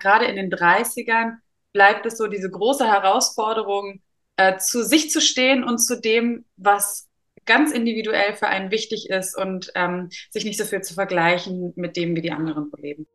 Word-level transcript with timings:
gerade 0.00 0.24
in 0.26 0.36
den 0.36 0.50
30ern 0.50 1.36
bleibt 1.72 2.06
es 2.06 2.18
so 2.18 2.26
diese 2.26 2.50
große 2.50 2.86
Herausforderung, 2.86 4.00
äh, 4.36 4.58
zu 4.58 4.82
sich 4.82 5.10
zu 5.10 5.20
stehen 5.20 5.62
und 5.64 5.78
zu 5.78 6.00
dem, 6.00 6.44
was 6.56 7.08
ganz 7.46 7.72
individuell 7.72 8.34
für 8.34 8.48
einen 8.48 8.70
wichtig 8.70 9.10
ist 9.10 9.36
und 9.36 9.72
ähm, 9.74 10.08
sich 10.30 10.44
nicht 10.44 10.58
so 10.58 10.64
viel 10.64 10.82
zu 10.82 10.94
vergleichen 10.94 11.72
mit 11.76 11.96
dem, 11.96 12.16
wie 12.16 12.22
die 12.22 12.32
anderen 12.32 12.70
so 12.70 12.76
leben. 12.76 13.06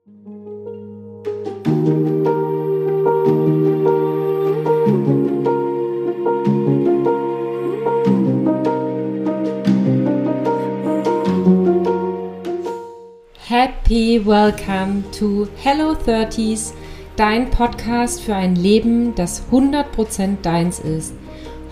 Happy 13.57 14.19
Welcome 14.19 15.05
to 15.17 15.47
Hello 15.63 15.93
30s, 15.93 16.73
dein 17.15 17.49
Podcast 17.49 18.19
für 18.19 18.35
ein 18.35 18.57
Leben, 18.57 19.15
das 19.15 19.43
100% 19.50 20.41
deins 20.41 20.79
ist. 20.79 21.13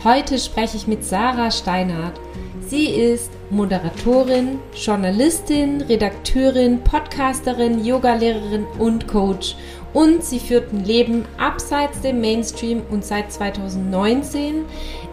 Heute 0.02 0.40
spreche 0.40 0.78
ich 0.78 0.88
mit 0.88 1.04
Sarah 1.04 1.52
Steinhardt. 1.52 2.18
Sie 2.66 2.86
ist 2.86 3.32
Moderatorin, 3.50 4.60
Journalistin, 4.74 5.82
Redakteurin, 5.82 6.80
Podcasterin, 6.86 7.84
Yogalehrerin 7.84 8.66
und 8.80 9.10
Coach. 9.10 9.58
Und 9.92 10.24
sie 10.24 10.40
führt 10.40 10.72
ein 10.72 10.86
Leben 10.86 11.26
abseits 11.38 12.00
dem 12.00 12.22
Mainstream 12.22 12.82
und 12.92 13.04
seit 13.04 13.30
2019 13.34 14.64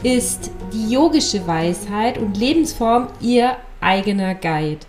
ist 0.05 0.53
die 0.73 0.93
yogische 0.93 1.45
Weisheit 1.49 2.17
und 2.17 2.37
Lebensform 2.37 3.09
ihr 3.21 3.57
eigener 3.81 4.37
Guide. 4.37 4.87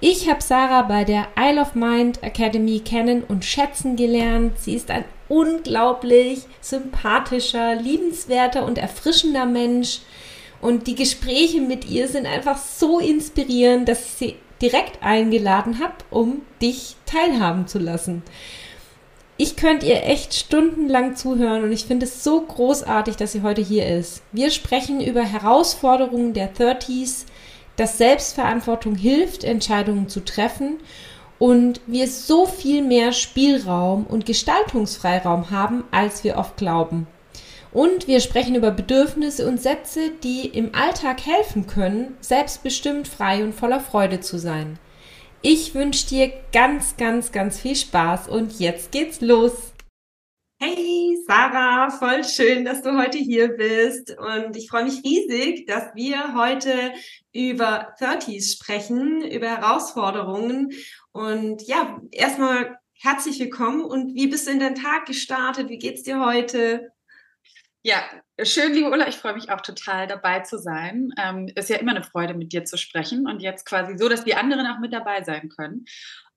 Ich 0.00 0.28
habe 0.28 0.42
Sarah 0.42 0.82
bei 0.82 1.04
der 1.04 1.28
Isle 1.38 1.60
of 1.62 1.74
Mind 1.74 2.22
Academy 2.22 2.80
kennen 2.80 3.24
und 3.24 3.46
schätzen 3.46 3.96
gelernt. 3.96 4.58
Sie 4.58 4.74
ist 4.74 4.90
ein 4.90 5.04
unglaublich 5.28 6.42
sympathischer, 6.60 7.74
liebenswerter 7.76 8.66
und 8.66 8.76
erfrischender 8.76 9.46
Mensch. 9.46 10.00
Und 10.60 10.86
die 10.86 10.96
Gespräche 10.96 11.62
mit 11.62 11.88
ihr 11.88 12.08
sind 12.08 12.26
einfach 12.26 12.58
so 12.58 12.98
inspirierend, 12.98 13.88
dass 13.88 14.00
ich 14.00 14.10
sie 14.12 14.36
direkt 14.60 15.02
eingeladen 15.02 15.80
habe, 15.80 15.94
um 16.10 16.42
dich 16.60 16.96
teilhaben 17.06 17.66
zu 17.66 17.78
lassen. 17.78 18.22
Ich 19.38 19.56
könnte 19.56 19.86
ihr 19.86 20.02
echt 20.04 20.34
stundenlang 20.34 21.14
zuhören 21.14 21.62
und 21.62 21.72
ich 21.72 21.84
finde 21.84 22.06
es 22.06 22.24
so 22.24 22.40
großartig, 22.40 23.16
dass 23.16 23.32
sie 23.32 23.42
heute 23.42 23.60
hier 23.60 23.86
ist. 23.86 24.22
Wir 24.32 24.50
sprechen 24.50 25.00
über 25.00 25.22
Herausforderungen 25.22 26.32
der 26.32 26.54
30s, 26.54 27.26
dass 27.76 27.98
Selbstverantwortung 27.98 28.94
hilft, 28.94 29.44
Entscheidungen 29.44 30.08
zu 30.08 30.24
treffen 30.24 30.78
und 31.38 31.80
wir 31.86 32.08
so 32.08 32.46
viel 32.46 32.82
mehr 32.82 33.12
Spielraum 33.12 34.06
und 34.06 34.26
Gestaltungsfreiraum 34.26 35.50
haben, 35.50 35.84
als 35.90 36.24
wir 36.24 36.36
oft 36.36 36.56
glauben. 36.56 37.06
Und 37.72 38.06
wir 38.06 38.20
sprechen 38.20 38.54
über 38.54 38.70
Bedürfnisse 38.70 39.46
und 39.46 39.60
Sätze, 39.60 40.10
die 40.22 40.46
im 40.46 40.74
Alltag 40.74 41.26
helfen 41.26 41.66
können, 41.66 42.16
selbstbestimmt, 42.20 43.06
frei 43.06 43.44
und 43.44 43.54
voller 43.54 43.80
Freude 43.80 44.20
zu 44.20 44.38
sein. 44.38 44.78
Ich 45.42 45.74
wünsche 45.74 46.06
dir 46.06 46.32
ganz, 46.52 46.96
ganz, 46.96 47.32
ganz 47.32 47.60
viel 47.60 47.76
Spaß 47.76 48.28
und 48.28 48.58
jetzt 48.58 48.92
geht's 48.92 49.20
los. 49.20 49.52
Hey 50.58 51.18
Sarah, 51.26 51.90
voll 51.90 52.24
schön, 52.24 52.64
dass 52.64 52.80
du 52.80 52.96
heute 52.96 53.18
hier 53.18 53.48
bist 53.48 54.16
und 54.16 54.56
ich 54.56 54.70
freue 54.70 54.84
mich 54.84 55.04
riesig, 55.04 55.66
dass 55.66 55.94
wir 55.94 56.34
heute 56.34 56.94
über 57.34 57.94
30s 58.00 58.54
sprechen, 58.54 59.20
über 59.20 59.48
Herausforderungen 59.48 60.72
und 61.12 61.60
ja, 61.66 62.00
erstmal 62.10 62.78
herzlich 62.94 63.38
willkommen 63.38 63.82
und 63.82 64.14
wie 64.14 64.28
bist 64.28 64.46
du 64.46 64.52
in 64.52 64.60
deinen 64.60 64.76
Tag 64.76 65.04
gestartet? 65.04 65.68
Wie 65.68 65.76
geht's 65.76 66.04
dir 66.04 66.24
heute? 66.24 66.90
Ja, 67.82 68.02
schön, 68.42 68.72
liebe 68.72 68.90
Ulla. 68.90 69.06
Ich 69.08 69.16
freue 69.16 69.34
mich 69.34 69.50
auch 69.50 69.60
total 69.60 70.06
dabei 70.06 70.40
zu 70.40 70.58
sein. 70.58 71.10
Ähm, 71.22 71.48
ist 71.54 71.68
ja 71.68 71.76
immer 71.76 71.92
eine 71.92 72.02
Freude, 72.02 72.34
mit 72.34 72.52
dir 72.52 72.64
zu 72.64 72.78
sprechen 72.78 73.28
und 73.28 73.42
jetzt 73.42 73.66
quasi 73.66 73.96
so, 73.98 74.08
dass 74.08 74.24
die 74.24 74.34
anderen 74.34 74.66
auch 74.66 74.80
mit 74.80 74.92
dabei 74.92 75.22
sein 75.22 75.50
können. 75.50 75.84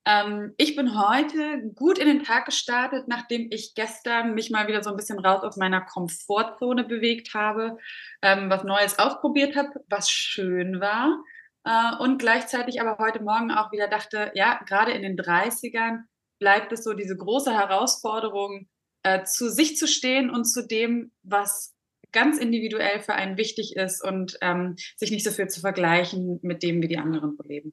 Ähm, 0.06 0.54
ich 0.56 0.76
bin 0.76 0.98
heute 0.98 1.70
gut 1.74 1.98
in 1.98 2.06
den 2.06 2.22
Tag 2.22 2.46
gestartet, 2.46 3.06
nachdem 3.06 3.48
ich 3.50 3.74
gestern 3.74 4.34
mich 4.34 4.50
mal 4.50 4.66
wieder 4.66 4.82
so 4.82 4.90
ein 4.90 4.96
bisschen 4.96 5.18
raus 5.18 5.42
aus 5.42 5.56
meiner 5.56 5.82
Komfortzone 5.82 6.84
bewegt 6.84 7.34
habe, 7.34 7.76
ähm, 8.22 8.48
was 8.48 8.64
Neues 8.64 8.98
ausprobiert 8.98 9.56
habe, 9.56 9.68
was 9.88 10.10
schön 10.10 10.80
war. 10.80 11.22
Äh, 11.64 12.02
und 12.02 12.18
gleichzeitig 12.18 12.80
aber 12.80 12.98
heute 12.98 13.22
Morgen 13.22 13.50
auch 13.50 13.72
wieder 13.72 13.88
dachte, 13.88 14.32
ja, 14.34 14.60
gerade 14.66 14.92
in 14.92 15.02
den 15.02 15.16
30ern 15.16 16.04
bleibt 16.38 16.72
es 16.72 16.82
so 16.82 16.94
diese 16.94 17.16
große 17.16 17.52
Herausforderung, 17.52 18.68
äh, 19.02 19.24
zu 19.24 19.50
sich 19.50 19.76
zu 19.76 19.86
stehen 19.86 20.30
und 20.30 20.44
zu 20.44 20.66
dem, 20.66 21.12
was 21.22 21.74
ganz 22.12 22.38
individuell 22.38 23.00
für 23.00 23.14
einen 23.14 23.36
wichtig 23.36 23.76
ist 23.76 24.02
und 24.02 24.38
ähm, 24.40 24.76
sich 24.96 25.10
nicht 25.10 25.24
so 25.24 25.30
viel 25.30 25.48
zu 25.48 25.60
vergleichen 25.60 26.40
mit 26.42 26.62
dem, 26.62 26.82
wie 26.82 26.88
die 26.88 26.98
anderen 26.98 27.36
so 27.36 27.42
leben. 27.44 27.72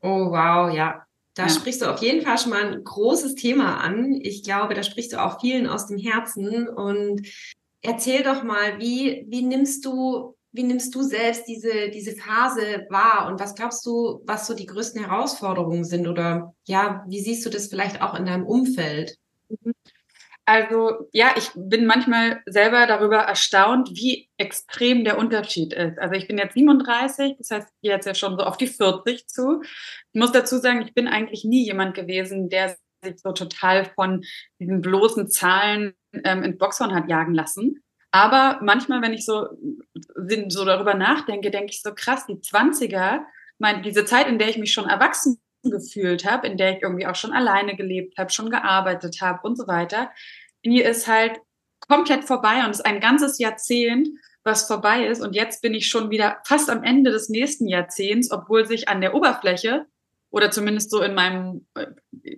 Oh, 0.00 0.30
wow, 0.30 0.72
ja. 0.72 1.06
Da 1.36 1.44
ja. 1.44 1.48
sprichst 1.50 1.82
du 1.82 1.86
auf 1.86 2.00
jeden 2.00 2.22
Fall 2.22 2.38
schon 2.38 2.50
mal 2.50 2.64
ein 2.64 2.82
großes 2.82 3.34
Thema 3.34 3.76
an. 3.76 4.18
Ich 4.22 4.42
glaube, 4.42 4.72
da 4.72 4.82
sprichst 4.82 5.12
du 5.12 5.22
auch 5.22 5.38
vielen 5.38 5.66
aus 5.66 5.86
dem 5.86 5.98
Herzen. 5.98 6.66
Und 6.66 7.28
erzähl 7.82 8.22
doch 8.22 8.42
mal, 8.42 8.80
wie, 8.80 9.26
wie 9.28 9.42
nimmst 9.42 9.84
du, 9.84 10.34
wie 10.52 10.62
nimmst 10.62 10.94
du 10.94 11.02
selbst 11.02 11.46
diese, 11.46 11.90
diese 11.90 12.16
Phase 12.16 12.86
wahr? 12.88 13.28
Und 13.28 13.38
was 13.38 13.54
glaubst 13.54 13.84
du, 13.84 14.22
was 14.24 14.46
so 14.46 14.54
die 14.54 14.64
größten 14.64 15.04
Herausforderungen 15.04 15.84
sind? 15.84 16.08
Oder 16.08 16.54
ja, 16.64 17.04
wie 17.06 17.20
siehst 17.20 17.44
du 17.44 17.50
das 17.50 17.66
vielleicht 17.66 18.00
auch 18.00 18.14
in 18.14 18.24
deinem 18.24 18.46
Umfeld? 18.46 19.18
Mhm. 19.50 19.74
Also 20.48 21.08
ja, 21.12 21.34
ich 21.36 21.50
bin 21.56 21.86
manchmal 21.86 22.40
selber 22.46 22.86
darüber 22.86 23.18
erstaunt, 23.18 23.90
wie 23.94 24.30
extrem 24.36 25.04
der 25.04 25.18
Unterschied 25.18 25.72
ist. 25.72 25.98
Also 25.98 26.14
ich 26.14 26.28
bin 26.28 26.38
jetzt 26.38 26.54
37, 26.54 27.34
das 27.38 27.50
heißt 27.50 27.68
jetzt 27.80 28.06
ja 28.06 28.14
schon 28.14 28.38
so 28.38 28.44
auf 28.44 28.56
die 28.56 28.68
40 28.68 29.26
zu. 29.26 29.62
Ich 29.62 30.20
muss 30.20 30.30
dazu 30.30 30.58
sagen, 30.58 30.82
ich 30.82 30.94
bin 30.94 31.08
eigentlich 31.08 31.44
nie 31.44 31.64
jemand 31.64 31.94
gewesen, 31.94 32.48
der 32.48 32.76
sich 33.02 33.20
so 33.20 33.32
total 33.32 33.86
von 33.96 34.22
diesen 34.60 34.82
bloßen 34.82 35.28
Zahlen 35.28 35.94
ähm, 36.12 36.44
ins 36.44 36.58
Boxhorn 36.58 36.94
hat 36.94 37.08
jagen 37.08 37.34
lassen. 37.34 37.82
Aber 38.12 38.60
manchmal, 38.62 39.02
wenn 39.02 39.14
ich 39.14 39.26
so, 39.26 39.48
so 40.48 40.64
darüber 40.64 40.94
nachdenke, 40.94 41.50
denke 41.50 41.72
ich 41.72 41.82
so 41.82 41.92
krass, 41.92 42.24
die 42.26 42.34
20er, 42.34 43.22
mein, 43.58 43.82
diese 43.82 44.04
Zeit, 44.04 44.28
in 44.28 44.38
der 44.38 44.48
ich 44.48 44.58
mich 44.58 44.72
schon 44.72 44.88
erwachsen 44.88 45.40
gefühlt 45.70 46.24
habe, 46.24 46.46
in 46.46 46.56
der 46.56 46.76
ich 46.76 46.82
irgendwie 46.82 47.06
auch 47.06 47.14
schon 47.14 47.32
alleine 47.32 47.76
gelebt 47.76 48.18
habe, 48.18 48.30
schon 48.30 48.50
gearbeitet 48.50 49.20
habe 49.20 49.40
und 49.42 49.56
so 49.56 49.66
weiter, 49.66 50.10
die 50.64 50.80
ist 50.80 51.06
halt 51.06 51.38
komplett 51.88 52.24
vorbei 52.24 52.64
und 52.64 52.70
es 52.70 52.78
ist 52.78 52.86
ein 52.86 53.00
ganzes 53.00 53.38
Jahrzehnt, 53.38 54.08
was 54.44 54.66
vorbei 54.66 55.06
ist. 55.06 55.20
Und 55.20 55.34
jetzt 55.34 55.60
bin 55.60 55.74
ich 55.74 55.88
schon 55.88 56.10
wieder 56.10 56.38
fast 56.44 56.70
am 56.70 56.82
Ende 56.84 57.10
des 57.10 57.28
nächsten 57.28 57.66
Jahrzehnts, 57.66 58.30
obwohl 58.30 58.66
sich 58.66 58.88
an 58.88 59.00
der 59.00 59.14
Oberfläche 59.14 59.86
oder 60.30 60.50
zumindest 60.50 60.90
so 60.90 61.02
in 61.02 61.14
meinem, 61.14 61.66
äh, 61.74 61.86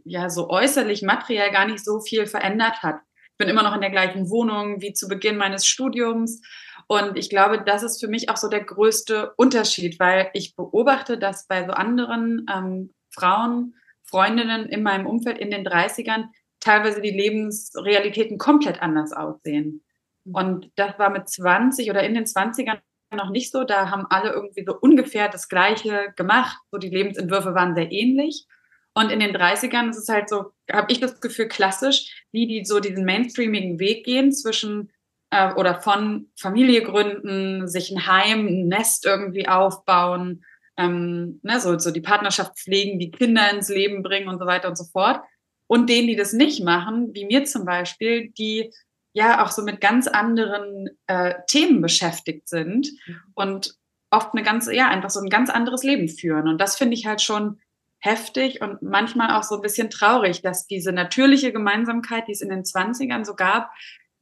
ja, 0.05 0.31
so 0.31 0.49
äußerlich 0.49 1.03
materiell 1.03 1.50
gar 1.50 1.67
nicht 1.67 1.84
so 1.84 2.00
viel 2.00 2.27
verändert 2.27 2.83
hat. 2.83 2.97
Ich 3.33 3.38
bin 3.38 3.49
immer 3.49 3.62
noch 3.62 3.75
in 3.75 3.81
der 3.81 3.91
gleichen 3.91 4.31
Wohnung 4.31 4.81
wie 4.81 4.93
zu 4.93 5.06
Beginn 5.06 5.37
meines 5.37 5.67
Studiums. 5.67 6.41
Und 6.88 7.19
ich 7.19 7.28
glaube, 7.28 7.62
das 7.65 7.83
ist 7.83 8.00
für 8.00 8.09
mich 8.09 8.31
auch 8.31 8.37
so 8.37 8.49
der 8.49 8.65
größte 8.65 9.34
Unterschied, 9.37 10.00
weil 10.00 10.31
ich 10.33 10.56
beobachte, 10.56 11.19
dass 11.19 11.47
bei 11.47 11.67
so 11.67 11.72
anderen 11.72 12.47
ähm, 12.53 12.94
Frauen, 13.19 13.75
Freundinnen 14.05 14.67
in 14.67 14.83
meinem 14.83 15.06
Umfeld 15.06 15.39
in 15.39 15.51
den 15.51 15.67
30ern 15.67 16.29
teilweise 16.61 17.01
die 17.01 17.11
Lebensrealitäten 17.11 18.39
komplett 18.39 18.83
anders 18.83 19.12
aussehen. 19.12 19.84
Mhm. 20.25 20.34
Und 20.34 20.71
das 20.77 20.99
war 20.99 21.11
mit 21.11 21.29
20 21.29 21.91
oder 21.91 22.03
in 22.03 22.15
den 22.15 22.25
20ern 22.25 22.79
noch 23.15 23.31
nicht 23.31 23.53
so. 23.53 23.65
Da 23.65 23.91
haben 23.91 24.06
alle 24.11 24.33
irgendwie 24.33 24.65
so 24.67 24.77
ungefähr 24.79 25.29
das 25.29 25.49
Gleiche 25.49 26.12
gemacht. 26.17 26.59
So 26.71 26.79
die 26.79 26.91
Lebensentwürfe 26.91 27.55
waren 27.55 27.75
sehr 27.75 27.91
ähnlich. 27.91 28.47
Und 28.95 29.11
in 29.11 29.21
den 29.21 29.35
30ern 29.35 29.91
ist 29.91 29.99
es 29.99 30.09
halt 30.09 30.29
so, 30.29 30.53
habe 30.71 30.91
ich 30.91 30.99
das 30.99 31.21
Gefühl, 31.21 31.47
klassisch, 31.47 32.25
wie 32.33 32.47
die 32.47 32.65
so 32.65 32.81
diesen 32.81 33.05
mainstreamigen 33.05 33.79
Weg 33.79 34.05
gehen 34.05 34.32
zwischen 34.32 34.91
äh, 35.31 35.53
oder 35.55 35.81
von 35.81 36.31
Familie 36.37 36.82
gründen, 36.82 37.69
sich 37.69 37.91
ein 37.91 38.06
Heim, 38.06 38.47
ein 38.47 38.69
Nest 38.69 39.06
irgendwie 39.06 39.47
aufbauen, 39.47 40.44
ähm, 40.78 41.40
ne, 41.42 41.60
so, 41.60 41.76
so 41.78 41.90
die 41.90 42.00
Partnerschaft 42.00 42.58
pflegen, 42.58 42.98
die 42.98 43.10
Kinder 43.10 43.50
ins 43.50 43.69
Leben 43.69 44.02
bringen 44.02 44.28
und 44.28 44.38
so 44.38 44.46
weiter 44.46 44.69
und 44.69 44.78
so 44.78 44.84
fort. 44.84 45.20
Und 45.66 45.90
denen, 45.90 46.06
die 46.06 46.16
das 46.16 46.32
nicht 46.32 46.64
machen, 46.64 47.10
wie 47.12 47.26
mir 47.26 47.44
zum 47.44 47.66
Beispiel, 47.66 48.30
die 48.30 48.70
ja 49.12 49.44
auch 49.44 49.50
so 49.50 49.62
mit 49.62 49.80
ganz 49.80 50.06
anderen 50.06 50.88
äh, 51.08 51.34
Themen 51.48 51.82
beschäftigt 51.82 52.48
sind 52.48 52.88
mhm. 53.06 53.20
und 53.34 53.75
oft 54.10 54.32
eine 54.32 54.42
ganz, 54.42 54.70
ja, 54.72 54.88
einfach 54.88 55.10
so 55.10 55.20
ein 55.20 55.28
ganz 55.28 55.50
anderes 55.50 55.82
Leben 55.82 56.08
führen. 56.08 56.48
Und 56.48 56.58
das 56.58 56.76
finde 56.78 56.94
ich 56.94 57.04
halt 57.04 57.20
schon 57.20 57.60
heftig 57.98 58.62
und 58.62 58.80
manchmal 58.80 59.36
auch 59.36 59.42
so 59.42 59.56
ein 59.56 59.60
bisschen 59.60 59.90
traurig, 59.90 60.40
dass 60.40 60.66
diese 60.66 60.92
natürliche 60.92 61.52
Gemeinsamkeit, 61.52 62.28
die 62.28 62.32
es 62.32 62.40
in 62.40 62.48
den 62.48 62.62
20ern 62.62 63.25
so 63.25 63.34
gab, 63.34 63.70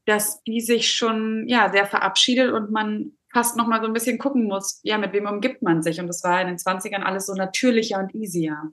dass 0.07 0.43
die 0.45 0.61
sich 0.61 0.95
schon, 0.95 1.47
ja, 1.47 1.71
sehr 1.71 1.87
verabschiedet 1.87 2.53
und 2.53 2.71
man 2.71 3.13
fast 3.37 3.59
noch 3.59 3.67
mal 3.67 3.83
so 3.83 3.87
ein 3.87 3.93
bisschen 3.93 4.17
gucken 4.17 4.45
muss, 4.45 4.81
ja, 4.83 4.97
mit 4.97 5.13
wem 5.13 5.27
umgibt 5.27 5.61
man 5.61 5.83
sich? 5.83 6.01
Und 6.01 6.07
das 6.07 6.25
war 6.25 6.41
in 6.41 6.47
den 6.47 6.57
20ern 6.57 7.03
alles 7.03 7.27
so 7.27 7.35
natürlicher 7.35 7.99
und 7.99 8.15
easier. 8.15 8.73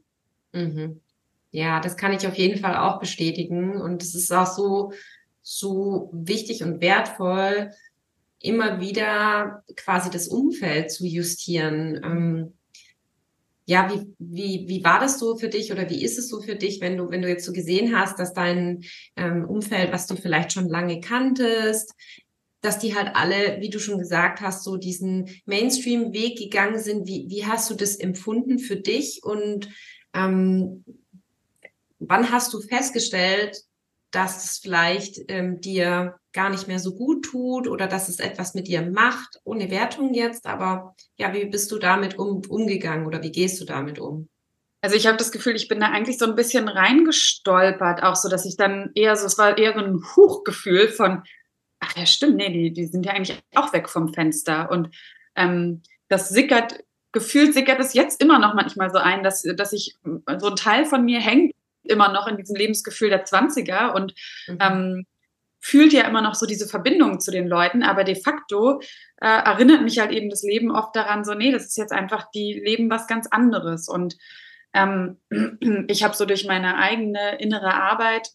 Mhm. 0.54 1.02
Ja, 1.52 1.82
das 1.82 1.98
kann 1.98 2.14
ich 2.14 2.26
auf 2.26 2.36
jeden 2.36 2.58
Fall 2.62 2.78
auch 2.78 2.98
bestätigen. 3.02 3.82
Und 3.82 4.02
es 4.02 4.16
ist 4.16 4.32
auch 4.32 4.48
so, 4.48 4.94
so 5.42 6.10
wichtig 6.14 6.64
und 6.64 6.80
wertvoll, 6.80 7.72
immer 8.40 8.80
wieder 8.80 9.66
quasi 9.76 10.10
das 10.10 10.30
Umfeld 10.30 10.94
zu 10.94 11.06
justieren. 11.06 12.00
Ähm, 12.02 12.54
ja, 13.66 13.92
wie, 13.92 14.16
wie, 14.18 14.70
wie 14.70 14.84
war 14.86 15.02
das 15.02 15.20
so 15.20 15.36
für 15.38 15.50
dich 15.50 15.74
oder 15.74 15.90
wie 15.90 16.04
ist 16.06 16.18
es 16.18 16.30
so 16.30 16.42
für 16.42 16.56
dich, 16.56 16.80
wenn 16.80 16.96
du, 16.96 17.10
wenn 17.10 17.22
du 17.22 17.28
jetzt 17.28 17.46
so 17.46 17.52
gesehen 17.52 17.98
hast, 17.98 18.18
dass 18.18 18.34
dein 18.34 18.86
ähm, 19.18 19.44
Umfeld, 19.44 19.92
was 19.92 20.08
du 20.08 20.16
vielleicht 20.16 20.54
schon 20.54 20.70
lange 20.70 21.02
kanntest, 21.02 21.94
dass 22.64 22.80
die 22.80 22.96
halt 22.96 23.12
alle, 23.14 23.60
wie 23.60 23.70
du 23.70 23.78
schon 23.78 24.00
gesagt 24.00 24.40
hast, 24.40 24.64
so 24.64 24.78
diesen 24.78 25.30
Mainstream-Weg 25.46 26.38
gegangen 26.38 26.80
sind. 26.80 27.08
Wie, 27.08 27.26
wie 27.30 27.46
hast 27.46 27.70
du 27.70 27.76
das 27.76 27.98
empfunden 27.98 28.58
für 28.58 28.78
dich 28.78 29.22
und 29.22 29.68
ähm, 30.14 30.86
wann 32.00 32.32
hast 32.32 32.54
du 32.54 32.62
festgestellt, 32.62 33.62
dass 34.12 34.46
es 34.46 34.58
vielleicht 34.60 35.20
ähm, 35.28 35.60
dir 35.60 36.16
gar 36.32 36.50
nicht 36.50 36.68
mehr 36.68 36.80
so 36.80 36.96
gut 36.96 37.26
tut 37.26 37.68
oder 37.68 37.88
dass 37.88 38.08
es 38.08 38.20
etwas 38.20 38.54
mit 38.54 38.68
dir 38.68 38.82
macht, 38.82 39.42
ohne 39.44 39.70
Wertung 39.70 40.14
jetzt, 40.14 40.46
aber 40.46 40.96
ja, 41.18 41.34
wie 41.34 41.46
bist 41.46 41.70
du 41.72 41.80
damit 41.80 42.18
um, 42.18 42.44
umgegangen 42.48 43.08
oder 43.08 43.22
wie 43.22 43.32
gehst 43.32 43.60
du 43.60 43.66
damit 43.66 44.00
um? 44.00 44.30
Also 44.82 44.96
ich 44.96 45.08
habe 45.08 45.18
das 45.18 45.32
Gefühl, 45.32 45.56
ich 45.56 45.68
bin 45.68 45.80
da 45.80 45.88
eigentlich 45.88 46.18
so 46.18 46.26
ein 46.26 46.36
bisschen 46.36 46.70
reingestolpert, 46.70 48.04
auch 48.04 48.16
so, 48.16 48.30
dass 48.30 48.46
ich 48.46 48.56
dann 48.56 48.92
eher 48.96 49.16
so, 49.18 49.26
es 49.26 49.38
war 49.38 49.58
eher 49.58 49.74
so 49.74 49.80
ein 49.80 50.02
Huchgefühl 50.16 50.88
von, 50.88 51.24
ach 51.84 51.98
ja, 51.98 52.06
stimmt, 52.06 52.38
nee, 52.38 52.50
die, 52.50 52.74
die 52.74 52.86
sind 52.86 53.06
ja 53.06 53.14
eigentlich 53.14 53.38
auch 53.56 53.74
weg 53.74 53.90
vom 53.90 54.14
Fenster. 54.14 54.72
Und 54.72 54.90
ähm, 55.36 55.82
das 56.08 56.30
sickert, 56.30 56.84
gefühlt 57.12 57.54
sickert 57.54 57.80
es 57.80 57.94
jetzt 57.94 58.22
immer 58.22 58.40
noch 58.40 58.54
manchmal 58.54 58.90
so 58.90 58.98
ein, 58.98 59.24
dass, 59.24 59.44
dass 59.44 59.74
ich 59.74 59.98
so 60.04 60.48
ein 60.48 60.56
Teil 60.56 60.86
von 60.86 61.04
mir 61.04 61.20
hängt 61.20 61.54
immer 61.84 62.12
noch 62.12 62.28
in 62.28 62.38
diesem 62.38 62.56
Lebensgefühl 62.56 63.10
der 63.10 63.26
20er 63.26 63.94
und 63.94 64.14
mhm. 64.48 64.58
ähm, 64.62 65.06
fühlt 65.60 65.94
ja 65.94 66.04
immer 66.04 66.22
noch 66.22 66.36
so 66.36 66.46
diese 66.46 66.68
Verbindung 66.68 67.20
zu 67.20 67.32
den 67.32 67.48
Leuten, 67.48 67.84
aber 67.84 68.04
de 68.04 68.16
facto 68.16 68.82
äh, 69.22 69.28
erinnert 69.28 69.82
mich 69.82 70.00
halt 70.00 70.12
eben 70.12 70.30
das 70.30 70.44
Leben 70.44 70.72
oft 70.72 70.96
daran, 70.96 71.24
so, 71.24 71.34
nee, 71.34 71.52
das 71.52 71.66
ist 71.66 71.78
jetzt 71.78 71.94
einfach, 71.94 72.30
die 72.34 72.54
leben 72.54 72.90
was 72.90 73.08
ganz 73.08 73.28
anderes. 73.28 73.88
Und 73.88 74.18
ähm, 74.74 75.18
ich 75.88 76.04
habe 76.04 76.16
so 76.16 76.26
durch 76.26 76.46
meine 76.46 76.78
eigene 76.78 77.38
innere 77.40 77.74
Arbeit 77.74 78.30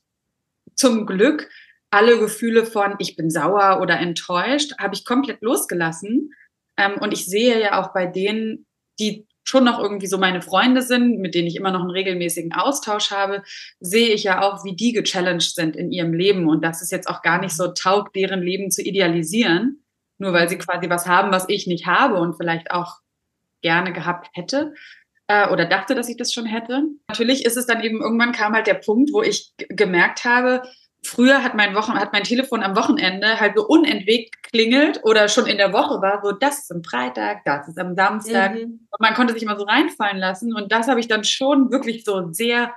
zum 0.75 1.07
Glück 1.07 1.51
alle 1.91 2.19
Gefühle 2.19 2.67
von 2.67 2.95
ich 2.99 3.17
bin 3.17 3.31
sauer 3.31 3.81
oder 3.81 3.99
enttäuscht, 3.99 4.73
habe 4.79 4.95
ich 4.95 5.05
komplett 5.05 5.43
losgelassen. 5.43 6.33
Ähm, 6.77 6.97
und 7.01 7.13
ich 7.13 7.27
sehe 7.27 7.61
ja 7.61 7.81
auch 7.83 7.93
bei 7.93 8.07
denen, 8.07 8.67
die 8.99 9.27
schon 9.49 9.65
noch 9.65 9.79
irgendwie 9.79 10.07
so 10.07 10.19
meine 10.19 10.43
Freunde 10.43 10.83
sind, 10.83 11.21
mit 11.21 11.35
denen 11.35 11.49
ich 11.49 11.57
immer 11.57 11.71
noch 11.71 11.81
einen 11.81 11.91
regelmäßigen 11.91 12.53
Austausch 12.53 13.11
habe, 13.11 13.43
sehe 13.81 14.09
ich 14.09 14.25
ja 14.25 14.43
auch, 14.43 14.63
wie 14.65 14.77
die 14.77 14.93
gechallenged 14.93 15.55
sind 15.55 15.75
in 15.75 15.91
ihrem 15.91 16.13
Leben 16.13 16.49
und 16.49 16.63
dass 16.63 16.83
es 16.83 16.91
jetzt 16.91 17.09
auch 17.09 17.23
gar 17.23 17.41
nicht 17.41 17.57
so 17.57 17.69
taugt, 17.69 18.15
deren 18.15 18.43
Leben 18.43 18.71
zu 18.71 18.83
idealisieren, 18.83 19.83
nur 20.19 20.35
weil 20.35 20.51
sie 20.51 20.59
quasi 20.59 20.91
was 20.91 21.07
haben, 21.07 21.33
was 21.33 21.49
ich 21.49 21.67
nicht 21.67 21.87
habe 21.87 22.17
und 22.17 22.37
vielleicht 22.37 22.71
auch 22.71 22.99
gerne 23.63 23.95
gehabt 23.95 24.29
hätte 24.35 24.75
äh, 25.29 25.49
oder 25.49 25.65
dachte, 25.65 25.95
dass 25.95 26.11
ich 26.11 26.19
das 26.19 26.33
schon 26.33 26.47
hätte. 26.47 26.83
Natürlich 27.09 27.47
ist 27.47 27.57
es 27.57 27.67
dann 27.67 27.83
eben 27.83 28.03
irgendwann 28.03 28.33
kam 28.33 28.53
halt 28.53 28.67
der 28.67 28.75
Punkt, 28.75 29.13
wo 29.15 29.23
ich 29.23 29.53
gemerkt 29.57 30.25
habe, 30.25 30.63
früher 31.03 31.43
hat 31.43 31.55
mein 31.55 31.75
Wochen, 31.75 31.95
hat 31.95 32.13
mein 32.13 32.25
Telefon 32.25 32.63
am 32.63 32.77
Wochenende 32.77 33.41
halt 33.41 33.55
so 33.57 33.67
unentwegt 33.67 34.43
geklingelt 34.43 35.01
oder 35.05 35.29
schon 35.29 35.47
in 35.47 35.59
der 35.59 35.73
Woche 35.73 36.01
war 36.03 36.21
so, 36.23 36.33
das 36.33 36.61
ist 36.61 36.73
am 36.73 36.83
Freitag, 36.83 37.45
das 37.45 37.69
ist 37.69 37.79
am 37.79 37.95
Samstag. 37.95 38.55
Mhm. 38.55 38.87
Und 38.91 39.01
man 39.01 39.15
konnte 39.15 39.33
sich 39.33 39.43
immer 39.43 39.59
so 39.59 39.65
reinfallen 39.65 40.19
lassen. 40.19 40.55
Und 40.55 40.73
das 40.73 40.89
habe 40.89 41.01
ich 41.01 41.09
dann 41.09 41.25
schon 41.25 41.71
wirklich 41.71 42.05
so 42.05 42.33
sehr 42.33 42.75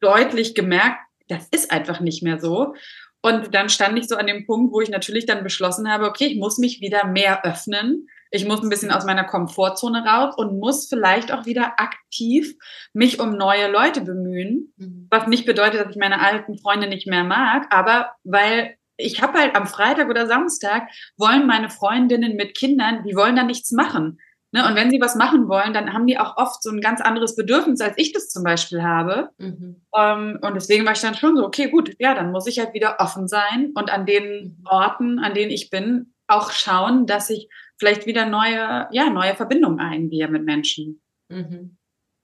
deutlich 0.00 0.54
gemerkt, 0.54 0.98
das 1.28 1.48
ist 1.50 1.70
einfach 1.70 2.00
nicht 2.00 2.22
mehr 2.22 2.40
so. 2.40 2.74
Und 3.20 3.54
dann 3.54 3.68
stand 3.68 3.98
ich 3.98 4.08
so 4.08 4.16
an 4.16 4.26
dem 4.26 4.46
Punkt, 4.46 4.72
wo 4.72 4.80
ich 4.80 4.90
natürlich 4.90 5.26
dann 5.26 5.42
beschlossen 5.42 5.90
habe, 5.90 6.06
okay, 6.06 6.26
ich 6.26 6.38
muss 6.38 6.58
mich 6.58 6.80
wieder 6.80 7.06
mehr 7.06 7.44
öffnen 7.44 8.08
ich 8.30 8.46
muss 8.46 8.62
ein 8.62 8.68
bisschen 8.68 8.90
aus 8.90 9.04
meiner 9.04 9.24
Komfortzone 9.24 10.04
raus 10.04 10.34
und 10.36 10.58
muss 10.58 10.88
vielleicht 10.88 11.32
auch 11.32 11.46
wieder 11.46 11.78
aktiv 11.78 12.54
mich 12.92 13.20
um 13.20 13.36
neue 13.36 13.70
Leute 13.70 14.00
bemühen, 14.00 14.72
mhm. 14.76 15.06
was 15.10 15.26
nicht 15.26 15.46
bedeutet, 15.46 15.80
dass 15.80 15.90
ich 15.90 16.00
meine 16.00 16.20
alten 16.20 16.58
Freunde 16.58 16.88
nicht 16.88 17.06
mehr 17.06 17.24
mag, 17.24 17.66
aber 17.70 18.10
weil 18.24 18.76
ich 18.96 19.22
habe 19.22 19.38
halt 19.38 19.54
am 19.54 19.66
Freitag 19.66 20.08
oder 20.10 20.26
Samstag 20.26 20.88
wollen 21.16 21.46
meine 21.46 21.70
Freundinnen 21.70 22.34
mit 22.36 22.56
Kindern, 22.56 23.04
die 23.04 23.14
wollen 23.14 23.36
da 23.36 23.44
nichts 23.44 23.70
machen. 23.70 24.18
Ne? 24.50 24.66
Und 24.66 24.76
wenn 24.76 24.90
sie 24.90 25.00
was 25.00 25.14
machen 25.14 25.48
wollen, 25.48 25.74
dann 25.74 25.92
haben 25.92 26.06
die 26.06 26.18
auch 26.18 26.36
oft 26.36 26.62
so 26.62 26.70
ein 26.70 26.80
ganz 26.80 27.00
anderes 27.00 27.36
Bedürfnis, 27.36 27.80
als 27.80 27.94
ich 27.96 28.12
das 28.12 28.28
zum 28.28 28.42
Beispiel 28.42 28.82
habe. 28.82 29.28
Mhm. 29.38 29.82
Um, 29.90 30.00
ähm, 30.00 30.38
und 30.42 30.54
deswegen 30.54 30.86
war 30.86 30.92
ich 30.92 31.00
dann 31.00 31.14
schon 31.14 31.36
so, 31.36 31.44
okay, 31.44 31.70
gut, 31.70 31.94
ja, 31.98 32.14
dann 32.14 32.32
muss 32.32 32.46
ich 32.46 32.58
halt 32.58 32.72
wieder 32.72 32.96
offen 32.98 33.28
sein 33.28 33.72
und 33.74 33.90
an 33.90 34.06
den 34.06 34.56
mhm. 34.58 34.66
Orten, 34.66 35.18
an 35.18 35.34
denen 35.34 35.50
ich 35.50 35.70
bin, 35.70 36.14
auch 36.28 36.52
schauen, 36.52 37.06
dass 37.06 37.30
ich 37.30 37.48
vielleicht 37.78 38.06
wieder 38.06 38.26
neue, 38.26 38.88
ja, 38.90 39.10
neue 39.10 39.34
Verbindungen 39.34 39.80
eingehe 39.80 40.28
mit 40.28 40.44
Menschen. 40.44 41.00
Mhm. 41.28 41.76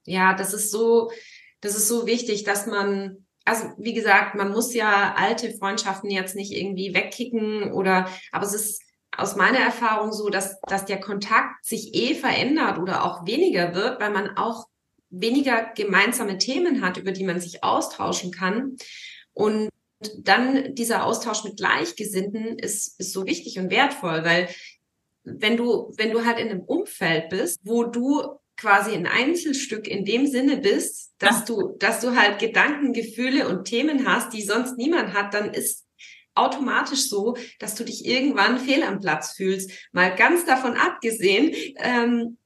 Ja, 0.07 0.35
das 0.35 0.53
ist 0.53 0.71
so, 0.71 1.11
das 1.61 1.77
ist 1.77 1.89
so 1.89 2.07
wichtig, 2.07 2.45
dass 2.45 2.67
man, 2.67 3.27
also 3.45 3.65
wie 3.79 3.95
gesagt, 3.95 4.35
man 4.35 4.53
muss 4.53 4.75
ja 4.75 5.15
alte 5.17 5.51
Freundschaften 5.53 6.11
jetzt 6.11 6.37
nicht 6.37 6.53
irgendwie 6.53 6.95
wegkicken 6.95 7.73
oder, 7.73 8.09
aber 8.33 8.45
es 8.45 8.55
ist 8.55 8.83
aus 9.17 9.37
meiner 9.37 9.59
Erfahrung 9.59 10.13
so, 10.13 10.29
dass, 10.29 10.61
dass 10.63 10.85
der 10.85 11.01
Kontakt 11.01 11.65
sich 11.65 11.95
eh 11.95 12.15
verändert 12.15 12.79
oder 12.79 13.05
auch 13.05 13.27
weniger 13.27 13.75
wird, 13.75 14.01
weil 14.01 14.11
man 14.11 14.37
auch 14.37 14.67
weniger 15.09 15.73
gemeinsame 15.77 16.39
Themen 16.39 16.83
hat, 16.83 16.97
über 16.97 17.13
die 17.13 17.25
man 17.25 17.41
sich 17.41 17.63
austauschen 17.63 18.33
kann. 18.33 18.77
Und 19.33 19.69
dann 20.23 20.75
dieser 20.75 21.05
Austausch 21.05 21.45
mit 21.45 21.57
Gleichgesinnten 21.57 22.59
ist, 22.59 22.99
ist 22.99 23.13
so 23.13 23.27
wichtig 23.27 23.59
und 23.59 23.71
wertvoll, 23.71 24.25
weil 24.25 24.49
wenn 25.25 25.57
du, 25.57 25.93
wenn 25.97 26.11
du 26.11 26.25
halt 26.25 26.39
in 26.39 26.51
einem 26.51 26.61
Umfeld 26.61 27.31
bist, 27.31 27.61
wo 27.63 27.85
du 27.85 28.23
quasi 28.57 28.93
ein 28.93 29.07
Einzelstück 29.07 29.89
in 29.89 30.05
dem 30.05 30.27
Sinne 30.27 30.59
bist, 30.59 31.13
dass 31.19 31.45
du, 31.45 31.77
dass 31.79 32.01
du 32.01 32.15
halt 32.17 32.39
Gedanken, 32.39 32.93
Gefühle 32.93 33.49
und 33.49 33.65
Themen 33.65 34.07
hast, 34.07 34.33
die 34.33 34.43
sonst 34.43 34.77
niemand 34.77 35.13
hat, 35.13 35.35
dann 35.35 35.53
ist 35.53 35.85
automatisch 36.35 37.09
so, 37.09 37.37
dass 37.59 37.75
du 37.75 37.85
dich 37.85 38.05
irgendwann 38.05 38.59
fehl 38.59 38.83
am 38.83 39.01
Platz 39.01 39.33
fühlst. 39.33 39.71
Mal 39.93 40.15
ganz 40.15 40.45
davon 40.45 40.75
abgesehen, 40.75 41.55
ähm, 41.79 42.39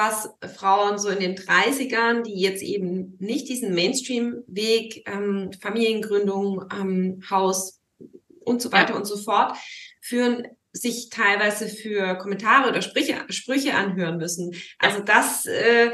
was 0.00 0.30
Frauen 0.56 0.98
so 0.98 1.10
in 1.10 1.20
den 1.20 1.36
30ern, 1.36 2.22
die 2.22 2.40
jetzt 2.40 2.62
eben 2.62 3.16
nicht 3.20 3.48
diesen 3.48 3.74
Mainstream-Weg, 3.74 5.04
ähm, 5.06 5.50
Familiengründung, 5.60 6.64
ähm, 6.72 7.22
Haus 7.28 7.82
und 8.40 8.62
so 8.62 8.72
weiter 8.72 8.96
und 8.96 9.04
so 9.04 9.18
fort 9.18 9.58
führen, 10.00 10.48
sich 10.72 11.10
teilweise 11.10 11.68
für 11.68 12.16
Kommentare 12.16 12.70
oder 12.70 12.80
Sprüche, 12.80 13.16
Sprüche 13.28 13.74
anhören 13.74 14.16
müssen. 14.16 14.54
Also 14.78 15.00
das, 15.00 15.44
äh, 15.44 15.90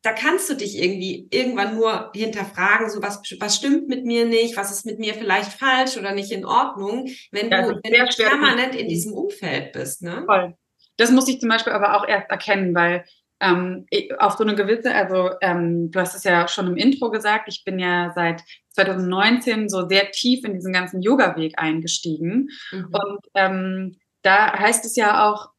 da 0.00 0.12
kannst 0.12 0.48
du 0.48 0.54
dich 0.54 0.82
irgendwie 0.82 1.28
irgendwann 1.30 1.76
nur 1.76 2.10
hinterfragen, 2.14 2.88
so 2.88 3.02
was, 3.02 3.20
was 3.38 3.56
stimmt 3.56 3.86
mit 3.88 4.06
mir 4.06 4.24
nicht, 4.24 4.56
was 4.56 4.70
ist 4.70 4.86
mit 4.86 4.98
mir 4.98 5.12
vielleicht 5.12 5.52
falsch 5.52 5.98
oder 5.98 6.12
nicht 6.12 6.32
in 6.32 6.46
Ordnung, 6.46 7.08
wenn 7.30 7.50
ja, 7.50 7.62
du, 7.62 7.80
wenn 7.82 7.92
du 7.92 8.16
permanent 8.16 8.74
in 8.74 8.88
diesem 8.88 9.12
Umfeld 9.12 9.72
bist. 9.72 10.02
Ne? 10.02 10.22
Voll. 10.24 10.56
Das 10.96 11.10
muss 11.10 11.28
ich 11.28 11.38
zum 11.40 11.48
Beispiel 11.48 11.72
aber 11.72 11.96
auch 11.96 12.08
erst 12.08 12.30
erkennen, 12.30 12.74
weil 12.74 13.04
ähm, 13.42 13.86
auf 14.18 14.34
so 14.34 14.44
eine 14.44 14.54
gewisse, 14.54 14.94
also 14.94 15.30
ähm, 15.40 15.90
du 15.90 16.00
hast 16.00 16.14
es 16.14 16.24
ja 16.24 16.48
schon 16.48 16.68
im 16.68 16.76
Intro 16.76 17.10
gesagt, 17.10 17.48
ich 17.48 17.64
bin 17.64 17.78
ja 17.78 18.12
seit 18.14 18.42
2019 18.70 19.68
so 19.68 19.86
sehr 19.88 20.10
tief 20.12 20.44
in 20.44 20.54
diesen 20.54 20.72
ganzen 20.72 21.02
Yoga-Weg 21.02 21.54
eingestiegen. 21.58 22.48
Mhm. 22.70 22.88
Und 22.92 23.20
ähm, 23.34 23.96
da 24.22 24.58
heißt 24.58 24.84
es 24.84 24.96
ja 24.96 25.28
auch, 25.28 25.50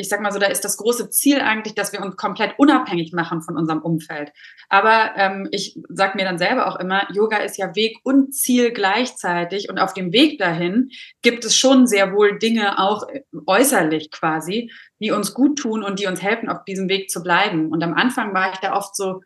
ich 0.00 0.08
sag 0.08 0.20
mal 0.20 0.32
so, 0.32 0.38
da 0.38 0.46
ist 0.46 0.64
das 0.64 0.78
große 0.78 1.10
Ziel 1.10 1.40
eigentlich, 1.40 1.74
dass 1.74 1.92
wir 1.92 2.00
uns 2.00 2.16
komplett 2.16 2.54
unabhängig 2.58 3.12
machen 3.12 3.42
von 3.42 3.56
unserem 3.56 3.82
Umfeld. 3.82 4.32
Aber 4.68 5.12
ähm, 5.16 5.48
ich 5.52 5.78
sag 5.88 6.14
mir 6.14 6.24
dann 6.24 6.38
selber 6.38 6.66
auch 6.66 6.76
immer, 6.76 7.06
Yoga 7.12 7.36
ist 7.38 7.58
ja 7.58 7.76
Weg 7.76 7.98
und 8.02 8.34
Ziel 8.34 8.72
gleichzeitig 8.72 9.68
und 9.68 9.78
auf 9.78 9.92
dem 9.92 10.12
Weg 10.12 10.38
dahin 10.38 10.90
gibt 11.22 11.44
es 11.44 11.56
schon 11.56 11.86
sehr 11.86 12.12
wohl 12.12 12.38
Dinge 12.38 12.78
auch 12.78 13.06
äußerlich 13.46 14.10
quasi, 14.10 14.72
die 15.00 15.10
uns 15.10 15.34
gut 15.34 15.58
tun 15.58 15.84
und 15.84 16.00
die 16.00 16.06
uns 16.06 16.22
helfen, 16.22 16.48
auf 16.48 16.64
diesem 16.64 16.88
Weg 16.88 17.10
zu 17.10 17.22
bleiben. 17.22 17.70
Und 17.70 17.82
am 17.84 17.94
Anfang 17.94 18.32
war 18.34 18.52
ich 18.52 18.58
da 18.58 18.74
oft 18.74 18.96
so, 18.96 19.20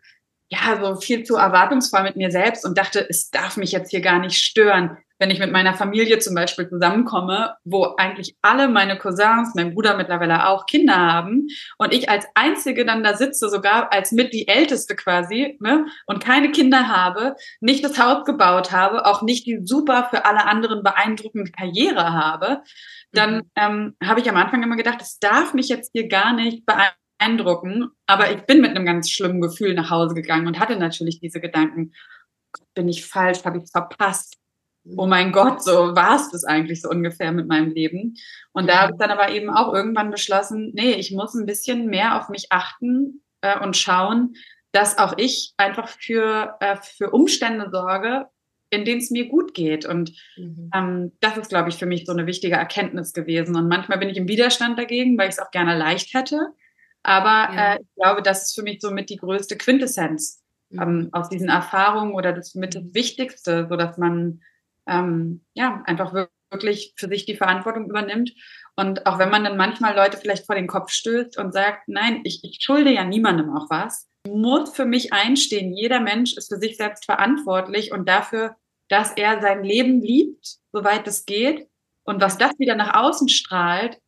ja, 0.49 0.79
so 0.81 0.97
viel 0.97 1.23
zu 1.25 1.37
erwartungsvoll 1.37 2.03
mit 2.03 2.17
mir 2.17 2.31
selbst 2.31 2.65
und 2.67 2.77
dachte, 2.77 3.07
es 3.09 3.31
darf 3.31 3.57
mich 3.57 3.73
jetzt 3.73 3.91
hier 3.91 4.01
gar 4.01 4.19
nicht 4.19 4.37
stören 4.37 4.99
wenn 5.25 5.31
ich 5.31 5.39
mit 5.39 5.53
meiner 5.53 5.73
Familie 5.73 6.19
zum 6.19 6.35
Beispiel 6.35 6.69
zusammenkomme, 6.69 7.55
wo 7.65 7.95
eigentlich 7.97 8.37
alle 8.43 8.69
meine 8.69 8.99
Cousins, 8.99 9.55
mein 9.55 9.73
Bruder 9.73 9.97
mittlerweile 9.97 10.49
auch 10.49 10.67
Kinder 10.67 10.97
haben 10.97 11.47
und 11.79 11.95
ich 11.95 12.11
als 12.11 12.27
Einzige 12.35 12.85
dann 12.85 13.03
da 13.03 13.17
sitze, 13.17 13.49
sogar 13.49 13.91
als 13.91 14.13
mit 14.13 14.35
die 14.35 14.49
Älteste 14.49 14.95
quasi, 14.95 15.57
ne, 15.61 15.87
und 16.05 16.23
keine 16.23 16.53
Kinder 16.53 16.89
habe, 16.89 17.37
nicht 17.63 17.83
das 17.83 17.99
Haus 17.99 18.27
gebaut 18.27 18.71
habe, 18.71 19.07
auch 19.07 19.23
nicht 19.23 19.47
die 19.47 19.61
super 19.65 20.09
für 20.11 20.27
alle 20.27 20.45
anderen 20.45 20.83
beeindruckende 20.83 21.51
Karriere 21.53 22.13
habe, 22.13 22.61
dann 23.13 23.37
mhm. 23.37 23.43
ähm, 23.57 23.97
habe 24.05 24.21
ich 24.21 24.29
am 24.29 24.37
Anfang 24.37 24.63
immer 24.63 24.77
gedacht, 24.77 25.01
es 25.01 25.19
darf 25.21 25.55
mich 25.55 25.71
jetzt 25.71 25.93
hier 25.95 26.07
gar 26.07 26.35
nicht 26.35 26.67
beeindrucken, 26.67 27.89
aber 28.07 28.31
ich 28.31 28.43
bin 28.43 28.61
mit 28.61 28.73
einem 28.73 28.85
ganz 28.85 29.09
schlimmen 29.09 29.41
Gefühl 29.41 29.73
nach 29.73 29.89
Hause 29.89 30.15
gegangen 30.15 30.47
und 30.47 30.59
hatte 30.59 30.77
natürlich 30.77 31.19
diese 31.19 31.41
Gedanken. 31.41 31.95
bin 32.75 32.91
ich 32.91 33.07
falsch, 33.07 33.43
habe 33.47 33.57
ich 33.57 33.71
verpasst. 33.71 34.37
Oh 34.97 35.07
mein 35.07 35.33
Gott, 35.33 35.63
so 35.63 35.97
war 35.97 36.17
es 36.17 36.31
das 36.31 36.45
eigentlich 36.45 36.83
so 36.83 36.91
ungefähr 36.91 37.33
mit 37.33 37.49
meinem 37.49 37.71
Leben. 37.71 38.17
Und 38.53 38.69
da 38.69 38.83
habe 38.83 38.93
ich 38.93 38.99
dann 38.99 39.11
aber 39.11 39.31
eben 39.31 39.49
auch 39.49 39.73
irgendwann 39.73 40.11
beschlossen, 40.11 40.73
nee, 40.75 40.93
ich 40.93 41.11
muss 41.11 41.35
ein 41.35 41.47
bisschen 41.47 41.87
mehr 41.87 42.21
auf 42.21 42.29
mich 42.29 42.49
achten 42.51 43.23
äh, 43.41 43.59
und 43.59 43.77
schauen, 43.77 44.35
dass 44.73 44.99
auch 44.99 45.15
ich 45.17 45.55
einfach 45.57 45.89
für, 45.89 46.57
äh, 46.61 46.77
für 46.77 47.11
Umstände 47.11 47.71
sorge, 47.71 48.27
in 48.71 48.85
denen 48.85 49.01
es 49.01 49.11
mir 49.11 49.29
gut 49.29 49.55
geht. 49.55 49.87
Und 49.87 50.13
mhm. 50.37 50.71
ähm, 50.75 51.13
das 51.21 51.37
ist, 51.37 51.49
glaube 51.49 51.69
ich, 51.71 51.77
für 51.77 51.87
mich 51.87 52.05
so 52.07 52.13
eine 52.13 52.27
wichtige 52.27 52.57
Erkenntnis 52.57 53.13
gewesen. 53.13 53.57
Und 53.57 53.69
manchmal 53.69 53.99
bin 53.99 54.11
ich 54.11 54.17
im 54.17 54.29
Widerstand 54.29 54.79
dagegen, 54.79 55.17
weil 55.17 55.29
ich 55.29 55.37
es 55.37 55.41
auch 55.41 55.51
gerne 55.51 55.79
leicht 55.79 56.13
hätte. 56.13 56.49
Aber 57.03 57.55
ja. 57.55 57.75
äh, 57.75 57.81
ich 57.81 57.95
glaube, 57.95 58.23
das 58.23 58.47
ist 58.47 58.55
für 58.55 58.63
mich 58.63 58.81
somit 58.81 59.11
die 59.11 59.17
größte 59.17 59.57
Quintessenz 59.57 60.43
mhm. 60.71 60.83
ähm, 60.83 61.09
aus 61.13 61.29
diesen 61.29 61.49
Erfahrungen 61.49 62.15
oder 62.15 62.33
das 62.33 62.55
mit 62.55 62.75
das 62.75 62.83
Wichtigste, 62.93 63.67
so 63.69 63.77
dass 63.77 63.97
man 63.97 64.43
ähm, 64.87 65.45
ja 65.55 65.83
einfach 65.87 66.13
wirklich 66.51 66.95
für 66.97 67.09
sich 67.09 67.27
die 67.27 67.37
Verantwortung 67.37 67.89
übernimmt. 67.89 68.33
Und 68.77 69.07
auch 69.07 69.19
wenn 69.19 69.31
man 69.31 69.45
dann 69.45 69.57
manchmal 69.57 69.95
Leute 69.95 70.17
vielleicht 70.17 70.47
vor 70.47 70.55
den 70.55 70.67
Kopf 70.67 70.91
stößt 70.91 71.39
und 71.39 71.53
sagt, 71.53 71.89
nein, 71.89 72.21
ich, 72.25 72.43
ich 72.43 72.59
schulde 72.61 72.93
ja 72.93 73.05
niemandem 73.05 73.55
auch 73.55 73.71
was, 73.71 74.09
muss 74.27 74.75
für 74.75 74.87
mich 74.87 75.13
einstehen. 75.13 75.75
Jeder 75.75 76.01
Mensch 76.01 76.37
ist 76.37 76.53
für 76.53 76.59
sich 76.59 76.77
selbst 76.77 77.05
verantwortlich 77.05 77.93
und 77.93 78.09
dafür, 78.09 78.57
dass 78.89 79.13
er 79.13 79.41
sein 79.41 79.63
Leben 79.63 80.01
liebt, 80.01 80.57
soweit 80.73 81.07
es 81.07 81.27
geht. 81.27 81.69
Und 82.05 82.21
was 82.21 82.39
das 82.39 82.53
wieder 82.59 82.75
nach 82.75 82.95
außen 82.95 83.29
strahlt, 83.29 83.99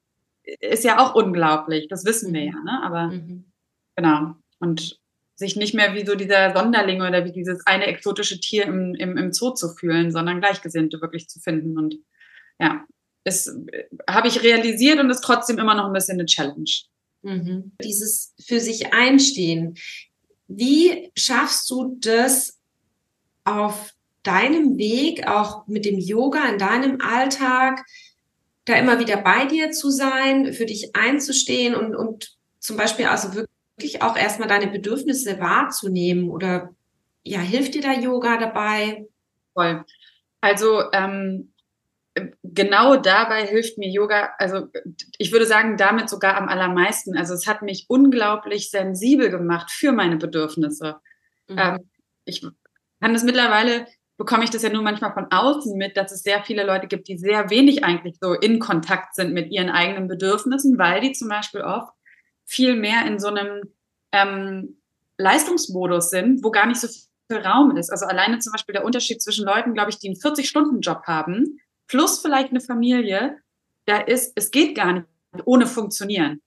ist 0.43 0.85
ja 0.85 0.99
auch 0.99 1.15
unglaublich. 1.15 1.89
Das 1.89 2.05
wissen 2.05 2.33
wir 2.33 2.45
ja, 2.45 2.61
ne? 2.63 2.81
Aber 2.83 3.09
mhm. 3.09 3.53
genau. 3.97 4.35
Und 4.59 4.99
sich 5.37 5.55
nicht 5.55 5.75
mehr 5.75 5.95
wie 5.95 6.05
so 6.05 6.15
dieser 6.15 6.55
Sonderling 6.55 7.03
oder 7.03 7.25
wie 7.25 7.33
dieses 7.33 7.65
eine 7.67 7.87
exotische 7.87 8.41
Tier 8.41 8.65
im, 8.65 8.95
im, 8.95 9.17
im 9.17 9.33
Zoo 9.33 9.51
zu 9.51 9.75
fühlen, 9.75 10.11
sondern 10.11 10.41
Gleichgesinnte 10.41 11.01
wirklich 11.01 11.29
zu 11.29 11.41
finden. 11.41 11.79
Und 11.79 11.97
ja, 12.59 12.85
das 13.25 13.55
habe 14.09 14.29
ich 14.29 14.43
realisiert 14.43 14.99
und 14.99 15.11
ist 15.11 15.21
trotzdem 15.21 15.59
immer 15.59 15.75
noch 15.75 15.87
ein 15.87 15.93
bisschen 15.93 16.19
eine 16.19 16.27
Challenge. 16.27 16.71
Mhm. 17.23 17.73
Dieses 17.83 18.35
für 18.45 18.61
sich 18.61 18.95
einstehen. 18.95 19.77
Wie 20.49 21.11
schaffst 21.17 21.69
du 21.71 21.99
das 22.01 22.59
auf 23.45 23.93
deinem 24.23 24.79
Weg, 24.79 25.29
auch 25.29 25.67
mit 25.67 25.85
dem 25.85 25.99
Yoga 25.99 26.49
in 26.49 26.59
deinem 26.59 27.01
Alltag, 27.01 27.85
da 28.65 28.75
immer 28.75 28.99
wieder 28.99 29.19
bei 29.19 29.47
dir 29.47 29.71
zu 29.71 29.91
sein, 29.91 30.53
für 30.53 30.67
dich 30.67 30.97
einzustehen 30.97 31.75
und, 31.75 31.95
und 31.95 32.37
zum 32.59 32.77
Beispiel 32.77 33.07
also 33.07 33.45
wirklich 33.77 34.03
auch 34.03 34.17
erstmal 34.17 34.49
deine 34.49 34.69
Bedürfnisse 34.69 35.39
wahrzunehmen 35.39 36.31
oder 36.31 36.75
ja, 37.23 37.41
hilft 37.41 37.75
dir 37.75 37.83
da 37.83 37.93
Yoga 37.93 38.39
dabei? 38.39 39.07
Voll. 39.53 39.85
Also 40.41 40.91
ähm, 40.93 41.53
genau 42.43 42.97
dabei 42.97 43.47
hilft 43.47 43.79
mir 43.79 43.91
Yoga, 43.91 44.31
also 44.39 44.69
ich 45.19 45.33
würde 45.33 45.47
sagen, 45.47 45.77
damit 45.77 46.09
sogar 46.09 46.37
am 46.37 46.49
allermeisten. 46.49 47.17
Also 47.17 47.35
es 47.35 47.47
hat 47.47 47.63
mich 47.63 47.87
unglaublich 47.89 48.71
sensibel 48.71 49.31
gemacht 49.31 49.71
für 49.71 49.93
meine 49.93 50.17
Bedürfnisse. 50.17 50.97
Mhm. 51.49 51.59
Ähm, 51.59 51.91
ich 52.25 52.47
kann 53.01 53.13
das 53.13 53.25
mittlerweile, 53.25 53.87
bekomme 54.17 54.45
ich 54.45 54.51
das 54.51 54.63
ja 54.63 54.71
nur 54.71 54.83
manchmal 54.83 55.13
von 55.13 55.27
außen 55.31 55.77
mit, 55.77 55.97
dass 55.97 56.13
es 56.13 56.23
sehr 56.23 56.43
viele 56.45 56.65
Leute 56.65 56.87
gibt, 56.87 57.09
die 57.09 57.19
sehr 57.19 57.51
wenig 57.51 57.85
eigentlich 57.85 58.17
so 58.21 58.33
in 58.33 58.59
Kontakt 58.59 59.15
sind 59.15 59.35
mit 59.35 59.51
ihren 59.51 59.69
eigenen 59.69 60.09
Bedürfnissen, 60.09 60.79
weil 60.79 61.01
die 61.01 61.13
zum 61.13 61.29
Beispiel 61.29 61.61
oft 61.61 61.96
viel 62.47 62.77
mehr 62.77 63.05
in 63.07 63.19
so 63.19 63.29
einem 63.29 63.63
ähm, 64.13 64.81
Leistungsmodus 65.19 66.11
sind, 66.11 66.43
wo 66.43 66.51
gar 66.51 66.67
nicht 66.67 66.81
so 66.81 66.89
viel 66.89 67.41
Raum 67.41 67.77
ist. 67.77 67.91
Also 67.91 68.07
alleine 68.07 68.39
zum 68.39 68.53
Beispiel 68.53 68.73
der 68.73 68.85
Unterschied 68.85 69.21
zwischen 69.21 69.45
Leuten, 69.45 69.75
glaube 69.75 69.91
ich, 69.91 69.99
die 69.99 70.09
einen 70.09 70.17
40-Stunden-Job 70.17 71.03
haben 71.05 71.61
plus 71.87 72.21
vielleicht 72.21 72.51
eine 72.51 72.61
Familie, 72.61 73.39
da 73.87 73.99
ist, 73.99 74.33
es 74.35 74.51
geht 74.51 74.75
gar 74.75 74.93
nicht 74.93 75.07
ohne 75.45 75.67
funktionieren. 75.67 76.41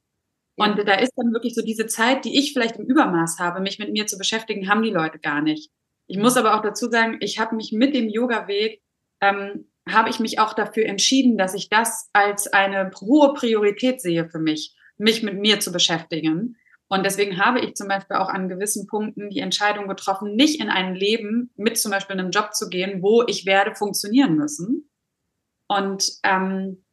Und 0.56 0.78
da 0.78 0.96
ist 0.96 1.14
dann 1.16 1.32
wirklich 1.32 1.56
so 1.56 1.62
diese 1.62 1.88
Zeit, 1.88 2.26
die 2.26 2.38
ich 2.38 2.52
vielleicht 2.52 2.76
im 2.78 2.86
Übermaß 2.86 3.40
habe, 3.40 3.62
mich 3.62 3.80
mit 3.80 3.92
mir 3.94 4.08
zu 4.08 4.18
beschäftigen, 4.18 4.68
haben 4.68 4.82
die 4.82 4.90
Leute 4.90 5.18
gar 5.18 5.42
nicht. 5.42 5.72
Ich 6.08 6.18
muss 6.18 6.36
aber 6.36 6.56
auch 6.56 6.62
dazu 6.62 6.90
sagen, 6.90 7.18
ich 7.22 7.40
habe 7.40 7.56
mich 7.56 7.72
mit 7.72 7.96
dem 7.96 8.10
Yoga-Weg, 8.10 8.82
ähm, 9.22 9.70
habe 9.88 10.10
ich 10.10 10.20
mich 10.20 10.40
auch 10.40 10.54
dafür 10.54 10.86
entschieden, 10.86 11.38
dass 11.38 11.54
ich 11.54 11.70
das 11.70 12.10
als 12.12 12.48
eine 12.48 12.92
hohe 13.00 13.34
Priorität 13.34 14.02
sehe 14.02 14.28
für 14.30 14.40
mich, 14.40 14.76
mich 15.00 15.24
mit 15.24 15.40
mir 15.40 15.60
zu 15.60 15.72
beschäftigen. 15.72 16.58
Und 16.88 17.06
deswegen 17.06 17.38
habe 17.44 17.60
ich 17.60 17.76
zum 17.76 17.88
Beispiel 17.88 18.18
auch 18.18 18.30
an 18.30 18.50
gewissen 18.50 18.88
Punkten 18.88 19.30
die 19.30 19.40
Entscheidung 19.40 19.88
getroffen, 19.88 20.36
nicht 20.36 20.60
in 20.60 20.70
ein 20.70 20.96
Leben 20.96 21.52
mit 21.56 21.78
zum 21.78 21.92
Beispiel 21.92 22.18
einem 22.18 22.32
Job 22.32 22.54
zu 22.54 22.70
gehen, 22.70 23.02
wo 23.02 23.24
ich 23.28 23.46
werde 23.46 23.76
funktionieren 23.76 24.36
müssen, 24.36 24.90
und 25.70 26.12
ähm, 26.24 26.84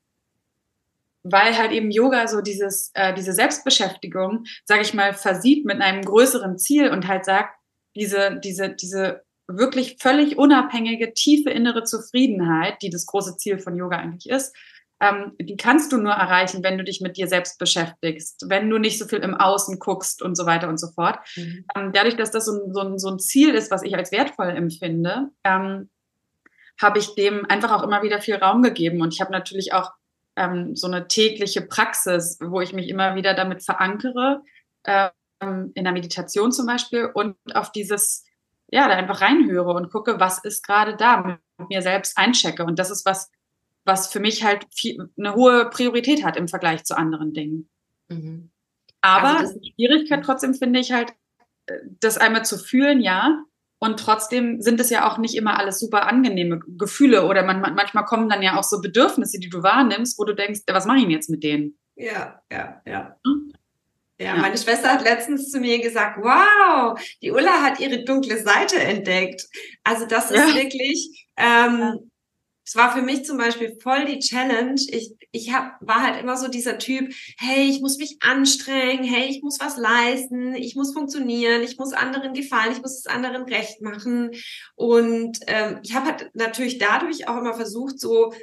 weil 1.22 1.58
halt 1.58 1.72
eben 1.72 1.90
Yoga 1.90 2.28
so 2.28 2.40
dieses, 2.40 2.92
äh, 2.94 3.14
diese 3.14 3.32
Selbstbeschäftigung, 3.32 4.44
sage 4.64 4.82
ich 4.82 4.94
mal, 4.94 5.12
versieht 5.12 5.64
mit 5.64 5.80
einem 5.80 6.02
größeren 6.02 6.56
Ziel 6.58 6.90
und 6.90 7.08
halt 7.08 7.24
sagt, 7.24 7.58
diese, 7.96 8.38
diese, 8.44 8.68
diese 8.68 9.24
wirklich 9.48 9.96
völlig 9.98 10.36
unabhängige, 10.36 11.14
tiefe 11.14 11.50
innere 11.50 11.84
Zufriedenheit, 11.84 12.82
die 12.82 12.90
das 12.90 13.06
große 13.06 13.38
Ziel 13.38 13.58
von 13.58 13.74
Yoga 13.76 13.96
eigentlich 13.96 14.28
ist, 14.28 14.54
ähm, 15.00 15.32
die 15.38 15.56
kannst 15.56 15.92
du 15.92 15.98
nur 15.98 16.12
erreichen, 16.12 16.62
wenn 16.62 16.78
du 16.78 16.84
dich 16.84 17.00
mit 17.00 17.16
dir 17.16 17.28
selbst 17.28 17.58
beschäftigst, 17.58 18.46
wenn 18.48 18.70
du 18.70 18.78
nicht 18.78 18.98
so 18.98 19.06
viel 19.06 19.18
im 19.18 19.34
Außen 19.34 19.78
guckst 19.78 20.22
und 20.22 20.36
so 20.36 20.46
weiter 20.46 20.68
und 20.68 20.78
so 20.78 20.88
fort. 20.88 21.18
Mhm. 21.36 21.64
Ähm, 21.76 21.92
dadurch, 21.92 22.16
dass 22.16 22.30
das 22.30 22.46
so 22.46 22.52
ein, 22.52 22.72
so, 22.72 22.80
ein, 22.80 22.98
so 22.98 23.10
ein 23.10 23.18
Ziel 23.18 23.54
ist, 23.54 23.70
was 23.70 23.82
ich 23.82 23.94
als 23.94 24.10
wertvoll 24.10 24.48
empfinde, 24.48 25.28
ähm, 25.44 25.90
habe 26.80 26.98
ich 26.98 27.14
dem 27.14 27.44
einfach 27.46 27.72
auch 27.72 27.82
immer 27.82 28.02
wieder 28.02 28.20
viel 28.20 28.36
Raum 28.36 28.62
gegeben. 28.62 29.00
Und 29.02 29.12
ich 29.12 29.20
habe 29.20 29.32
natürlich 29.32 29.72
auch 29.72 29.92
ähm, 30.36 30.76
so 30.76 30.86
eine 30.86 31.08
tägliche 31.08 31.62
Praxis, 31.62 32.38
wo 32.42 32.60
ich 32.60 32.72
mich 32.72 32.88
immer 32.88 33.14
wieder 33.14 33.34
damit 33.34 33.64
verankere, 33.64 34.42
ähm, 34.84 35.72
in 35.74 35.84
der 35.84 35.92
Meditation 35.92 36.52
zum 36.52 36.66
Beispiel, 36.66 37.10
und 37.12 37.36
auf 37.54 37.72
dieses, 37.72 38.24
ja, 38.70 38.88
da 38.88 38.94
einfach 38.94 39.20
reinhöre 39.20 39.72
und 39.72 39.90
gucke, 39.90 40.20
was 40.20 40.42
ist 40.42 40.66
gerade 40.66 40.96
da, 40.96 41.38
mit 41.58 41.68
mir 41.68 41.82
selbst 41.82 42.16
einchecke. 42.16 42.64
Und 42.64 42.78
das 42.78 42.90
ist 42.90 43.04
was, 43.04 43.30
was 43.86 44.08
für 44.08 44.20
mich 44.20 44.44
halt 44.44 44.66
viel, 44.74 45.08
eine 45.16 45.34
hohe 45.34 45.70
Priorität 45.70 46.24
hat 46.24 46.36
im 46.36 46.48
Vergleich 46.48 46.84
zu 46.84 46.96
anderen 46.96 47.32
Dingen. 47.32 47.68
Mhm. 48.08 48.50
Aber 49.00 49.38
also 49.38 49.58
die 49.60 49.72
Schwierigkeit 49.74 50.24
trotzdem 50.24 50.54
finde 50.54 50.80
ich 50.80 50.92
halt, 50.92 51.14
äh, 51.66 51.78
das 52.00 52.18
einmal 52.18 52.44
zu 52.44 52.58
fühlen, 52.58 53.00
ja, 53.00 53.44
und 53.78 54.00
trotzdem 54.00 54.60
sind 54.62 54.80
es 54.80 54.90
ja 54.90 55.08
auch 55.08 55.18
nicht 55.18 55.34
immer 55.34 55.58
alles 55.58 55.78
super 55.78 56.08
angenehme 56.08 56.60
Gefühle 56.78 57.26
oder 57.26 57.44
man, 57.44 57.60
manchmal 57.60 58.04
kommen 58.04 58.28
dann 58.28 58.42
ja 58.42 58.58
auch 58.58 58.64
so 58.64 58.80
Bedürfnisse, 58.80 59.38
die 59.38 59.50
du 59.50 59.62
wahrnimmst, 59.62 60.18
wo 60.18 60.24
du 60.24 60.34
denkst, 60.34 60.60
was 60.66 60.86
mache 60.86 60.98
ich 60.98 61.02
denn 61.04 61.10
jetzt 61.12 61.30
mit 61.30 61.42
denen? 61.42 61.78
Ja, 61.94 62.42
ja, 62.50 62.80
ja. 62.86 63.16
Hm? 63.24 63.52
Ja, 64.18 64.34
ja, 64.34 64.36
meine 64.36 64.56
Schwester 64.56 64.90
hat 64.90 65.04
letztens 65.04 65.50
zu 65.50 65.60
mir 65.60 65.78
gesagt, 65.78 66.18
wow, 66.22 66.98
die 67.20 67.32
Ulla 67.32 67.62
hat 67.62 67.80
ihre 67.80 68.02
dunkle 68.02 68.38
Seite 68.38 68.76
entdeckt. 68.76 69.46
Also 69.84 70.06
das 70.06 70.30
ist 70.30 70.48
ja. 70.48 70.54
wirklich, 70.54 71.28
ähm, 71.36 72.10
es 72.66 72.74
war 72.74 72.92
für 72.92 73.00
mich 73.00 73.24
zum 73.24 73.38
Beispiel 73.38 73.78
voll 73.80 74.06
die 74.06 74.18
Challenge. 74.18 74.74
Ich, 74.88 75.14
ich 75.30 75.54
hab, 75.54 75.76
war 75.80 76.02
halt 76.02 76.20
immer 76.20 76.36
so 76.36 76.48
dieser 76.48 76.78
Typ, 76.78 77.14
hey, 77.38 77.70
ich 77.70 77.80
muss 77.80 77.96
mich 77.96 78.18
anstrengen, 78.20 79.04
hey, 79.04 79.28
ich 79.28 79.40
muss 79.40 79.60
was 79.60 79.76
leisten, 79.76 80.52
ich 80.56 80.74
muss 80.74 80.92
funktionieren, 80.92 81.62
ich 81.62 81.78
muss 81.78 81.92
anderen 81.92 82.34
gefallen, 82.34 82.72
ich 82.72 82.82
muss 82.82 82.98
es 82.98 83.06
anderen 83.06 83.44
recht 83.44 83.82
machen. 83.82 84.32
Und 84.74 85.38
ähm, 85.46 85.78
ich 85.84 85.94
habe 85.94 86.06
halt 86.06 86.30
natürlich 86.34 86.78
dadurch 86.78 87.28
auch 87.28 87.36
immer 87.36 87.54
versucht, 87.54 88.00
so 88.00 88.34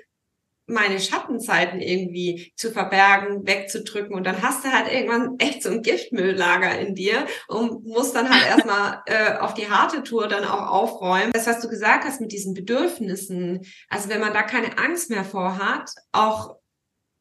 meine 0.65 1.00
Schattenzeiten 1.00 1.79
irgendwie 1.82 2.53
zu 2.55 2.72
verbergen, 2.72 3.46
wegzudrücken 3.46 4.15
und 4.15 4.25
dann 4.25 4.41
hast 4.41 4.63
du 4.63 4.72
halt 4.72 4.91
irgendwann 4.91 5.36
echt 5.39 5.63
so 5.63 5.70
ein 5.70 5.82
Giftmülllager 5.82 6.79
in 6.79 6.96
dir 6.96 7.25
und 7.48 7.86
musst 7.86 8.15
dann 8.15 8.29
halt 8.29 8.46
erstmal 8.48 9.01
äh, 9.05 9.38
auf 9.39 9.53
die 9.53 9.70
harte 9.70 10.03
Tour 10.03 10.27
dann 10.27 10.46
auch 10.46 10.67
aufräumen. 10.67 11.34
Das, 11.34 11.48
was 11.48 11.62
du 11.62 11.67
gesagt 11.67 12.05
hast 12.05 12.22
mit 12.22 12.32
diesen 12.32 12.53
Bedürfnissen, 12.53 13.62
also 13.89 14.10
wenn 14.10 14.22
man 14.22 14.34
da 14.34 14.43
keine 14.43 14.77
Angst 14.77 15.10
mehr 15.10 15.25
vor 15.25 15.58
hat, 15.58 15.89
auch 16.12 16.55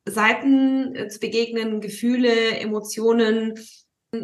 Seiten 0.05 0.95
äh, 0.95 1.09
zu 1.09 1.19
begegnen, 1.19 1.81
Gefühle, 1.81 2.59
Emotionen, 2.59 3.55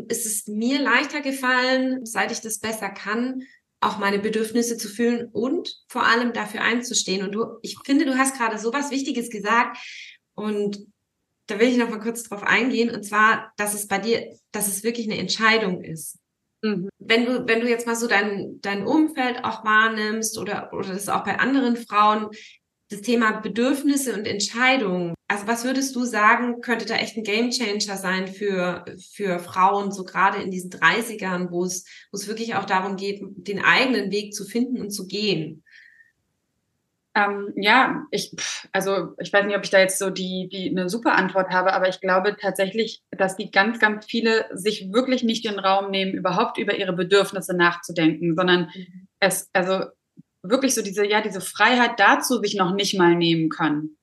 ist 0.09 0.27
es 0.27 0.47
mir 0.47 0.81
leichter 0.81 1.23
gefallen, 1.23 2.05
seit 2.05 2.31
ich 2.31 2.41
das 2.41 2.59
besser 2.59 2.91
kann, 2.91 3.43
auch 3.81 3.99
meine 3.99 4.19
Bedürfnisse 4.19 4.77
zu 4.77 4.89
fühlen 4.89 5.29
und 5.33 5.73
vor 5.89 6.05
allem 6.05 6.33
dafür 6.33 6.63
einzustehen. 6.63 7.25
Und 7.25 7.33
du, 7.33 7.59
ich 7.63 7.77
finde, 7.85 8.05
du 8.05 8.19
hast 8.19 8.37
gerade 8.37 8.59
so 8.59 8.73
was 8.73 8.91
Wichtiges 8.91 9.31
gesagt 9.31 9.79
und 10.35 10.79
da 11.47 11.59
will 11.59 11.69
ich 11.69 11.79
noch 11.79 11.89
mal 11.89 12.01
kurz 12.01 12.25
drauf 12.25 12.43
eingehen 12.43 12.91
und 12.91 13.05
zwar, 13.05 13.53
dass 13.57 13.75
es 13.75 13.87
bei 13.87 13.99
dir, 13.99 14.37
dass 14.53 14.69
es 14.69 14.83
wirklich 14.83 15.07
eine 15.07 15.19
Entscheidung 15.19 15.83
ist. 15.83 16.19
Mhm. 16.63 16.89
Wenn 16.99 17.25
du, 17.25 17.47
wenn 17.47 17.61
du 17.61 17.69
jetzt 17.69 17.87
mal 17.87 17.97
so 17.97 18.07
dein, 18.07 18.61
dein 18.61 18.87
Umfeld 18.87 19.45
auch 19.45 19.65
wahrnimmst 19.65 20.39
oder, 20.39 20.73
oder 20.73 20.89
das 20.89 21.09
auch 21.09 21.25
bei 21.25 21.39
anderen 21.39 21.77
Frauen, 21.77 22.29
das 22.91 23.03
Thema 23.03 23.41
Bedürfnisse 23.41 24.15
und 24.15 24.27
Entscheidungen. 24.27 25.15
Also 25.29 25.47
was 25.47 25.65
würdest 25.65 25.95
du 25.95 26.05
sagen, 26.05 26.61
könnte 26.63 26.87
da 26.87 26.95
echt 26.95 27.17
ein 27.17 27.23
Gamechanger 27.23 27.97
sein 27.97 28.29
für, 28.29 28.85
für 29.13 29.39
Frauen, 29.41 29.93
so 29.93 30.05
gerade 30.05 30.43
in 30.43 30.51
diesen 30.51 30.71
30ern, 30.71 31.51
wo 31.51 31.65
es, 31.65 31.85
wo 32.11 32.17
es 32.17 32.29
wirklich 32.29 32.55
auch 32.55 32.65
darum 32.65 32.97
geht, 32.97 33.21
den 33.23 33.63
eigenen 33.63 34.11
Weg 34.11 34.33
zu 34.33 34.45
finden 34.45 34.81
und 34.81 34.91
zu 34.91 35.07
gehen? 35.07 35.65
Ähm, 37.15 37.53
ja, 37.57 38.07
ich, 38.11 38.33
also 38.73 39.15
ich 39.19 39.33
weiß 39.33 39.45
nicht, 39.45 39.57
ob 39.57 39.65
ich 39.65 39.71
da 39.71 39.81
jetzt 39.81 39.99
so 39.99 40.09
die, 40.09 40.49
die 40.51 40.71
eine 40.71 40.89
super 40.89 41.15
Antwort 41.15 41.51
habe, 41.51 41.73
aber 41.73 41.89
ich 41.89 42.01
glaube 42.01 42.37
tatsächlich, 42.41 43.03
dass 43.11 43.37
die 43.37 43.51
ganz, 43.51 43.81
ganz 43.81 44.07
viele 44.07 44.47
sich 44.53 44.93
wirklich 44.93 45.25
nicht 45.25 45.45
den 45.45 45.59
Raum 45.59 45.91
nehmen, 45.91 46.13
überhaupt 46.13 46.59
über 46.59 46.77
ihre 46.77 46.93
Bedürfnisse 46.93 47.57
nachzudenken, 47.57 48.35
sondern 48.37 48.71
mhm. 48.75 49.09
es, 49.21 49.51
also 49.53 49.87
wirklich 50.43 50.75
so 50.75 50.83
diese, 50.83 51.07
ja, 51.07 51.21
diese 51.21 51.41
Freiheit 51.41 51.99
dazu 51.99 52.41
sich 52.41 52.55
noch 52.55 52.75
nicht 52.75 52.97
mal 52.99 53.15
nehmen 53.15 53.49
können. 53.49 53.97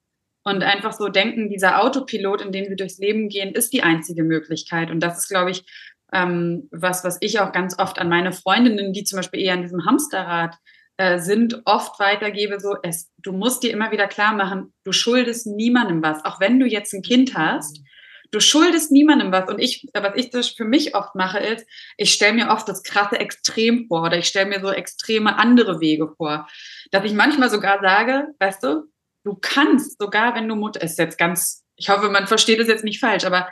Und 0.43 0.61
einfach 0.61 0.93
so 0.93 1.09
denken, 1.09 1.49
dieser 1.49 1.81
Autopilot, 1.81 2.41
in 2.41 2.51
dem 2.51 2.69
wir 2.69 2.75
durchs 2.75 2.99
Leben 2.99 3.29
gehen, 3.29 3.55
ist 3.55 3.73
die 3.73 3.81
einzige 3.81 4.23
Möglichkeit. 4.23 4.91
Und 4.91 4.99
das 4.99 5.17
ist, 5.17 5.29
glaube 5.29 5.51
ich, 5.51 5.65
ähm, 6.13 6.67
was, 6.71 7.03
was 7.03 7.17
ich 7.21 7.39
auch 7.39 7.51
ganz 7.51 7.79
oft 7.79 7.97
an 7.97 8.09
meine 8.09 8.31
Freundinnen, 8.31 8.93
die 8.93 9.03
zum 9.03 9.17
Beispiel 9.17 9.41
eher 9.41 9.55
in 9.55 9.63
diesem 9.63 9.85
Hamsterrad 9.85 10.55
äh, 10.97 11.17
sind, 11.19 11.61
oft 11.65 11.99
weitergebe, 11.99 12.59
so, 12.59 12.75
es, 12.83 13.11
du 13.17 13.33
musst 13.33 13.63
dir 13.63 13.71
immer 13.71 13.91
wieder 13.91 14.07
klar 14.07 14.35
machen, 14.35 14.71
du 14.83 14.91
schuldest 14.91 15.47
niemandem 15.47 16.03
was. 16.03 16.23
Auch 16.23 16.39
wenn 16.39 16.59
du 16.59 16.67
jetzt 16.67 16.93
ein 16.93 17.01
Kind 17.01 17.35
hast, 17.35 17.81
Du 18.35 18.41
schuldest 18.41 18.91
niemandem 18.91 19.31
was. 19.31 19.47
Und 19.47 19.59
ich, 19.59 19.87
was 19.93 20.11
ich 20.15 20.29
das 20.29 20.49
für 20.49 20.65
mich 20.65 20.93
oft 20.93 21.15
mache, 21.15 21.39
ist, 21.39 21.65
ich 21.95 22.11
stelle 22.11 22.33
mir 22.33 22.49
oft 22.49 22.67
das 22.67 22.83
krasse 22.83 23.17
Extrem 23.17 23.87
vor 23.87 24.03
oder 24.03 24.17
ich 24.17 24.25
stelle 24.25 24.47
mir 24.47 24.59
so 24.59 24.71
extreme 24.71 25.37
andere 25.37 25.79
Wege 25.79 26.13
vor. 26.17 26.45
Dass 26.91 27.05
ich 27.05 27.13
manchmal 27.13 27.49
sogar 27.49 27.79
sage, 27.79 28.27
weißt 28.39 28.61
du, 28.61 28.91
du 29.23 29.37
kannst 29.39 30.01
sogar, 30.01 30.35
wenn 30.35 30.49
du 30.49 30.55
Mutter, 30.55 30.81
ist 30.81 30.99
jetzt 30.99 31.17
ganz, 31.17 31.63
ich 31.77 31.87
hoffe, 31.87 32.09
man 32.09 32.27
versteht 32.27 32.59
es 32.59 32.67
jetzt 32.67 32.83
nicht 32.83 32.99
falsch, 32.99 33.23
aber 33.23 33.47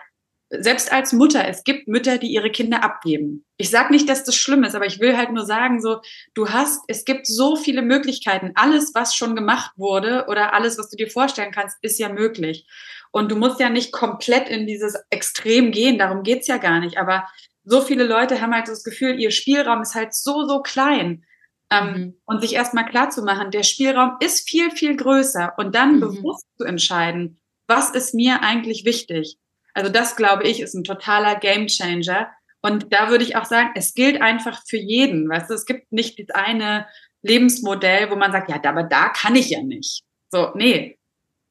selbst 0.49 0.91
als 0.91 1.13
Mutter, 1.13 1.47
es 1.47 1.63
gibt 1.63 1.87
Mütter, 1.87 2.17
die 2.17 2.33
ihre 2.33 2.51
Kinder 2.51 2.83
abgeben. 2.83 3.45
Ich 3.55 3.69
sage 3.69 3.93
nicht, 3.93 4.09
dass 4.09 4.25
das 4.25 4.35
schlimm 4.35 4.65
ist, 4.65 4.75
aber 4.75 4.85
ich 4.85 4.99
will 4.99 5.15
halt 5.15 5.31
nur 5.31 5.45
sagen, 5.45 5.81
so, 5.81 6.01
du 6.33 6.49
hast, 6.49 6.81
es 6.89 7.05
gibt 7.05 7.25
so 7.25 7.55
viele 7.55 7.81
Möglichkeiten. 7.81 8.51
Alles, 8.55 8.91
was 8.93 9.15
schon 9.15 9.33
gemacht 9.33 9.71
wurde 9.77 10.25
oder 10.27 10.53
alles, 10.53 10.77
was 10.77 10.89
du 10.89 10.97
dir 10.97 11.09
vorstellen 11.09 11.53
kannst, 11.53 11.77
ist 11.81 11.99
ja 11.99 12.09
möglich. 12.09 12.67
Und 13.13 13.31
du 13.31 13.35
musst 13.35 13.59
ja 13.59 13.69
nicht 13.69 13.91
komplett 13.91 14.49
in 14.49 14.65
dieses 14.65 14.95
Extrem 15.11 15.71
gehen, 15.71 15.99
darum 15.99 16.23
geht's 16.23 16.47
ja 16.47 16.57
gar 16.57 16.79
nicht. 16.79 16.97
Aber 16.97 17.27
so 17.63 17.81
viele 17.81 18.05
Leute 18.05 18.41
haben 18.41 18.55
halt 18.55 18.67
das 18.67 18.83
Gefühl, 18.83 19.19
ihr 19.19 19.29
Spielraum 19.29 19.83
ist 19.83 19.93
halt 19.93 20.15
so, 20.15 20.47
so 20.47 20.63
klein. 20.63 21.23
Ähm, 21.69 21.93
mhm. 21.93 22.13
Und 22.25 22.41
sich 22.41 22.55
erstmal 22.55 22.87
klar 22.87 23.11
zu 23.11 23.21
machen, 23.21 23.51
der 23.51 23.61
Spielraum 23.61 24.17
ist 24.19 24.49
viel, 24.49 24.71
viel 24.71 24.95
größer. 24.95 25.53
Und 25.57 25.75
dann 25.75 25.97
mhm. 25.97 25.99
bewusst 25.99 26.47
zu 26.57 26.65
entscheiden, 26.65 27.39
was 27.67 27.91
ist 27.91 28.15
mir 28.15 28.41
eigentlich 28.41 28.83
wichtig. 28.83 29.37
Also 29.75 29.91
das, 29.91 30.15
glaube 30.15 30.45
ich, 30.45 30.59
ist 30.59 30.73
ein 30.73 30.83
totaler 30.83 31.35
Gamechanger. 31.35 32.31
Und 32.63 32.91
da 32.91 33.11
würde 33.11 33.23
ich 33.23 33.35
auch 33.35 33.45
sagen, 33.45 33.73
es 33.75 33.93
gilt 33.93 34.23
einfach 34.23 34.63
für 34.67 34.77
jeden. 34.77 35.29
Weißt 35.29 35.51
du, 35.51 35.53
es 35.53 35.67
gibt 35.67 35.91
nicht 35.91 36.17
das 36.17 36.35
eine 36.35 36.87
Lebensmodell, 37.21 38.09
wo 38.09 38.15
man 38.15 38.31
sagt, 38.31 38.49
ja, 38.49 38.59
aber 38.63 38.83
da 38.83 39.09
kann 39.09 39.35
ich 39.35 39.51
ja 39.51 39.61
nicht. 39.61 40.01
So, 40.31 40.49
nee, 40.55 40.97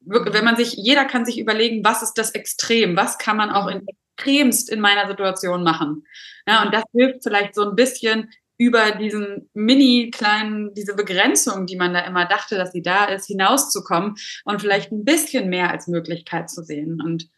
wenn 0.05 0.45
man 0.45 0.55
sich, 0.55 0.73
jeder 0.73 1.05
kann 1.05 1.25
sich 1.25 1.39
überlegen, 1.39 1.83
was 1.83 2.03
ist 2.03 2.13
das 2.13 2.31
Extrem, 2.31 2.95
was 2.97 3.17
kann 3.17 3.37
man 3.37 3.51
auch 3.51 3.67
in 3.67 3.85
extremst 4.15 4.69
in 4.69 4.79
meiner 4.79 5.07
Situation 5.07 5.63
machen. 5.63 6.05
Ja, 6.47 6.63
und 6.63 6.73
das 6.73 6.83
hilft 6.93 7.23
vielleicht 7.23 7.55
so 7.55 7.69
ein 7.69 7.75
bisschen 7.75 8.31
über 8.57 8.91
diesen 8.91 9.49
mini 9.53 10.11
kleinen, 10.11 10.73
diese 10.73 10.95
Begrenzung, 10.95 11.65
die 11.65 11.75
man 11.75 11.93
da 11.93 12.01
immer 12.01 12.25
dachte, 12.25 12.55
dass 12.55 12.71
sie 12.71 12.81
da 12.81 13.05
ist, 13.05 13.25
hinauszukommen 13.25 14.15
und 14.45 14.61
vielleicht 14.61 14.91
ein 14.91 15.03
bisschen 15.03 15.49
mehr 15.49 15.71
als 15.71 15.87
Möglichkeit 15.87 16.49
zu 16.49 16.63
sehen. 16.63 17.01
Und 17.01 17.29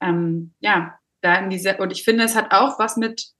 ähm, 0.00 0.54
ja, 0.60 0.94
da 1.22 1.36
in 1.36 1.50
diese, 1.50 1.76
und 1.78 1.92
ich 1.92 2.04
finde, 2.04 2.24
es 2.24 2.36
hat 2.36 2.52
auch 2.52 2.78
was 2.78 2.96
mit 2.96 3.32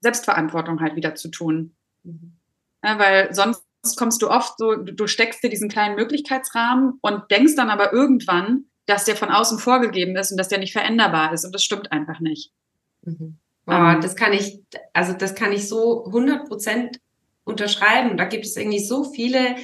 Selbstverantwortung 0.00 0.80
halt 0.80 0.94
wieder 0.94 1.14
zu 1.14 1.28
tun. 1.28 1.74
Mhm. 2.04 2.36
Ja, 2.84 2.98
weil 2.98 3.34
sonst 3.34 3.65
kommst 3.94 4.22
du 4.22 4.30
oft 4.30 4.58
so, 4.58 4.74
du 4.74 5.06
steckst 5.06 5.44
dir 5.44 5.50
diesen 5.50 5.68
kleinen 5.68 5.94
Möglichkeitsrahmen 5.94 6.98
und 7.00 7.30
denkst 7.30 7.54
dann 7.54 7.70
aber 7.70 7.92
irgendwann, 7.92 8.64
dass 8.86 9.04
der 9.04 9.16
von 9.16 9.30
außen 9.30 9.58
vorgegeben 9.58 10.16
ist 10.16 10.30
und 10.30 10.38
dass 10.38 10.48
der 10.48 10.58
nicht 10.58 10.72
veränderbar 10.72 11.32
ist. 11.32 11.44
Und 11.44 11.54
das 11.54 11.62
stimmt 11.62 11.92
einfach 11.92 12.20
nicht. 12.20 12.52
Mhm. 13.02 13.36
Wow, 13.66 13.98
das 14.00 14.14
kann 14.14 14.32
ich, 14.32 14.60
also 14.92 15.12
das 15.12 15.34
kann 15.34 15.52
ich 15.52 15.68
so 15.68 16.06
100 16.06 16.48
Prozent 16.48 17.00
unterschreiben. 17.44 18.16
Da 18.16 18.24
gibt 18.24 18.46
es 18.46 18.56
irgendwie 18.56 18.84
so 18.84 19.04
viele 19.04 19.56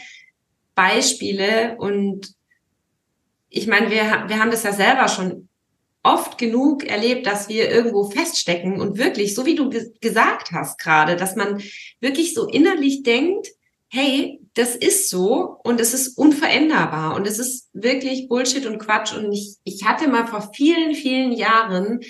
Beispiele 0.75 1.77
und 1.79 2.35
ich 3.49 3.67
meine, 3.67 3.91
wir, 3.91 4.25
wir 4.29 4.41
haben 4.41 4.51
das 4.51 4.63
ja 4.63 4.73
selber 4.73 5.09
schon 5.09 5.49
oft 6.03 6.39
genug 6.39 6.85
erlebt, 6.85 7.27
dass 7.27 7.49
wir 7.49 7.71
irgendwo 7.71 8.05
feststecken 8.05 8.81
und 8.81 8.99
wirklich, 8.99 9.35
so 9.35 9.47
wie 9.47 9.55
du 9.55 9.71
gesagt 10.01 10.51
hast 10.53 10.79
gerade, 10.79 11.17
dass 11.17 11.37
man 11.37 11.63
wirklich 12.01 12.35
so 12.35 12.49
innerlich 12.49 13.03
denkt, 13.03 13.49
hey, 13.93 14.41
das 14.55 14.75
ist 14.75 15.11
so 15.11 15.59
und 15.65 15.79
es 15.79 15.93
ist 15.93 16.17
unveränderbar 16.17 17.15
und 17.15 17.27
es 17.27 17.39
ist 17.39 17.69
wirklich 17.75 18.27
Bullshit 18.27 18.65
und 18.65 18.79
Quatsch. 18.79 19.15
Und 19.15 19.31
ich, 19.33 19.57
ich 19.65 19.85
hatte 19.85 20.09
mal 20.09 20.27
vor 20.27 20.51
vielen, 20.55 20.95
vielen 20.95 21.31
Jahren 21.31 22.01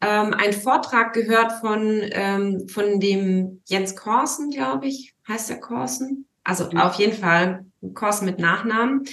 ähm, 0.00 0.32
einen 0.32 0.54
Vortrag 0.54 1.12
gehört 1.12 1.52
von, 1.60 2.00
ähm, 2.12 2.68
von 2.68 3.00
dem 3.00 3.60
Jens 3.66 3.96
Korsen, 3.96 4.48
glaube 4.48 4.88
ich, 4.88 5.12
heißt 5.28 5.50
der 5.50 5.60
Korsen? 5.60 6.26
Also 6.42 6.70
mhm. 6.70 6.78
auf 6.78 6.94
jeden 6.94 7.16
Fall 7.16 7.66
Korsen 7.92 8.24
mit 8.24 8.38
Nachnamen. 8.38 9.04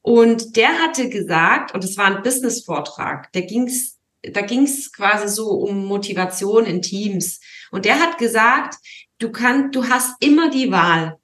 Und 0.00 0.54
der 0.54 0.78
hatte 0.78 1.08
gesagt, 1.08 1.74
und 1.74 1.82
es 1.82 1.98
war 1.98 2.06
ein 2.06 2.22
Business-Vortrag, 2.22 3.32
der 3.32 3.42
ging's, 3.42 3.98
da 4.22 4.42
ging's 4.42 4.92
quasi 4.92 5.26
so 5.26 5.50
um 5.50 5.86
Motivation 5.86 6.66
in 6.66 6.82
Teams. 6.82 7.40
Und 7.72 7.84
der 7.84 7.98
hat 7.98 8.16
gesagt, 8.16 8.76
du 9.18 9.32
kannst, 9.32 9.74
du 9.74 9.88
hast 9.88 10.14
immer 10.20 10.50
die 10.50 10.70
Wahl 10.70 11.18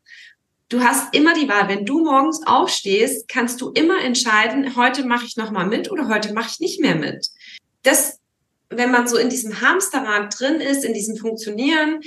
du 0.68 0.82
hast 0.82 1.14
immer 1.14 1.34
die 1.34 1.48
Wahl. 1.48 1.68
Wenn 1.68 1.84
du 1.84 2.04
morgens 2.04 2.46
aufstehst, 2.46 3.28
kannst 3.28 3.60
du 3.60 3.70
immer 3.70 4.02
entscheiden, 4.02 4.76
heute 4.76 5.04
mache 5.04 5.26
ich 5.26 5.36
nochmal 5.36 5.66
mit 5.66 5.90
oder 5.90 6.08
heute 6.08 6.32
mache 6.32 6.50
ich 6.52 6.60
nicht 6.60 6.80
mehr 6.80 6.94
mit. 6.94 7.28
Das, 7.82 8.18
wenn 8.70 8.90
man 8.90 9.06
so 9.06 9.16
in 9.16 9.28
diesem 9.28 9.60
Hamsterrad 9.60 10.38
drin 10.38 10.60
ist, 10.60 10.84
in 10.84 10.94
diesem 10.94 11.16
Funktionieren, 11.16 12.00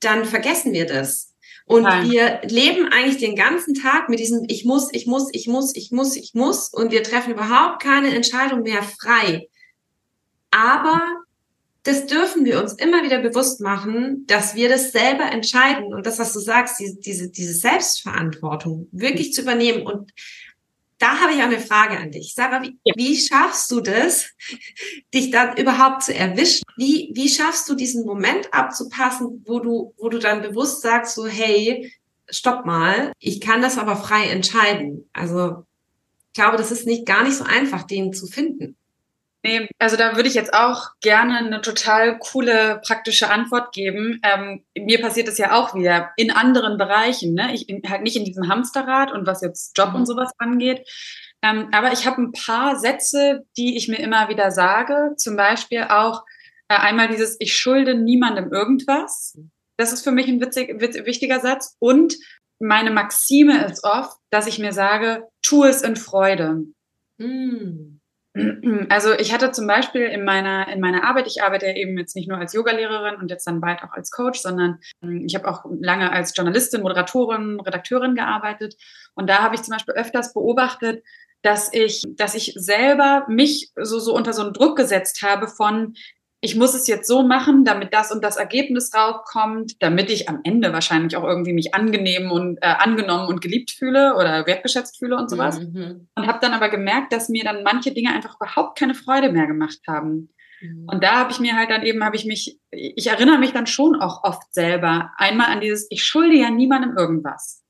dann 0.00 0.24
vergessen 0.24 0.72
wir 0.72 0.86
das. 0.86 1.30
Und 1.66 1.84
Nein. 1.84 2.10
wir 2.10 2.40
leben 2.42 2.88
eigentlich 2.88 3.18
den 3.18 3.36
ganzen 3.36 3.74
Tag 3.74 4.08
mit 4.08 4.18
diesem 4.18 4.44
Ich 4.48 4.64
muss, 4.64 4.88
ich 4.92 5.06
muss, 5.06 5.28
ich 5.32 5.46
muss, 5.46 5.76
ich 5.76 5.92
muss, 5.92 6.16
ich 6.16 6.34
muss 6.34 6.68
und 6.72 6.90
wir 6.90 7.04
treffen 7.04 7.32
überhaupt 7.32 7.80
keine 7.80 8.12
Entscheidung 8.14 8.62
mehr 8.62 8.82
frei. 8.82 9.48
Aber 10.50 11.00
das 11.90 12.06
dürfen 12.06 12.44
wir 12.44 12.62
uns 12.62 12.74
immer 12.74 13.02
wieder 13.02 13.18
bewusst 13.18 13.60
machen, 13.60 14.24
dass 14.28 14.54
wir 14.54 14.68
das 14.68 14.92
selber 14.92 15.24
entscheiden 15.24 15.92
und 15.92 16.06
das, 16.06 16.20
was 16.20 16.32
du 16.32 16.38
sagst, 16.38 16.78
diese, 16.78 17.00
diese, 17.00 17.30
diese 17.30 17.54
Selbstverantwortung 17.54 18.86
wirklich 18.92 19.32
zu 19.32 19.42
übernehmen. 19.42 19.84
Und 19.84 20.12
da 20.98 21.18
habe 21.18 21.32
ich 21.32 21.38
auch 21.38 21.46
eine 21.46 21.58
Frage 21.58 21.98
an 21.98 22.12
dich. 22.12 22.34
Sarah, 22.34 22.62
wie, 22.62 22.78
ja. 22.84 22.94
wie 22.96 23.16
schaffst 23.16 23.72
du 23.72 23.80
das, 23.80 24.30
dich 25.12 25.32
dann 25.32 25.56
überhaupt 25.56 26.04
zu 26.04 26.14
erwischen? 26.14 26.62
Wie, 26.76 27.10
wie 27.14 27.28
schaffst 27.28 27.68
du 27.68 27.74
diesen 27.74 28.06
Moment 28.06 28.54
abzupassen, 28.54 29.42
wo 29.44 29.58
du, 29.58 29.92
wo 29.98 30.08
du 30.08 30.18
dann 30.18 30.42
bewusst 30.42 30.82
sagst, 30.82 31.16
so, 31.16 31.26
hey, 31.26 31.92
stopp 32.28 32.66
mal, 32.66 33.12
ich 33.18 33.40
kann 33.40 33.62
das 33.62 33.78
aber 33.78 33.96
frei 33.96 34.28
entscheiden. 34.28 35.08
Also, 35.12 35.64
ich 36.28 36.34
glaube, 36.34 36.56
das 36.56 36.70
ist 36.70 36.86
nicht 36.86 37.04
gar 37.04 37.24
nicht 37.24 37.36
so 37.36 37.42
einfach, 37.42 37.82
den 37.82 38.12
zu 38.12 38.26
finden. 38.26 38.76
Nee, 39.42 39.68
also 39.78 39.96
da 39.96 40.16
würde 40.16 40.28
ich 40.28 40.34
jetzt 40.34 40.52
auch 40.52 40.90
gerne 41.00 41.38
eine 41.38 41.62
total 41.62 42.18
coole 42.18 42.80
praktische 42.84 43.30
Antwort 43.30 43.72
geben. 43.72 44.20
Ähm, 44.22 44.64
mir 44.76 45.00
passiert 45.00 45.28
das 45.28 45.38
ja 45.38 45.58
auch 45.58 45.74
wieder 45.74 46.10
in 46.16 46.30
anderen 46.30 46.76
Bereichen. 46.76 47.32
Ne? 47.32 47.54
Ich 47.54 47.66
bin 47.66 47.80
halt 47.88 48.02
nicht 48.02 48.16
in 48.16 48.24
diesem 48.26 48.48
Hamsterrad 48.48 49.12
und 49.12 49.26
was 49.26 49.40
jetzt 49.40 49.76
Job 49.78 49.90
mhm. 49.90 49.96
und 49.96 50.06
sowas 50.06 50.30
angeht. 50.36 50.86
Ähm, 51.42 51.68
aber 51.72 51.92
ich 51.92 52.06
habe 52.06 52.20
ein 52.20 52.32
paar 52.32 52.76
Sätze, 52.76 53.46
die 53.56 53.78
ich 53.78 53.88
mir 53.88 53.98
immer 53.98 54.28
wieder 54.28 54.50
sage. 54.50 55.14
Zum 55.16 55.36
Beispiel 55.36 55.84
auch 55.84 56.24
äh, 56.68 56.74
einmal 56.74 57.08
dieses, 57.08 57.36
ich 57.40 57.56
schulde 57.56 57.94
niemandem 57.94 58.52
irgendwas. 58.52 59.38
Das 59.78 59.94
ist 59.94 60.04
für 60.04 60.12
mich 60.12 60.28
ein 60.28 60.42
witzig, 60.42 60.80
witz, 60.82 60.96
wichtiger 61.06 61.40
Satz. 61.40 61.76
Und 61.78 62.14
meine 62.58 62.90
Maxime 62.90 63.64
ist 63.64 63.84
oft, 63.84 64.18
dass 64.28 64.46
ich 64.46 64.58
mir 64.58 64.74
sage, 64.74 65.26
tu 65.40 65.64
es 65.64 65.80
in 65.80 65.96
Freude. 65.96 66.64
Mhm. 67.16 67.99
Also 68.88 69.12
ich 69.12 69.32
hatte 69.32 69.50
zum 69.50 69.66
Beispiel 69.66 70.02
in 70.02 70.24
meiner, 70.24 70.68
in 70.68 70.80
meiner 70.80 71.04
Arbeit, 71.04 71.26
ich 71.26 71.42
arbeite 71.42 71.66
ja 71.66 71.74
eben 71.74 71.98
jetzt 71.98 72.14
nicht 72.14 72.28
nur 72.28 72.38
als 72.38 72.52
Yogalehrerin 72.52 73.16
und 73.16 73.30
jetzt 73.30 73.46
dann 73.46 73.60
bald 73.60 73.82
auch 73.82 73.92
als 73.92 74.10
Coach, 74.10 74.40
sondern 74.40 74.78
ähm, 75.02 75.24
ich 75.26 75.34
habe 75.34 75.48
auch 75.48 75.64
lange 75.80 76.12
als 76.12 76.36
Journalistin, 76.36 76.82
Moderatorin, 76.82 77.60
Redakteurin 77.60 78.14
gearbeitet. 78.14 78.76
Und 79.14 79.28
da 79.28 79.42
habe 79.42 79.54
ich 79.54 79.62
zum 79.62 79.72
Beispiel 79.72 79.94
öfters 79.94 80.32
beobachtet, 80.32 81.02
dass 81.42 81.72
ich, 81.72 82.04
dass 82.16 82.34
ich 82.34 82.52
selber 82.56 83.24
mich 83.28 83.70
so, 83.74 83.98
so 83.98 84.14
unter 84.14 84.32
so 84.32 84.42
einen 84.42 84.52
Druck 84.52 84.76
gesetzt 84.76 85.22
habe 85.22 85.48
von, 85.48 85.94
ich 86.42 86.56
muss 86.56 86.74
es 86.74 86.86
jetzt 86.86 87.06
so 87.06 87.22
machen, 87.22 87.64
damit 87.64 87.92
das 87.92 88.10
und 88.10 88.24
das 88.24 88.36
Ergebnis 88.36 88.94
rauskommt, 88.94 89.82
damit 89.82 90.10
ich 90.10 90.28
am 90.28 90.40
Ende 90.42 90.72
wahrscheinlich 90.72 91.16
auch 91.16 91.24
irgendwie 91.24 91.52
mich 91.52 91.74
angenehm 91.74 92.30
und 92.30 92.56
äh, 92.62 92.66
angenommen 92.78 93.28
und 93.28 93.42
geliebt 93.42 93.70
fühle 93.72 94.14
oder 94.16 94.46
wertgeschätzt 94.46 94.98
fühle 94.98 95.16
und 95.16 95.28
sowas. 95.28 95.60
Mhm. 95.60 96.08
Und 96.14 96.26
habe 96.26 96.38
dann 96.40 96.54
aber 96.54 96.70
gemerkt, 96.70 97.12
dass 97.12 97.28
mir 97.28 97.44
dann 97.44 97.62
manche 97.62 97.92
Dinge 97.92 98.14
einfach 98.14 98.36
überhaupt 98.36 98.78
keine 98.78 98.94
Freude 98.94 99.30
mehr 99.30 99.46
gemacht 99.46 99.80
haben. 99.86 100.30
Mhm. 100.62 100.86
Und 100.90 101.04
da 101.04 101.16
habe 101.16 101.30
ich 101.30 101.40
mir 101.40 101.56
halt 101.56 101.70
dann 101.70 101.82
eben, 101.82 102.02
habe 102.02 102.16
ich 102.16 102.24
mich, 102.24 102.58
ich 102.70 103.06
erinnere 103.06 103.38
mich 103.38 103.52
dann 103.52 103.66
schon 103.66 104.00
auch 104.00 104.24
oft 104.24 104.54
selber 104.54 105.10
einmal 105.16 105.48
an 105.50 105.60
dieses, 105.60 105.88
ich 105.90 106.04
schulde 106.04 106.36
ja 106.36 106.50
niemandem 106.50 106.96
irgendwas. 106.96 107.62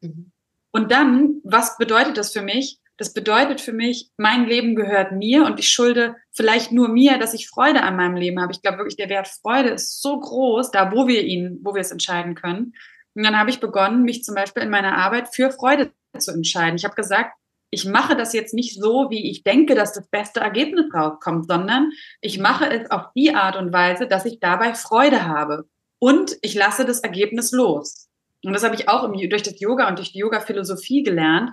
Mhm. 0.00 0.30
Und 0.70 0.92
dann, 0.92 1.40
was 1.42 1.78
bedeutet 1.78 2.16
das 2.16 2.32
für 2.32 2.42
mich? 2.42 2.78
Das 2.96 3.12
bedeutet 3.12 3.60
für 3.60 3.72
mich, 3.72 4.10
mein 4.16 4.46
Leben 4.46 4.76
gehört 4.76 5.12
mir 5.12 5.44
und 5.44 5.58
ich 5.58 5.68
schulde 5.68 6.14
vielleicht 6.30 6.70
nur 6.70 6.88
mir, 6.88 7.18
dass 7.18 7.34
ich 7.34 7.48
Freude 7.48 7.82
an 7.82 7.96
meinem 7.96 8.16
Leben 8.16 8.40
habe. 8.40 8.52
Ich 8.52 8.62
glaube 8.62 8.78
wirklich, 8.78 8.96
der 8.96 9.08
Wert 9.08 9.26
Freude 9.26 9.70
ist 9.70 10.00
so 10.00 10.18
groß, 10.18 10.70
da 10.70 10.92
wo 10.92 11.08
wir 11.08 11.22
ihn, 11.22 11.58
wo 11.62 11.74
wir 11.74 11.80
es 11.80 11.90
entscheiden 11.90 12.34
können. 12.36 12.74
Und 13.14 13.24
dann 13.24 13.38
habe 13.38 13.50
ich 13.50 13.60
begonnen, 13.60 14.02
mich 14.02 14.22
zum 14.22 14.34
Beispiel 14.34 14.62
in 14.62 14.70
meiner 14.70 14.96
Arbeit 14.96 15.34
für 15.34 15.50
Freude 15.50 15.92
zu 16.16 16.32
entscheiden. 16.32 16.76
Ich 16.76 16.84
habe 16.84 16.94
gesagt, 16.94 17.32
ich 17.70 17.84
mache 17.84 18.16
das 18.16 18.32
jetzt 18.32 18.54
nicht 18.54 18.80
so, 18.80 19.10
wie 19.10 19.28
ich 19.30 19.42
denke, 19.42 19.74
dass 19.74 19.92
das 19.92 20.08
beste 20.08 20.38
Ergebnis 20.38 20.86
rauskommt, 20.94 21.48
sondern 21.48 21.90
ich 22.20 22.38
mache 22.38 22.70
es 22.70 22.88
auf 22.90 23.06
die 23.16 23.34
Art 23.34 23.56
und 23.56 23.72
Weise, 23.72 24.06
dass 24.06 24.24
ich 24.24 24.38
dabei 24.38 24.74
Freude 24.74 25.26
habe. 25.26 25.68
Und 25.98 26.36
ich 26.42 26.54
lasse 26.54 26.84
das 26.84 27.00
Ergebnis 27.00 27.50
los. 27.50 28.08
Und 28.44 28.52
das 28.52 28.62
habe 28.62 28.76
ich 28.76 28.88
auch 28.88 29.10
durch 29.10 29.42
das 29.42 29.58
Yoga 29.58 29.88
und 29.88 29.98
durch 29.98 30.12
die 30.12 30.18
Yoga-Philosophie 30.18 31.02
gelernt. 31.02 31.50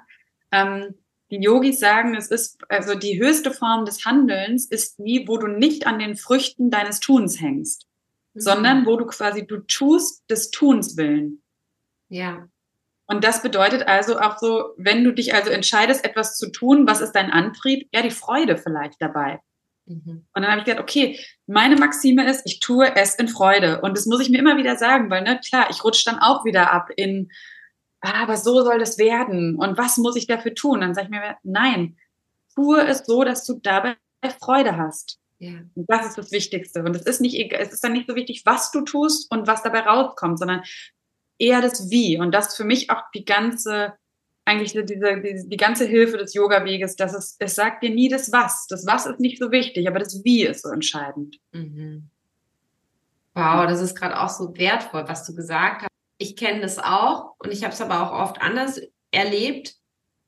Ähm, 0.51 0.95
die 1.31 1.41
Yogis 1.41 1.79
sagen, 1.79 2.15
es 2.15 2.27
ist, 2.27 2.61
also 2.69 2.93
die 2.93 3.19
höchste 3.19 3.51
Form 3.51 3.85
des 3.85 4.05
Handelns 4.05 4.65
ist 4.65 4.99
die, 4.99 5.25
wo 5.27 5.37
du 5.37 5.47
nicht 5.47 5.87
an 5.87 5.97
den 5.97 6.15
Früchten 6.15 6.69
deines 6.69 6.99
Tuns 6.99 7.39
hängst, 7.39 7.87
mhm. 8.33 8.39
sondern 8.39 8.85
wo 8.85 8.97
du 8.97 9.05
quasi, 9.05 9.47
du 9.47 9.59
tust 9.59 10.29
des 10.29 10.51
Tuns 10.51 10.97
willen. 10.97 11.41
Ja. 12.09 12.47
Und 13.07 13.23
das 13.23 13.41
bedeutet 13.41 13.87
also 13.87 14.19
auch 14.19 14.37
so, 14.37 14.73
wenn 14.77 15.03
du 15.03 15.13
dich 15.13 15.33
also 15.33 15.49
entscheidest, 15.49 16.05
etwas 16.05 16.37
zu 16.37 16.51
tun, 16.51 16.87
was 16.87 17.01
ist 17.01 17.13
dein 17.13 17.31
Antrieb? 17.31 17.89
Ja, 17.93 18.01
die 18.01 18.11
Freude 18.11 18.57
vielleicht 18.57 19.01
dabei. 19.01 19.39
Mhm. 19.85 20.25
Und 20.33 20.41
dann 20.41 20.47
habe 20.47 20.59
ich 20.59 20.65
gedacht, 20.65 20.83
okay, 20.83 21.19
meine 21.47 21.75
Maxime 21.77 22.29
ist, 22.29 22.41
ich 22.45 22.59
tue 22.59 22.93
es 22.95 23.15
in 23.15 23.29
Freude. 23.29 23.81
Und 23.81 23.97
das 23.97 24.05
muss 24.05 24.21
ich 24.21 24.29
mir 24.29 24.39
immer 24.39 24.57
wieder 24.57 24.75
sagen, 24.77 25.09
weil, 25.09 25.23
ne, 25.23 25.39
klar, 25.45 25.67
ich 25.69 25.83
rutsche 25.83 26.05
dann 26.05 26.19
auch 26.19 26.45
wieder 26.45 26.71
ab 26.71 26.89
in, 26.95 27.31
ah, 28.01 28.23
aber 28.23 28.37
so 28.37 28.63
soll 28.63 28.79
das 28.79 28.97
werden 28.97 29.55
und 29.55 29.77
was 29.77 29.97
muss 29.97 30.15
ich 30.15 30.27
dafür 30.27 30.53
tun? 30.53 30.81
Dann 30.81 30.93
sage 30.93 31.07
ich 31.07 31.11
mir, 31.11 31.37
nein, 31.43 31.97
tue 32.55 32.81
es 32.85 33.05
so, 33.05 33.23
dass 33.23 33.45
du 33.45 33.59
dabei 33.61 33.95
Freude 34.39 34.77
hast. 34.77 35.19
Ja. 35.39 35.53
Und 35.73 35.89
das 35.89 36.07
ist 36.07 36.17
das 36.17 36.31
Wichtigste. 36.31 36.83
Und 36.83 36.95
es 36.95 37.03
ist 37.03 37.21
nicht, 37.21 37.51
es 37.51 37.73
ist 37.73 37.83
dann 37.83 37.93
nicht 37.93 38.07
so 38.07 38.15
wichtig, 38.15 38.43
was 38.45 38.71
du 38.71 38.81
tust 38.81 39.31
und 39.31 39.47
was 39.47 39.63
dabei 39.63 39.79
rauskommt, 39.81 40.37
sondern 40.37 40.61
eher 41.39 41.61
das 41.61 41.89
Wie. 41.89 42.19
Und 42.19 42.31
das 42.31 42.49
ist 42.49 42.57
für 42.57 42.63
mich 42.63 42.91
auch 42.91 43.01
die 43.15 43.25
ganze, 43.25 43.93
eigentlich 44.45 44.73
diese, 44.73 44.83
die, 45.21 45.43
die 45.47 45.57
ganze 45.57 45.85
Hilfe 45.85 46.17
des 46.17 46.35
Yoga-Weges, 46.35 46.95
dass 46.95 47.15
es, 47.15 47.37
es 47.39 47.55
sagt 47.55 47.81
dir 47.81 47.89
nie 47.89 48.09
das 48.09 48.31
Was. 48.31 48.67
Das 48.67 48.85
Was 48.85 49.07
ist 49.07 49.19
nicht 49.19 49.39
so 49.39 49.51
wichtig, 49.51 49.87
aber 49.87 49.97
das 49.97 50.23
Wie 50.23 50.45
ist 50.45 50.61
so 50.61 50.69
entscheidend. 50.69 51.37
Mhm. 51.53 52.09
Wow, 53.33 53.65
das 53.65 53.81
ist 53.81 53.95
gerade 53.95 54.19
auch 54.19 54.29
so 54.29 54.55
wertvoll, 54.57 55.07
was 55.07 55.25
du 55.25 55.33
gesagt 55.33 55.83
hast 55.83 55.90
ich 56.21 56.35
kenne 56.35 56.61
das 56.61 56.77
auch 56.77 57.35
und 57.39 57.51
ich 57.51 57.63
habe 57.63 57.73
es 57.73 57.81
aber 57.81 58.03
auch 58.03 58.29
oft 58.29 58.41
anders 58.41 58.79
erlebt, 59.09 59.75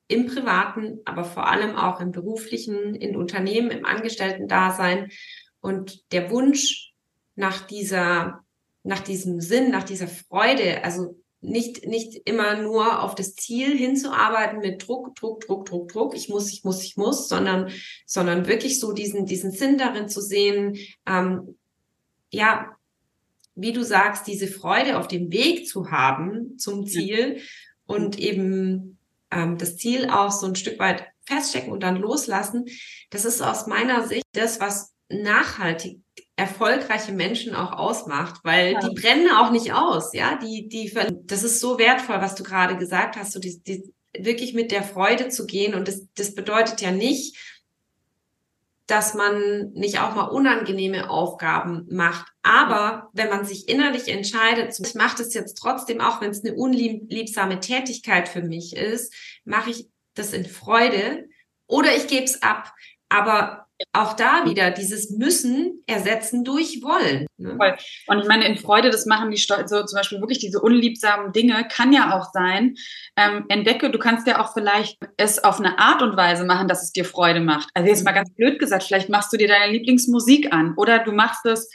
im 0.08 0.27
privaten, 0.27 0.99
aber 1.06 1.23
vor 1.23 1.47
allem 1.47 1.75
auch 1.75 2.01
im 2.01 2.12
beruflichen, 2.12 2.95
in 2.95 3.15
Unternehmen, 3.15 3.71
im 3.71 3.86
Angestellten-Dasein. 3.86 5.10
Und 5.62 6.12
der 6.12 6.29
Wunsch 6.29 6.93
nach 7.36 7.65
dieser, 7.65 8.43
nach 8.84 8.99
diesem 8.99 9.39
Sinn, 9.39 9.71
nach 9.71 9.84
dieser 9.84 10.08
Freude, 10.08 10.84
also 10.84 11.17
nicht, 11.39 11.88
nicht 11.88 12.21
immer 12.25 12.58
nur 12.58 13.01
auf 13.01 13.15
das 13.15 13.36
Ziel 13.36 13.77
hinzuarbeiten 13.77 14.60
mit 14.60 14.86
Druck, 14.88 15.15
Druck, 15.15 15.41
Druck, 15.41 15.65
Druck, 15.65 15.91
Druck, 15.91 16.15
ich 16.15 16.27
muss, 16.27 16.51
ich 16.51 16.63
muss, 16.63 16.84
ich 16.84 16.97
muss, 16.97 17.29
sondern, 17.29 17.71
sondern 18.06 18.47
wirklich 18.47 18.79
so 18.79 18.93
diesen, 18.93 19.25
diesen 19.25 19.51
Sinn 19.51 19.77
darin 19.77 20.10
zu 20.10 20.21
sehen, 20.21 20.77
ähm, 21.08 21.58
ja, 22.29 22.75
wie 23.56 23.74
du 23.74 23.84
sagst, 23.84 24.28
diese 24.28 24.48
Freude 24.48 24.98
auf 24.98 25.08
dem 25.08 25.32
Weg 25.32 25.68
zu 25.68 25.92
haben 25.92 26.58
zum 26.58 26.86
Ziel 26.88 27.42
und 27.86 28.20
eben 28.20 28.98
ähm, 29.32 29.58
das 29.58 29.78
Ziel 29.78 30.10
auch 30.10 30.32
so 30.32 30.48
ein 30.48 30.56
Stück 30.56 30.80
weit 30.80 31.06
feststecken 31.26 31.72
und 31.72 31.84
dann 31.84 31.98
loslassen, 31.98 32.66
das 33.10 33.26
ist 33.26 33.42
aus 33.42 33.68
meiner 33.68 34.08
Sicht 34.08 34.26
das, 34.34 34.60
was 34.60 34.94
nachhaltig 35.10 36.00
erfolgreiche 36.36 37.12
Menschen 37.12 37.54
auch 37.54 37.74
ausmacht, 37.74 38.42
weil 38.44 38.74
ja. 38.74 38.80
die 38.80 38.96
brennen 38.96 39.30
auch 39.32 39.52
nicht 39.52 39.74
aus, 39.74 40.13
ja, 40.13 40.38
die, 40.38 40.68
die, 40.68 40.92
das 41.26 41.44
ist 41.44 41.60
so 41.60 41.78
wertvoll, 41.78 42.22
was 42.22 42.36
du 42.36 42.44
gerade 42.44 42.76
gesagt 42.78 43.18
hast, 43.18 43.34
so 43.34 43.39
die, 43.39 43.62
die, 43.62 43.94
wirklich 44.18 44.54
mit 44.54 44.72
der 44.72 44.84
Freude 44.84 45.30
zu 45.30 45.46
gehen 45.46 45.74
und 45.74 45.88
das, 45.88 46.08
das 46.16 46.36
bedeutet 46.36 46.82
ja 46.82 46.92
nicht, 46.92 47.38
dass 48.88 49.13
man 49.13 49.72
nicht 49.74 50.00
auch 50.00 50.13
mal 50.15 50.26
unangenehme 50.26 51.10
Aufgaben 51.10 51.86
macht. 51.89 52.28
Aber 52.41 53.10
wenn 53.13 53.30
man 53.30 53.46
sich 53.46 53.69
innerlich 53.69 54.10
entscheidet, 54.10 54.78
ich 54.80 54.96
mache 54.96 55.17
das 55.17 55.34
jetzt 55.34 55.56
trotzdem, 55.56 56.02
auch 56.02 56.19
wenn 56.19 56.32
es 56.32 56.43
eine 56.43 56.56
unliebsame 56.56 57.60
Tätigkeit 57.60 58.28
für 58.28 58.41
mich 58.41 58.76
ist, 58.76 59.13
mache 59.46 59.69
ich 59.69 59.88
das 60.15 60.34
in 60.34 60.46
Freude 60.46 61.28
oder 61.67 61.96
ich 61.96 62.08
gebe 62.08 62.26
es 62.26 62.41
ab. 62.41 62.74
Aber 63.10 63.62
auch 63.91 64.13
da 64.13 64.46
wieder 64.46 64.72
dieses 64.72 65.12
Müssen 65.12 65.84
ersetzen 65.88 66.43
durch 66.43 66.82
Wollen. 66.82 67.28
Ne? 67.38 67.58
Und 68.08 68.19
ich 68.19 68.28
meine, 68.28 68.46
in 68.46 68.58
Freude, 68.58 68.89
das 68.89 69.06
machen 69.06 69.32
die 69.32 69.38
so 69.38 69.84
zum 69.84 69.98
Beispiel 69.98 70.19
wirklich 70.19 70.39
diese 70.39 70.62
unliebsamen 70.62 71.32
Dinge, 71.34 71.67
kann 71.69 71.91
ja 71.91 72.17
auch 72.17 72.32
sein. 72.32 72.76
Ähm, 73.17 73.46
entdecke, 73.50 73.91
du 73.91 74.00
kannst 74.00 74.28
ja 74.28 74.41
auch 74.41 74.54
vielleicht 74.54 74.98
es 75.17 75.43
auf 75.43 75.60
eine 75.60 75.80
Art 75.80 76.02
und 76.02 76.15
Weise 76.15 76.46
machen, 76.46 76.67
dass 76.67 76.84
es 76.84 76.91
dir 76.91 77.06
Freude 77.06 77.41
macht. 77.41 77.69
Also 77.74 77.89
jetzt 77.89 78.06
mal 78.06 78.12
ganz 78.12 78.34
blöd 78.34 78.60
gesagt, 78.60 78.84
vielleicht 78.84 79.10
machst 79.10 79.34
du 79.34 79.38
dir 79.38 79.48
deine 79.48 79.72
Lieblingsmusik 79.72 80.54
an 80.54 80.74
oder 80.78 81.00
du 81.00 81.12
machst 81.12 81.46
es 81.46 81.69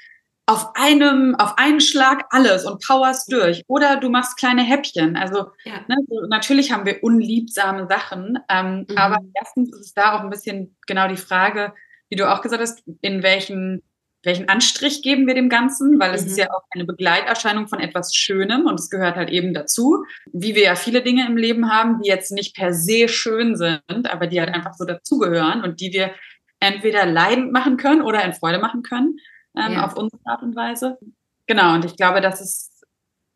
auf 0.48 0.70
einem, 0.74 1.34
auf 1.34 1.58
einen 1.58 1.80
Schlag 1.80 2.24
alles 2.30 2.64
und 2.64 2.82
powerst 2.82 3.30
durch. 3.30 3.62
Oder 3.68 3.96
du 3.96 4.08
machst 4.08 4.38
kleine 4.38 4.62
Häppchen. 4.62 5.14
Also 5.14 5.50
ja. 5.64 5.74
ne, 5.88 5.96
so, 6.08 6.26
natürlich 6.26 6.72
haben 6.72 6.86
wir 6.86 7.04
unliebsame 7.04 7.86
Sachen, 7.86 8.38
ähm, 8.48 8.86
mhm. 8.88 8.96
aber 8.96 9.18
erstens 9.34 9.70
ist 9.74 9.86
es 9.88 9.94
da 9.94 10.16
auch 10.16 10.20
ein 10.22 10.30
bisschen 10.30 10.74
genau 10.86 11.06
die 11.06 11.18
Frage, 11.18 11.74
wie 12.08 12.16
du 12.16 12.30
auch 12.30 12.42
gesagt 12.42 12.62
hast, 12.62 12.82
in 13.00 13.22
welchen, 13.22 13.82
welchen 14.22 14.48
Anstrich 14.48 15.02
geben 15.02 15.26
wir 15.26 15.34
dem 15.34 15.48
Ganzen, 15.48 15.98
weil 15.98 16.14
es 16.14 16.22
mhm. 16.22 16.28
ist 16.28 16.38
ja 16.38 16.50
auch 16.50 16.62
eine 16.70 16.84
Begleiterscheinung 16.84 17.68
von 17.68 17.80
etwas 17.80 18.14
Schönem 18.14 18.66
und 18.66 18.80
es 18.80 18.90
gehört 18.90 19.16
halt 19.16 19.30
eben 19.30 19.54
dazu, 19.54 20.04
wie 20.32 20.54
wir 20.54 20.62
ja 20.62 20.74
viele 20.74 21.02
Dinge 21.02 21.26
im 21.26 21.36
Leben 21.36 21.70
haben, 21.70 22.00
die 22.00 22.08
jetzt 22.08 22.32
nicht 22.32 22.56
per 22.56 22.72
se 22.72 23.08
schön 23.08 23.56
sind, 23.56 24.10
aber 24.10 24.26
die 24.26 24.40
halt 24.40 24.52
einfach 24.52 24.74
so 24.74 24.84
dazugehören 24.84 25.62
und 25.62 25.80
die 25.80 25.92
wir 25.92 26.12
entweder 26.60 27.06
leidend 27.06 27.52
machen 27.52 27.76
können 27.76 28.02
oder 28.02 28.24
in 28.24 28.32
Freude 28.32 28.58
machen 28.58 28.82
können, 28.82 29.18
ähm, 29.56 29.74
ja. 29.74 29.86
auf 29.86 29.96
unsere 29.96 30.20
Art 30.24 30.42
und 30.42 30.56
Weise. 30.56 30.98
Genau, 31.46 31.74
und 31.74 31.84
ich 31.84 31.96
glaube, 31.96 32.20
dass 32.20 32.40
es 32.40 32.74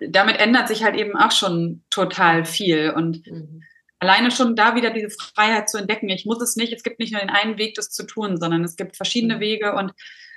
damit 0.04 0.40
ändert 0.40 0.66
sich 0.66 0.82
halt 0.82 0.96
eben 0.96 1.16
auch 1.16 1.30
schon 1.30 1.85
total 1.88 2.44
viel 2.44 2.90
und 2.90 3.24
mhm 3.30 3.62
alleine 4.02 4.32
schon 4.32 4.56
da 4.56 4.74
wieder 4.74 4.90
diese 4.90 5.10
Freiheit 5.10 5.70
zu 5.70 5.78
entdecken. 5.78 6.08
Ich 6.08 6.26
muss 6.26 6.42
es 6.42 6.56
nicht, 6.56 6.72
es 6.72 6.82
gibt 6.82 6.98
nicht 6.98 7.12
nur 7.12 7.20
den 7.20 7.30
einen 7.30 7.56
Weg, 7.56 7.74
das 7.74 7.90
zu 7.90 8.04
tun, 8.04 8.36
sondern 8.36 8.64
es 8.64 8.74
gibt 8.74 8.96
verschiedene 8.96 9.36
mhm. 9.36 9.40
Wege 9.40 9.74
und 9.74 9.92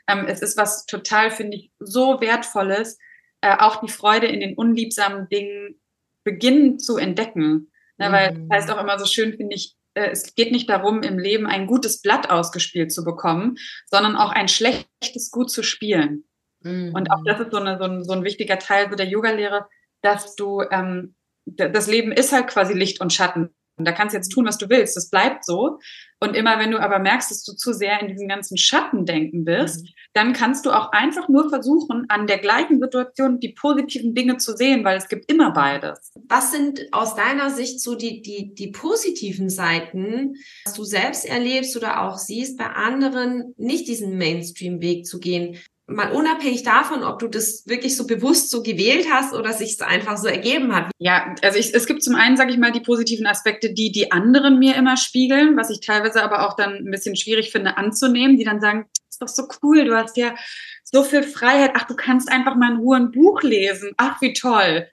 ähm, 0.07 0.25
es 0.27 0.41
ist 0.43 0.55
was 0.55 0.85
total, 0.85 1.31
finde 1.31 1.57
ich, 1.57 1.71
so 1.79 2.21
wertvolles, 2.21 2.99
äh, 3.41 3.57
auch 3.57 3.81
die 3.81 3.91
Freude 3.91 4.27
in 4.27 4.39
den 4.39 4.55
unliebsamen 4.55 5.27
Dingen 5.29 5.81
beginnen 6.23 6.77
zu 6.77 6.97
entdecken. 6.97 7.71
Ne, 7.97 8.09
mhm. 8.09 8.13
Weil 8.13 8.47
das 8.47 8.57
heißt 8.57 8.71
auch 8.71 8.81
immer 8.81 8.99
so 8.99 9.05
schön, 9.07 9.35
finde 9.35 9.55
ich, 9.55 9.75
äh, 9.95 10.11
es 10.11 10.35
geht 10.35 10.51
nicht 10.51 10.69
darum, 10.69 11.01
im 11.01 11.17
Leben 11.17 11.47
ein 11.47 11.65
gutes 11.65 12.03
Blatt 12.03 12.29
ausgespielt 12.29 12.93
zu 12.93 13.03
bekommen, 13.03 13.57
sondern 13.87 14.15
auch 14.15 14.31
ein 14.31 14.47
schlechtes 14.47 15.31
gut 15.31 15.49
zu 15.49 15.63
spielen. 15.63 16.25
Mhm. 16.59 16.93
Und 16.93 17.11
auch 17.11 17.23
das 17.25 17.39
ist 17.39 17.51
so, 17.51 17.57
eine, 17.57 17.79
so, 17.79 17.85
ein, 17.85 18.03
so 18.03 18.13
ein 18.13 18.23
wichtiger 18.23 18.59
Teil 18.59 18.91
so 18.91 18.95
der 18.95 19.07
Yoga-Lehre, 19.07 19.65
dass 20.03 20.35
du 20.35 20.61
ähm, 20.69 21.15
das 21.45 21.87
Leben 21.87 22.11
ist 22.11 22.31
halt 22.31 22.47
quasi 22.47 22.73
Licht 22.73 23.01
und 23.01 23.13
Schatten. 23.13 23.49
Und 23.77 23.85
da 23.85 23.91
kannst 23.91 24.13
du 24.13 24.17
jetzt 24.17 24.29
tun, 24.29 24.45
was 24.45 24.57
du 24.57 24.69
willst. 24.69 24.95
Das 24.95 25.09
bleibt 25.09 25.43
so. 25.45 25.79
Und 26.21 26.33
immer 26.33 26.59
wenn 26.59 26.71
du 26.71 26.79
aber 26.79 26.97
merkst, 26.99 27.29
dass 27.29 27.43
du 27.43 27.53
zu 27.53 27.73
sehr 27.73 27.99
in 27.99 28.07
diesen 28.07 28.29
ganzen 28.29 28.57
Schattendenken 28.57 29.43
bist, 29.43 29.83
mhm. 29.83 29.89
dann 30.13 30.33
kannst 30.33 30.65
du 30.65 30.71
auch 30.71 30.93
einfach 30.93 31.27
nur 31.27 31.49
versuchen, 31.49 32.05
an 32.07 32.25
der 32.25 32.37
gleichen 32.37 32.79
Situation 32.79 33.39
die 33.39 33.53
positiven 33.53 34.15
Dinge 34.15 34.37
zu 34.37 34.55
sehen, 34.55 34.85
weil 34.85 34.97
es 34.97 35.09
gibt 35.09 35.29
immer 35.29 35.51
beides. 35.51 36.13
Was 36.29 36.51
sind 36.51 36.81
aus 36.93 37.15
deiner 37.15 37.49
Sicht 37.49 37.81
so 37.81 37.95
die, 37.95 38.21
die, 38.21 38.55
die 38.55 38.71
positiven 38.71 39.49
Seiten, 39.49 40.35
was 40.63 40.73
du 40.73 40.85
selbst 40.85 41.25
erlebst 41.25 41.75
oder 41.75 42.01
auch 42.03 42.17
siehst, 42.17 42.57
bei 42.57 42.67
anderen 42.67 43.53
nicht 43.57 43.89
diesen 43.89 44.17
Mainstream-Weg 44.17 45.05
zu 45.05 45.19
gehen? 45.19 45.57
Mal 45.87 46.11
unabhängig 46.11 46.63
davon, 46.63 47.03
ob 47.03 47.19
du 47.19 47.27
das 47.27 47.63
wirklich 47.67 47.95
so 47.95 48.07
bewusst 48.07 48.49
so 48.49 48.63
gewählt 48.63 49.07
hast 49.11 49.33
oder 49.33 49.53
sich 49.53 49.73
es 49.73 49.81
einfach 49.81 50.17
so 50.17 50.27
ergeben 50.27 50.75
hat. 50.75 50.89
Ja, 50.97 51.35
also 51.43 51.59
ich, 51.59 51.73
es 51.73 51.85
gibt 51.85 52.03
zum 52.03 52.15
einen, 52.15 52.37
sage 52.37 52.51
ich 52.51 52.57
mal, 52.57 52.71
die 52.71 52.79
positiven 52.79 53.27
Aspekte, 53.27 53.73
die 53.73 53.91
die 53.91 54.11
anderen 54.11 54.57
mir 54.57 54.75
immer 54.75 54.97
spiegeln, 54.97 55.55
was 55.57 55.69
ich 55.69 55.81
teilweise 55.81 56.23
aber 56.23 56.47
auch 56.47 56.55
dann 56.55 56.75
ein 56.75 56.91
bisschen 56.91 57.15
schwierig 57.15 57.51
finde 57.51 57.77
anzunehmen, 57.77 58.37
die 58.37 58.43
dann 58.43 58.61
sagen, 58.61 58.85
ist 59.09 59.21
doch 59.21 59.27
so 59.27 59.47
cool, 59.61 59.85
du 59.85 59.95
hast 59.95 60.17
ja 60.17 60.35
so 60.83 61.03
viel 61.03 61.23
Freiheit, 61.23 61.71
ach, 61.75 61.85
du 61.85 61.95
kannst 61.95 62.31
einfach 62.31 62.55
mal 62.55 62.71
in 62.71 62.77
Ruhe 62.77 62.97
ein 62.97 63.11
Buch 63.11 63.43
lesen, 63.43 63.91
ach, 63.97 64.21
wie 64.21 64.33
toll. 64.33 64.87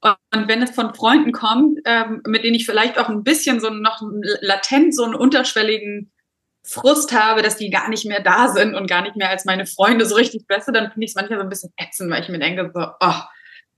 Und 0.00 0.46
wenn 0.46 0.62
es 0.62 0.70
von 0.70 0.94
Freunden 0.94 1.32
kommt, 1.32 1.80
ähm, 1.84 2.22
mit 2.26 2.44
denen 2.44 2.54
ich 2.54 2.66
vielleicht 2.66 2.98
auch 2.98 3.08
ein 3.08 3.24
bisschen 3.24 3.60
so 3.60 3.68
noch 3.70 4.00
latent 4.40 4.94
so 4.94 5.04
einen 5.04 5.14
unterschwelligen 5.14 6.12
Frust 6.64 7.12
habe, 7.12 7.42
dass 7.42 7.56
die 7.56 7.70
gar 7.70 7.88
nicht 7.88 8.04
mehr 8.04 8.20
da 8.20 8.48
sind 8.48 8.74
und 8.74 8.88
gar 8.88 9.02
nicht 9.02 9.16
mehr 9.16 9.30
als 9.30 9.44
meine 9.44 9.66
Freunde 9.66 10.04
so 10.04 10.14
richtig 10.14 10.46
besser, 10.46 10.72
dann 10.72 10.90
finde 10.90 11.04
ich 11.04 11.12
es 11.12 11.14
manchmal 11.14 11.38
so 11.38 11.44
ein 11.44 11.48
bisschen 11.48 11.72
ätzend, 11.76 12.10
weil 12.10 12.22
ich 12.22 12.28
mir 12.28 12.38
denke, 12.38 12.70
so, 12.74 12.86
oh, 13.00 13.20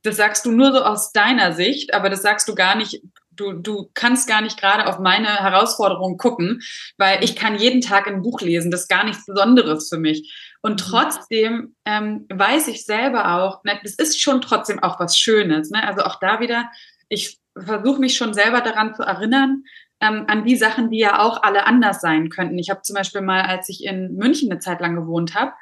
das 0.03 0.17
sagst 0.17 0.47
du 0.47 0.53
nur 0.53 0.73
so 0.73 0.83
aus 0.83 1.13
deiner 1.13 1.53
Sicht, 1.53 1.95
aber 1.95 2.11
das 2.11 2.23
sagst 2.23 2.49
du 2.49 2.55
gar 2.55 2.75
nicht, 2.75 3.03
du, 3.31 3.53
du 3.53 3.91
kannst 3.95 4.29
gar 4.29 4.41
nicht 4.41 4.59
gerade 4.59 4.87
auf 4.87 4.99
meine 4.99 5.29
Herausforderungen 5.29 6.17
gucken, 6.17 6.63
weil 6.97 7.23
ich 7.23 7.37
kann 7.37 7.59
jeden 7.59 7.81
Tag 7.81 8.07
ein 8.07 8.23
Buch 8.23 8.41
lesen, 8.41 8.71
das 8.71 8.83
ist 8.83 8.89
gar 8.89 9.05
nichts 9.05 9.27
Besonderes 9.27 9.89
für 9.89 9.99
mich. 9.99 10.33
Und 10.63 10.73
mhm. 10.73 10.91
trotzdem 10.91 11.77
ähm, 11.85 12.27
weiß 12.29 12.69
ich 12.69 12.85
selber 12.85 13.37
auch, 13.37 13.63
ne, 13.65 13.79
das 13.83 13.95
ist 13.95 14.21
schon 14.21 14.41
trotzdem 14.41 14.83
auch 14.83 14.99
was 15.01 15.19
Schönes. 15.19 15.71
Ne? 15.71 15.87
Also 15.87 16.03
auch 16.03 16.19
da 16.19 16.41
wieder, 16.41 16.71
ich 17.09 17.39
versuche 17.59 18.01
mich 18.01 18.17
schon 18.17 18.35
selber 18.35 18.61
daran 18.61 18.95
zu 18.95 19.03
erinnern, 19.03 19.65
ähm, 20.01 20.25
an 20.29 20.45
die 20.45 20.57
Sachen, 20.57 20.91
die 20.91 20.99
ja 20.99 21.21
auch 21.21 21.43
alle 21.43 21.67
anders 21.67 22.01
sein 22.01 22.29
könnten. 22.31 22.59
Ich 22.59 22.71
habe 22.71 22.83
zum 22.83 22.95
Beispiel 22.95 23.21
mal, 23.21 23.43
als 23.43 23.69
ich 23.69 23.85
in 23.85 24.15
München 24.15 24.51
eine 24.51 24.61
Zeit 24.61 24.81
lang 24.81 24.97
gewohnt 24.97 25.35
habe, 25.35 25.53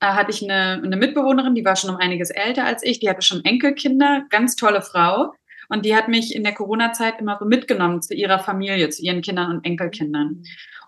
äh, 0.00 0.06
hatte 0.06 0.30
ich 0.30 0.42
eine, 0.42 0.80
eine 0.82 0.96
Mitbewohnerin, 0.96 1.54
die 1.54 1.64
war 1.64 1.76
schon 1.76 1.90
um 1.90 1.96
einiges 1.96 2.30
älter 2.30 2.64
als 2.64 2.82
ich, 2.82 3.00
die 3.00 3.08
hatte 3.10 3.22
schon 3.22 3.44
Enkelkinder, 3.44 4.24
ganz 4.30 4.56
tolle 4.56 4.82
Frau. 4.82 5.32
Und 5.70 5.84
die 5.84 5.94
hat 5.94 6.08
mich 6.08 6.34
in 6.34 6.44
der 6.44 6.54
Corona-Zeit 6.54 7.20
immer 7.20 7.36
so 7.38 7.44
mitgenommen 7.44 8.00
zu 8.00 8.14
ihrer 8.14 8.38
Familie, 8.38 8.88
zu 8.88 9.02
ihren 9.02 9.20
Kindern 9.20 9.50
und 9.50 9.66
Enkelkindern. 9.66 10.42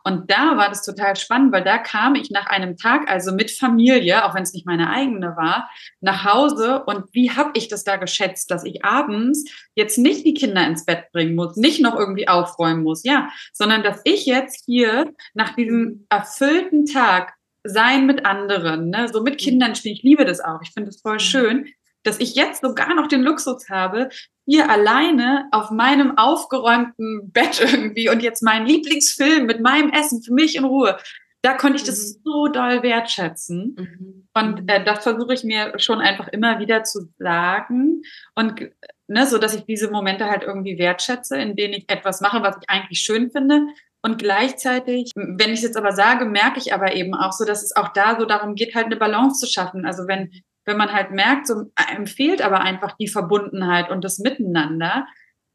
Und 0.04 0.30
da 0.30 0.56
war 0.56 0.68
das 0.68 0.84
total 0.84 1.16
spannend, 1.16 1.52
weil 1.52 1.64
da 1.64 1.78
kam 1.78 2.14
ich 2.14 2.30
nach 2.30 2.46
einem 2.46 2.76
Tag, 2.76 3.10
also 3.10 3.32
mit 3.32 3.50
Familie, 3.50 4.24
auch 4.24 4.34
wenn 4.34 4.42
es 4.42 4.52
nicht 4.52 4.66
meine 4.66 4.90
eigene 4.90 5.36
war, 5.36 5.68
nach 6.00 6.24
Hause. 6.24 6.82
Und 6.84 7.04
wie 7.12 7.30
habe 7.30 7.50
ich 7.54 7.68
das 7.68 7.84
da 7.84 7.96
geschätzt, 7.96 8.50
dass 8.50 8.64
ich 8.64 8.84
abends 8.84 9.44
jetzt 9.74 9.98
nicht 9.98 10.24
die 10.24 10.34
Kinder 10.34 10.66
ins 10.66 10.84
Bett 10.84 11.10
bringen 11.12 11.34
muss, 11.34 11.56
nicht 11.56 11.80
noch 11.80 11.96
irgendwie 11.96 12.28
aufräumen 12.28 12.82
muss, 12.82 13.04
ja, 13.04 13.28
sondern 13.52 13.82
dass 13.82 14.00
ich 14.04 14.26
jetzt 14.26 14.64
hier 14.66 15.12
nach 15.34 15.54
diesem 15.54 16.06
erfüllten 16.08 16.86
Tag 16.86 17.34
sein 17.64 18.06
mit 18.06 18.24
anderen, 18.24 18.90
ne, 18.90 19.08
so 19.12 19.22
mit 19.22 19.38
Kindern 19.38 19.74
spielen, 19.74 19.96
ich 19.96 20.02
liebe 20.02 20.24
das 20.24 20.40
auch, 20.40 20.60
ich 20.62 20.70
finde 20.72 20.90
es 20.90 21.00
voll 21.00 21.14
mhm. 21.14 21.20
schön, 21.20 21.68
dass 22.02 22.18
ich 22.18 22.34
jetzt 22.34 22.62
sogar 22.62 22.94
noch 22.94 23.08
den 23.08 23.22
Luxus 23.22 23.68
habe, 23.68 24.08
hier 24.50 24.68
alleine 24.68 25.48
auf 25.52 25.70
meinem 25.70 26.18
aufgeräumten 26.18 27.30
Bett 27.32 27.60
irgendwie 27.60 28.08
und 28.08 28.22
jetzt 28.22 28.42
meinen 28.42 28.66
Lieblingsfilm 28.66 29.46
mit 29.46 29.60
meinem 29.60 29.90
Essen 29.90 30.22
für 30.22 30.34
mich 30.34 30.56
in 30.56 30.64
Ruhe. 30.64 30.98
Da 31.42 31.54
konnte 31.54 31.76
ich 31.76 31.84
das 31.84 31.98
mhm. 31.98 32.20
so 32.24 32.48
doll 32.48 32.82
wertschätzen. 32.82 33.76
Mhm. 33.78 34.28
Und 34.34 34.68
äh, 34.68 34.84
das 34.84 35.04
versuche 35.04 35.34
ich 35.34 35.44
mir 35.44 35.78
schon 35.78 36.00
einfach 36.00 36.28
immer 36.28 36.58
wieder 36.58 36.82
zu 36.82 37.08
sagen. 37.18 38.02
Und 38.34 38.70
ne, 39.06 39.26
so 39.26 39.38
dass 39.38 39.54
ich 39.54 39.64
diese 39.64 39.90
Momente 39.90 40.26
halt 40.26 40.42
irgendwie 40.42 40.78
wertschätze, 40.78 41.38
in 41.38 41.54
denen 41.54 41.74
ich 41.74 41.84
etwas 41.88 42.20
mache, 42.20 42.42
was 42.42 42.56
ich 42.60 42.68
eigentlich 42.68 43.00
schön 43.00 43.30
finde. 43.30 43.68
Und 44.02 44.18
gleichzeitig, 44.18 45.12
wenn 45.14 45.50
ich 45.50 45.60
es 45.60 45.62
jetzt 45.62 45.76
aber 45.76 45.92
sage, 45.92 46.24
merke 46.24 46.58
ich 46.58 46.74
aber 46.74 46.94
eben 46.96 47.14
auch 47.14 47.32
so, 47.32 47.44
dass 47.44 47.62
es 47.62 47.76
auch 47.76 47.88
da 47.92 48.18
so 48.18 48.24
darum 48.24 48.54
geht, 48.54 48.74
halt 48.74 48.86
eine 48.86 48.96
Balance 48.96 49.46
zu 49.46 49.52
schaffen. 49.52 49.84
Also 49.84 50.08
wenn 50.08 50.30
wenn 50.70 50.76
man 50.76 50.92
halt 50.92 51.10
merkt, 51.10 51.48
so 51.48 51.64
einem 51.74 52.06
fehlt 52.06 52.40
aber 52.40 52.60
einfach 52.60 52.96
die 52.96 53.08
Verbundenheit 53.08 53.90
und 53.90 54.04
das 54.04 54.20
Miteinander, 54.20 55.06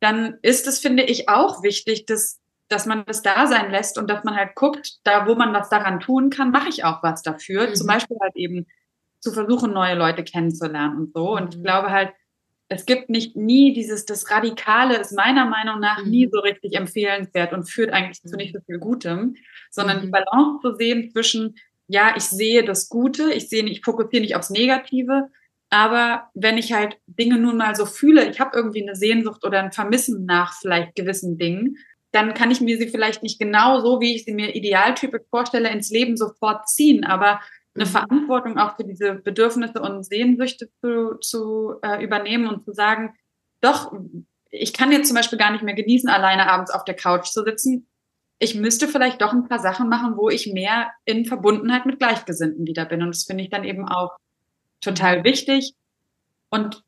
dann 0.01 0.38
ist 0.41 0.67
es, 0.67 0.80
finde 0.80 1.04
ich, 1.04 1.30
auch 1.30 1.63
wichtig, 1.63 2.06
dass, 2.06 2.41
dass 2.67 2.86
man 2.86 3.06
das 3.06 3.21
da 3.21 3.47
sein 3.47 3.71
lässt 3.71 3.97
und 3.97 4.10
dass 4.10 4.25
man 4.25 4.36
halt 4.36 4.56
guckt, 4.56 4.97
da 5.06 5.25
wo 5.25 5.36
man 5.36 5.54
was 5.54 5.69
daran 5.69 6.01
tun 6.01 6.30
kann, 6.30 6.51
mache 6.51 6.67
ich 6.67 6.84
auch 6.84 7.01
was 7.01 7.21
dafür. 7.21 7.69
Mhm. 7.69 7.75
Zum 7.75 7.88
Beispiel 7.88 8.17
halt 8.21 8.36
eben 8.36 8.65
zu 9.21 9.32
versuchen, 9.32 9.71
neue 9.71 9.95
Leute 9.95 10.25
kennenzulernen 10.25 10.97
und 10.97 11.13
so. 11.13 11.32
Und 11.32 11.54
ich 11.54 11.60
mhm. 11.60 11.63
glaube 11.63 11.91
halt, 11.91 12.12
es 12.67 12.86
gibt 12.86 13.10
nicht 13.10 13.36
nie 13.36 13.73
dieses, 13.73 14.06
das 14.06 14.30
Radikale 14.30 14.97
ist 14.97 15.13
meiner 15.13 15.45
Meinung 15.45 15.80
nach 15.80 16.04
mhm. 16.04 16.10
nie 16.10 16.30
so 16.30 16.39
richtig 16.39 16.75
empfehlenswert 16.75 17.54
und 17.54 17.69
führt 17.69 17.91
eigentlich 17.91 18.21
zu 18.21 18.36
nicht 18.36 18.54
so 18.54 18.60
viel 18.65 18.80
Gutem, 18.80 19.36
sondern 19.71 20.01
die 20.01 20.08
mhm. 20.08 20.12
Balance 20.12 20.60
zu 20.62 20.75
sehen 20.75 21.10
zwischen, 21.12 21.56
ja, 21.87 22.13
ich 22.15 22.23
sehe 22.23 22.63
das 22.63 22.89
Gute, 22.89 23.31
ich 23.33 23.49
sehe, 23.49 23.63
ich 23.65 23.81
fokussiere 23.83 24.21
nicht 24.21 24.35
aufs 24.35 24.49
Negative, 24.49 25.29
aber 25.69 26.29
wenn 26.33 26.57
ich 26.57 26.73
halt 26.73 26.97
Dinge 27.07 27.37
nun 27.37 27.57
mal 27.57 27.75
so 27.75 27.85
fühle, 27.85 28.29
ich 28.29 28.39
habe 28.39 28.55
irgendwie 28.55 28.81
eine 28.81 28.95
Sehnsucht 28.95 29.43
oder 29.43 29.61
ein 29.61 29.71
Vermissen 29.71 30.25
nach 30.25 30.53
vielleicht 30.53 30.95
gewissen 30.95 31.37
Dingen, 31.37 31.77
dann 32.11 32.33
kann 32.33 32.49
ich 32.49 32.61
mir 32.61 32.77
sie 32.77 32.87
vielleicht 32.87 33.23
nicht 33.23 33.39
genau 33.39 33.81
so, 33.81 33.99
wie 33.99 34.15
ich 34.15 34.23
sie 34.23 34.33
mir 34.33 34.55
idealtypisch 34.55 35.23
vorstelle, 35.29 35.69
ins 35.69 35.89
Leben 35.89 36.15
sofort 36.15 36.69
ziehen, 36.69 37.03
aber 37.03 37.41
eine 37.75 37.85
mhm. 37.85 37.89
Verantwortung 37.89 38.57
auch 38.57 38.77
für 38.77 38.85
diese 38.85 39.15
Bedürfnisse 39.15 39.81
und 39.81 40.03
Sehnsüchte 40.03 40.69
zu, 40.81 41.15
zu 41.19 41.75
äh, 41.81 42.01
übernehmen 42.03 42.47
und 42.47 42.63
zu 42.63 42.73
sagen, 42.73 43.13
doch, 43.59 43.91
ich 44.49 44.71
kann 44.71 44.91
jetzt 44.91 45.07
zum 45.07 45.15
Beispiel 45.15 45.37
gar 45.37 45.51
nicht 45.51 45.63
mehr 45.63 45.73
genießen, 45.73 46.09
alleine 46.09 46.49
abends 46.49 46.71
auf 46.71 46.85
der 46.85 46.95
Couch 46.95 47.25
zu 47.27 47.43
sitzen 47.43 47.87
ich 48.39 48.55
müsste 48.55 48.87
vielleicht 48.87 49.21
doch 49.21 49.33
ein 49.33 49.47
paar 49.47 49.59
Sachen 49.59 49.89
machen, 49.89 50.17
wo 50.17 50.29
ich 50.29 50.47
mehr 50.47 50.91
in 51.05 51.25
Verbundenheit 51.25 51.85
mit 51.85 51.99
Gleichgesinnten 51.99 52.67
wieder 52.67 52.85
bin. 52.85 53.01
Und 53.01 53.09
das 53.09 53.23
finde 53.23 53.43
ich 53.43 53.49
dann 53.49 53.63
eben 53.63 53.87
auch 53.87 54.17
total 54.81 55.23
wichtig. 55.23 55.73
Und 56.49 56.83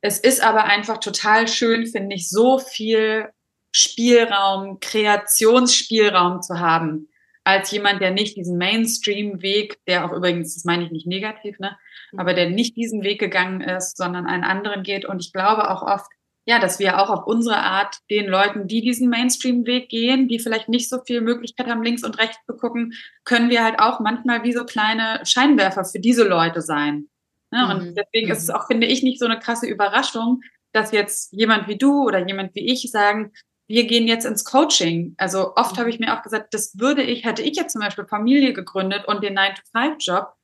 es 0.00 0.18
ist 0.18 0.42
aber 0.42 0.64
einfach 0.64 0.98
total 0.98 1.48
schön, 1.48 1.86
finde 1.86 2.16
ich, 2.16 2.28
so 2.28 2.58
viel 2.58 3.30
Spielraum, 3.72 4.78
Kreationsspielraum 4.80 6.42
zu 6.42 6.60
haben, 6.60 7.08
als 7.42 7.70
jemand, 7.70 8.00
der 8.00 8.10
nicht 8.10 8.36
diesen 8.36 8.58
Mainstream-Weg, 8.58 9.78
der 9.86 10.04
auch 10.04 10.12
übrigens, 10.12 10.54
das 10.54 10.64
meine 10.64 10.84
ich 10.84 10.90
nicht 10.90 11.06
negativ, 11.06 11.58
ne, 11.58 11.76
aber 12.16 12.34
der 12.34 12.50
nicht 12.50 12.76
diesen 12.76 13.02
Weg 13.02 13.18
gegangen 13.18 13.60
ist, 13.60 13.96
sondern 13.96 14.26
einen 14.26 14.44
anderen 14.44 14.82
geht. 14.82 15.04
Und 15.04 15.20
ich 15.20 15.32
glaube 15.32 15.70
auch 15.70 15.82
oft, 15.82 16.10
ja, 16.46 16.58
dass 16.58 16.78
wir 16.78 17.00
auch 17.00 17.08
auf 17.08 17.26
unsere 17.26 17.56
Art 17.56 17.96
den 18.10 18.26
Leuten, 18.26 18.68
die 18.68 18.82
diesen 18.82 19.08
Mainstream-Weg 19.08 19.88
gehen, 19.88 20.28
die 20.28 20.38
vielleicht 20.38 20.68
nicht 20.68 20.90
so 20.90 20.98
viel 21.02 21.20
Möglichkeit 21.20 21.68
haben, 21.68 21.82
links 21.82 22.04
und 22.04 22.18
rechts 22.18 22.38
zu 22.46 22.54
gucken, 22.54 22.92
können 23.24 23.48
wir 23.48 23.64
halt 23.64 23.78
auch 23.78 24.00
manchmal 24.00 24.42
wie 24.42 24.52
so 24.52 24.64
kleine 24.64 25.20
Scheinwerfer 25.24 25.84
für 25.84 26.00
diese 26.00 26.24
Leute 26.24 26.60
sein. 26.60 27.08
Ja, 27.50 27.68
ne? 27.68 27.74
mhm. 27.74 27.80
Und 27.80 27.94
deswegen 27.96 28.26
mhm. 28.26 28.32
ist 28.32 28.42
es 28.42 28.48
mhm. 28.48 28.54
auch, 28.54 28.66
finde 28.66 28.86
ich, 28.86 29.02
nicht 29.02 29.18
so 29.18 29.26
eine 29.26 29.38
krasse 29.38 29.66
Überraschung, 29.66 30.42
dass 30.72 30.92
jetzt 30.92 31.32
jemand 31.32 31.68
wie 31.68 31.78
du 31.78 32.04
oder 32.04 32.26
jemand 32.26 32.54
wie 32.54 32.70
ich 32.70 32.90
sagen, 32.90 33.32
wir 33.66 33.86
gehen 33.86 34.06
jetzt 34.06 34.26
ins 34.26 34.44
Coaching. 34.44 35.14
Also 35.16 35.54
oft 35.56 35.76
mhm. 35.76 35.80
habe 35.80 35.90
ich 35.90 35.98
mir 35.98 36.16
auch 36.16 36.22
gesagt, 36.22 36.52
das 36.52 36.78
würde 36.78 37.02
ich, 37.02 37.24
hätte 37.24 37.42
ich 37.42 37.56
jetzt 37.56 37.72
zum 37.72 37.80
Beispiel 37.80 38.06
Familie 38.06 38.52
gegründet 38.52 39.04
und 39.06 39.22
den 39.22 39.38
9-to-5-Job, 39.38 40.34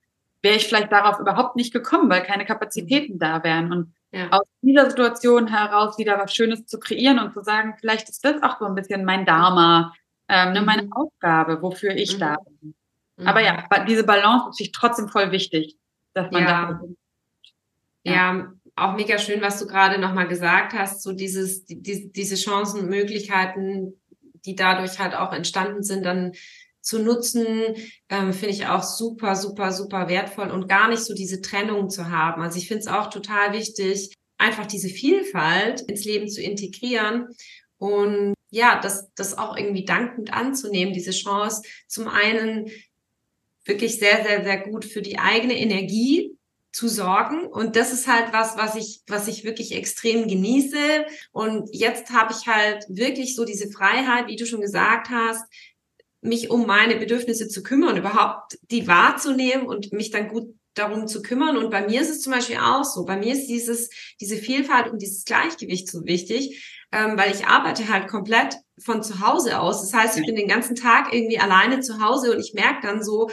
wäre 0.43 0.57
ich 0.57 0.67
vielleicht 0.67 0.91
darauf 0.91 1.19
überhaupt 1.19 1.57
nicht 1.57 1.73
gekommen, 1.73 2.09
weil 2.09 2.23
keine 2.23 2.47
Kapazitäten 2.47 3.15
mhm. 3.15 3.19
da 3.19 3.45
wären. 3.45 3.73
Und 3.73 3.95
ja. 4.13 4.29
aus 4.31 4.47
dieser 4.63 4.91
Situation 4.91 5.49
heraus 5.49 5.99
wieder 5.99 6.19
was 6.19 6.35
Schönes 6.35 6.67
zu 6.67 6.79
kreieren 6.79 7.19
und 7.19 7.33
zu 7.33 7.43
sagen, 7.43 7.75
vielleicht 7.79 8.09
ist 8.09 8.25
das 8.25 8.43
auch 8.43 8.59
so 8.59 8.67
ein 8.67 8.75
bisschen 8.75 9.05
mein 9.05 9.25
Dharma, 9.25 9.95
ähm, 10.29 10.53
ne, 10.53 10.61
mhm. 10.61 10.67
meine 10.67 10.89
Aufgabe, 10.93 11.63
wofür 11.63 11.95
ich 11.95 12.15
mhm. 12.15 12.21
da 12.21 12.37
bin. 12.37 12.75
Mhm. 13.17 13.27
Aber 13.27 13.41
ja, 13.41 13.65
diese 13.87 14.05
Balance 14.05 14.51
ist 14.51 14.57
sich 14.57 14.73
trotzdem 14.73 15.09
voll 15.09 15.31
wichtig, 15.33 15.77
dass 16.15 16.31
man 16.31 16.43
ja. 16.43 16.81
ja. 18.05 18.13
ja. 18.13 18.53
auch 18.77 18.95
mega 18.95 19.19
schön, 19.19 19.43
was 19.43 19.59
du 19.59 19.67
gerade 19.67 20.01
nochmal 20.01 20.29
gesagt 20.29 20.73
hast, 20.73 21.03
so 21.03 21.13
dieses, 21.13 21.65
die, 21.65 22.11
diese 22.13 22.37
Chancen, 22.37 22.89
Möglichkeiten, 22.89 24.01
die 24.45 24.57
dadurch 24.57 24.99
halt 24.99 25.15
auch 25.15 25.33
entstanden 25.33 25.83
sind, 25.83 26.05
dann 26.05 26.33
zu 26.91 26.99
nutzen, 26.99 27.77
ähm, 28.09 28.33
finde 28.33 28.55
ich 28.55 28.67
auch 28.67 28.83
super, 28.83 29.37
super, 29.37 29.71
super 29.71 30.09
wertvoll 30.09 30.51
und 30.51 30.69
gar 30.69 30.89
nicht 30.89 31.05
so 31.05 31.15
diese 31.15 31.41
Trennung 31.41 31.89
zu 31.89 32.11
haben. 32.11 32.43
Also 32.43 32.59
ich 32.59 32.67
finde 32.67 32.81
es 32.81 32.89
auch 32.89 33.11
total 33.11 33.53
wichtig, 33.53 34.13
einfach 34.39 34.67
diese 34.67 34.89
Vielfalt 34.89 35.83
ins 35.83 36.05
Leben 36.05 36.29
zu 36.29 36.43
integrieren 36.43 37.29
und 37.79 38.35
ja, 38.51 38.81
das, 38.81 39.09
das 39.15 39.39
auch 39.39 39.57
irgendwie 39.57 39.85
dankend 39.85 40.33
anzunehmen, 40.33 40.93
diese 40.93 41.13
Chance. 41.13 41.63
Zum 41.87 42.09
einen 42.09 42.69
wirklich 43.65 44.01
sehr, 44.01 44.25
sehr, 44.25 44.43
sehr 44.43 44.59
gut 44.59 44.85
für 44.85 45.01
die 45.01 45.21
eigene 45.21 45.57
Energie 45.57 46.37
zu 46.73 46.89
sorgen. 46.89 47.47
Und 47.47 47.77
das 47.77 47.93
ist 47.93 48.09
halt 48.09 48.33
was, 48.33 48.57
was 48.57 48.75
ich, 48.75 49.03
was 49.07 49.29
ich 49.29 49.45
wirklich 49.45 49.73
extrem 49.77 50.27
genieße. 50.27 51.07
Und 51.31 51.69
jetzt 51.73 52.11
habe 52.11 52.35
ich 52.37 52.49
halt 52.49 52.85
wirklich 52.89 53.37
so 53.37 53.45
diese 53.45 53.71
Freiheit, 53.71 54.27
wie 54.27 54.37
du 54.37 54.47
schon 54.47 54.61
gesagt 54.61 55.11
hast, 55.11 55.45
mich 56.23 56.51
um 56.51 56.67
meine 56.67 56.97
Bedürfnisse 56.97 57.49
zu 57.49 57.63
kümmern, 57.63 57.97
überhaupt 57.97 58.59
die 58.71 58.87
wahrzunehmen 58.87 59.67
und 59.67 59.93
mich 59.93 60.11
dann 60.11 60.29
gut 60.29 60.55
darum 60.75 61.07
zu 61.07 61.23
kümmern. 61.23 61.57
Und 61.57 61.71
bei 61.71 61.87
mir 61.87 62.01
ist 62.01 62.11
es 62.11 62.21
zum 62.21 62.33
Beispiel 62.33 62.57
auch 62.57 62.85
so. 62.85 63.05
Bei 63.05 63.17
mir 63.17 63.33
ist 63.33 63.47
dieses, 63.47 63.91
diese 64.21 64.37
Vielfalt 64.37 64.91
und 64.91 65.03
dieses 65.03 65.25
Gleichgewicht 65.25 65.91
so 65.91 66.05
wichtig, 66.05 66.85
ähm, 66.93 67.17
weil 67.17 67.33
ich 67.33 67.47
arbeite 67.47 67.89
halt 67.89 68.09
komplett 68.09 68.57
von 68.79 69.03
zu 69.03 69.21
Hause 69.21 69.61
aus. 69.61 69.81
Das 69.81 69.93
heißt, 69.93 70.19
ich 70.19 70.27
bin 70.27 70.37
den 70.37 70.49
ganzen 70.49 70.77
Tag 70.77 71.13
irgendwie 71.13 71.39
alleine 71.39 71.81
zu 71.81 72.01
Hause 72.01 72.33
und 72.33 72.41
ich 72.41 72.55
merke 72.55 72.87
dann 72.87 73.03
so, 73.03 73.31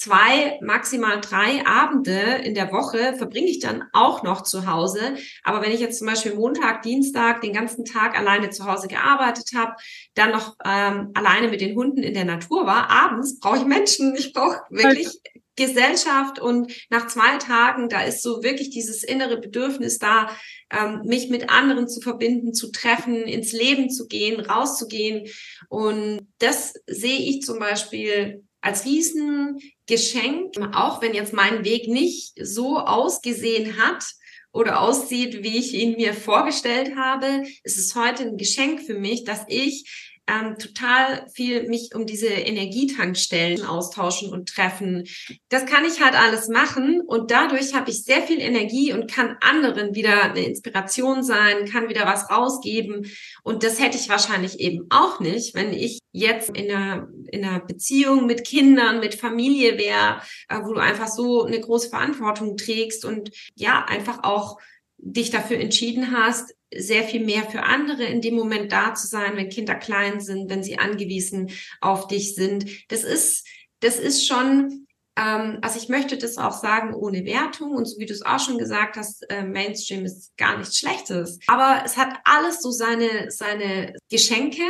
zwei, 0.00 0.58
maximal 0.62 1.20
drei 1.20 1.66
Abende 1.66 2.18
in 2.42 2.54
der 2.54 2.72
Woche 2.72 3.14
verbringe 3.18 3.48
ich 3.48 3.58
dann 3.58 3.84
auch 3.92 4.22
noch 4.22 4.42
zu 4.42 4.66
Hause. 4.66 5.16
Aber 5.42 5.60
wenn 5.60 5.72
ich 5.72 5.80
jetzt 5.80 5.98
zum 5.98 6.06
Beispiel 6.06 6.34
Montag, 6.34 6.80
Dienstag 6.82 7.42
den 7.42 7.52
ganzen 7.52 7.84
Tag 7.84 8.18
alleine 8.18 8.48
zu 8.48 8.64
Hause 8.64 8.88
gearbeitet 8.88 9.50
habe, 9.54 9.74
dann 10.14 10.30
noch 10.30 10.56
ähm, 10.64 11.10
alleine 11.12 11.48
mit 11.48 11.60
den 11.60 11.76
Hunden 11.76 12.02
in 12.02 12.14
der 12.14 12.24
Natur 12.24 12.64
war, 12.64 12.88
abends 12.88 13.38
brauche 13.40 13.58
ich 13.58 13.64
Menschen. 13.66 14.16
Ich 14.16 14.32
brauche 14.32 14.60
wirklich 14.70 15.20
Gesellschaft 15.56 16.38
und 16.38 16.72
nach 16.88 17.06
zwei 17.08 17.36
Tagen, 17.36 17.90
da 17.90 18.00
ist 18.00 18.22
so 18.22 18.42
wirklich 18.42 18.70
dieses 18.70 19.04
innere 19.04 19.38
Bedürfnis 19.38 19.98
da, 19.98 20.30
ähm, 20.70 21.02
mich 21.04 21.28
mit 21.28 21.50
anderen 21.50 21.88
zu 21.88 22.00
verbinden, 22.00 22.54
zu 22.54 22.72
treffen, 22.72 23.16
ins 23.24 23.52
Leben 23.52 23.90
zu 23.90 24.06
gehen, 24.06 24.40
rauszugehen. 24.40 25.28
Und 25.68 26.26
das 26.38 26.72
sehe 26.86 27.18
ich 27.18 27.42
zum 27.42 27.58
Beispiel 27.58 28.44
als 28.60 28.84
Riesengeschenk, 28.84 30.54
auch 30.74 31.02
wenn 31.02 31.14
jetzt 31.14 31.32
mein 31.32 31.64
Weg 31.64 31.88
nicht 31.88 32.32
so 32.40 32.78
ausgesehen 32.78 33.78
hat 33.78 34.04
oder 34.52 34.80
aussieht, 34.80 35.42
wie 35.42 35.58
ich 35.58 35.74
ihn 35.74 35.96
mir 35.96 36.12
vorgestellt 36.12 36.96
habe, 36.96 37.44
ist 37.62 37.78
es 37.78 37.94
heute 37.94 38.24
ein 38.24 38.36
Geschenk 38.36 38.82
für 38.82 38.94
mich, 38.94 39.24
dass 39.24 39.44
ich 39.48 40.09
ähm, 40.30 40.56
total 40.58 41.26
viel 41.34 41.68
mich 41.68 41.90
um 41.94 42.06
diese 42.06 42.28
Energietankstellen 42.28 43.64
austauschen 43.64 44.30
und 44.32 44.48
treffen. 44.48 45.08
Das 45.48 45.66
kann 45.66 45.84
ich 45.84 46.02
halt 46.02 46.14
alles 46.14 46.48
machen 46.48 47.00
und 47.00 47.30
dadurch 47.30 47.74
habe 47.74 47.90
ich 47.90 48.04
sehr 48.04 48.22
viel 48.22 48.40
Energie 48.40 48.92
und 48.92 49.10
kann 49.10 49.36
anderen 49.40 49.94
wieder 49.94 50.24
eine 50.24 50.44
Inspiration 50.44 51.22
sein, 51.22 51.66
kann 51.66 51.88
wieder 51.88 52.06
was 52.06 52.30
rausgeben 52.30 53.10
und 53.42 53.64
das 53.64 53.80
hätte 53.80 53.96
ich 53.96 54.08
wahrscheinlich 54.08 54.60
eben 54.60 54.86
auch 54.90 55.20
nicht, 55.20 55.54
wenn 55.54 55.72
ich 55.72 55.98
jetzt 56.12 56.50
in 56.50 56.70
einer, 56.70 57.08
in 57.30 57.44
einer 57.44 57.60
Beziehung 57.60 58.26
mit 58.26 58.44
Kindern, 58.44 59.00
mit 59.00 59.14
Familie 59.14 59.78
wäre, 59.78 60.20
äh, 60.48 60.58
wo 60.62 60.74
du 60.74 60.80
einfach 60.80 61.08
so 61.08 61.44
eine 61.44 61.60
große 61.60 61.88
Verantwortung 61.88 62.56
trägst 62.56 63.04
und 63.04 63.30
ja, 63.54 63.84
einfach 63.84 64.22
auch 64.22 64.58
dich 65.02 65.30
dafür 65.30 65.58
entschieden 65.58 66.12
hast, 66.12 66.54
sehr 66.74 67.04
viel 67.04 67.24
mehr 67.24 67.44
für 67.44 67.62
andere 67.62 68.04
in 68.04 68.20
dem 68.20 68.34
Moment 68.34 68.70
da 68.70 68.94
zu 68.94 69.06
sein, 69.06 69.36
wenn 69.36 69.48
Kinder 69.48 69.74
klein 69.74 70.20
sind, 70.20 70.50
wenn 70.50 70.62
sie 70.62 70.78
angewiesen 70.78 71.50
auf 71.80 72.06
dich 72.06 72.34
sind. 72.34 72.66
Das 72.90 73.02
ist, 73.02 73.46
das 73.80 73.98
ist 73.98 74.26
schon, 74.26 74.86
ähm, 75.16 75.58
also 75.62 75.78
ich 75.78 75.88
möchte 75.88 76.16
das 76.16 76.38
auch 76.38 76.52
sagen 76.52 76.94
ohne 76.94 77.24
Wertung 77.24 77.72
und 77.72 77.86
so 77.86 77.98
wie 77.98 78.06
du 78.06 78.12
es 78.12 78.24
auch 78.24 78.38
schon 78.38 78.58
gesagt 78.58 78.96
hast, 78.96 79.28
äh, 79.30 79.42
Mainstream 79.42 80.04
ist 80.04 80.36
gar 80.36 80.58
nichts 80.58 80.78
Schlechtes. 80.78 81.40
Aber 81.48 81.82
es 81.84 81.96
hat 81.96 82.14
alles 82.24 82.62
so 82.62 82.70
seine, 82.70 83.30
seine 83.30 83.94
Geschenke 84.08 84.62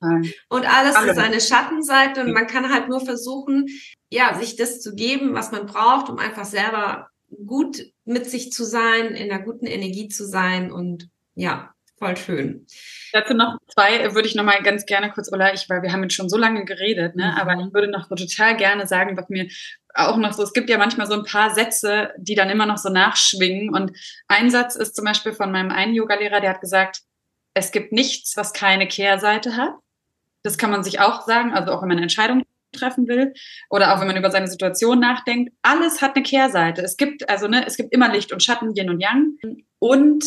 Nein. 0.00 0.30
und 0.50 0.66
alles 0.66 0.96
Alle. 0.96 1.08
so 1.08 1.20
seine 1.20 1.40
Schattenseite 1.40 2.22
und 2.22 2.32
man 2.32 2.46
kann 2.46 2.72
halt 2.72 2.88
nur 2.88 3.00
versuchen, 3.00 3.66
ja, 4.10 4.38
sich 4.38 4.56
das 4.56 4.80
zu 4.80 4.94
geben, 4.94 5.34
was 5.34 5.52
man 5.52 5.66
braucht, 5.66 6.10
um 6.10 6.18
einfach 6.18 6.44
selber 6.44 7.09
gut 7.46 7.84
mit 8.04 8.28
sich 8.28 8.52
zu 8.52 8.64
sein, 8.64 9.14
in 9.14 9.30
einer 9.30 9.42
guten 9.42 9.66
Energie 9.66 10.08
zu 10.08 10.26
sein 10.26 10.72
und 10.72 11.08
ja, 11.34 11.72
voll 11.98 12.16
schön. 12.16 12.66
Dazu 13.12 13.34
noch 13.34 13.58
zwei 13.68 14.14
würde 14.14 14.28
ich 14.28 14.34
noch 14.34 14.44
mal 14.44 14.62
ganz 14.62 14.86
gerne 14.86 15.10
kurz, 15.12 15.32
Ola, 15.32 15.52
ich, 15.54 15.68
weil 15.68 15.82
wir 15.82 15.92
haben 15.92 16.02
jetzt 16.02 16.14
schon 16.14 16.28
so 16.28 16.36
lange 16.36 16.64
geredet, 16.64 17.16
ne? 17.16 17.32
Mhm. 17.32 17.40
aber 17.40 17.52
ich 17.60 17.72
würde 17.72 17.90
noch 17.90 18.08
so 18.08 18.14
total 18.14 18.56
gerne 18.56 18.86
sagen, 18.86 19.16
was 19.16 19.28
mir 19.28 19.48
auch 19.94 20.16
noch 20.16 20.32
so, 20.32 20.42
es 20.42 20.52
gibt 20.52 20.70
ja 20.70 20.78
manchmal 20.78 21.06
so 21.06 21.14
ein 21.14 21.24
paar 21.24 21.54
Sätze, 21.54 22.12
die 22.16 22.34
dann 22.34 22.50
immer 22.50 22.66
noch 22.66 22.78
so 22.78 22.88
nachschwingen 22.88 23.74
und 23.74 23.96
ein 24.28 24.50
Satz 24.50 24.76
ist 24.76 24.94
zum 24.96 25.04
Beispiel 25.04 25.32
von 25.32 25.52
meinem 25.52 25.70
einen 25.70 25.94
Yogalehrer, 25.94 26.40
der 26.40 26.50
hat 26.50 26.60
gesagt, 26.60 27.02
es 27.54 27.72
gibt 27.72 27.92
nichts, 27.92 28.36
was 28.36 28.52
keine 28.52 28.86
Kehrseite 28.86 29.56
hat. 29.56 29.74
Das 30.42 30.56
kann 30.56 30.70
man 30.70 30.84
sich 30.84 31.00
auch 31.00 31.26
sagen, 31.26 31.52
also 31.52 31.72
auch 31.72 31.82
wenn 31.82 31.88
man 31.88 31.98
eine 31.98 32.02
Entscheidung 32.02 32.44
treffen 32.72 33.08
will 33.08 33.32
oder 33.68 33.94
auch 33.94 34.00
wenn 34.00 34.06
man 34.06 34.16
über 34.16 34.30
seine 34.30 34.48
Situation 34.48 35.00
nachdenkt. 35.00 35.52
Alles 35.62 36.02
hat 36.02 36.16
eine 36.16 36.22
Kehrseite. 36.22 36.82
Es 36.82 36.96
gibt 36.96 37.28
also 37.28 37.48
ne, 37.48 37.66
es 37.66 37.76
gibt 37.76 37.92
immer 37.92 38.12
Licht 38.12 38.32
und 38.32 38.42
Schatten, 38.42 38.74
Yin 38.74 38.90
und 38.90 39.00
Yang. 39.00 39.36
Und 39.78 40.24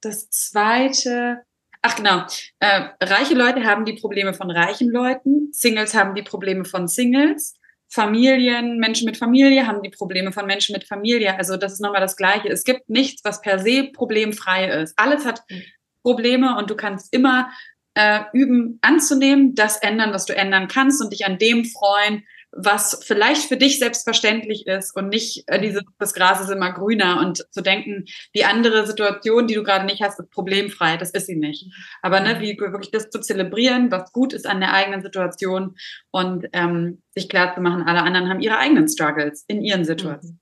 das 0.00 0.30
zweite, 0.30 1.42
ach 1.80 1.96
genau, 1.96 2.24
äh, 2.60 2.88
reiche 3.00 3.34
Leute 3.34 3.64
haben 3.64 3.84
die 3.84 3.94
Probleme 3.94 4.34
von 4.34 4.50
reichen 4.50 4.90
Leuten, 4.90 5.52
Singles 5.52 5.94
haben 5.94 6.14
die 6.14 6.22
Probleme 6.22 6.64
von 6.64 6.88
Singles. 6.88 7.54
Familien, 7.88 8.78
Menschen 8.78 9.04
mit 9.04 9.18
Familie 9.18 9.66
haben 9.66 9.82
die 9.82 9.90
Probleme 9.90 10.32
von 10.32 10.46
Menschen 10.46 10.72
mit 10.72 10.88
Familie. 10.88 11.36
Also 11.36 11.58
das 11.58 11.74
ist 11.74 11.80
nochmal 11.80 12.00
das 12.00 12.16
Gleiche. 12.16 12.48
Es 12.48 12.64
gibt 12.64 12.88
nichts, 12.88 13.22
was 13.22 13.42
per 13.42 13.58
se 13.58 13.90
problemfrei 13.92 14.80
ist. 14.80 14.98
Alles 14.98 15.26
hat 15.26 15.42
mhm. 15.50 15.62
Probleme 16.02 16.56
und 16.56 16.70
du 16.70 16.74
kannst 16.74 17.12
immer 17.12 17.50
äh, 17.94 18.20
üben 18.32 18.78
anzunehmen, 18.82 19.54
das 19.54 19.76
ändern, 19.76 20.12
was 20.12 20.26
du 20.26 20.34
ändern 20.34 20.68
kannst 20.68 21.02
und 21.02 21.12
dich 21.12 21.26
an 21.26 21.38
dem 21.38 21.64
freuen, 21.64 22.24
was 22.52 23.02
vielleicht 23.02 23.48
für 23.48 23.56
dich 23.56 23.78
selbstverständlich 23.78 24.66
ist 24.66 24.94
und 24.94 25.08
nicht 25.08 25.44
äh, 25.46 25.58
diese, 25.58 25.82
das 25.98 26.12
Gras 26.12 26.40
ist 26.40 26.50
immer 26.50 26.70
grüner 26.72 27.18
und 27.20 27.46
zu 27.50 27.62
denken, 27.62 28.04
die 28.34 28.44
andere 28.44 28.86
Situation, 28.86 29.46
die 29.46 29.54
du 29.54 29.62
gerade 29.62 29.86
nicht 29.86 30.02
hast, 30.02 30.20
ist 30.20 30.30
problemfrei, 30.30 30.98
das 30.98 31.10
ist 31.10 31.26
sie 31.26 31.36
nicht. 31.36 31.72
Aber 32.02 32.20
ne, 32.20 32.40
wie 32.40 32.58
wirklich 32.58 32.90
das 32.90 33.08
zu 33.08 33.20
zelebrieren, 33.20 33.90
was 33.90 34.12
gut 34.12 34.34
ist 34.34 34.46
an 34.46 34.60
der 34.60 34.74
eigenen 34.74 35.02
Situation 35.02 35.76
und 36.10 36.46
ähm, 36.52 37.02
sich 37.14 37.30
klar 37.30 37.54
zu 37.54 37.62
machen, 37.62 37.84
alle 37.84 38.02
anderen 38.02 38.28
haben 38.28 38.40
ihre 38.40 38.58
eigenen 38.58 38.86
Struggles 38.86 39.44
in 39.48 39.62
ihren 39.62 39.86
Situationen. 39.86 40.41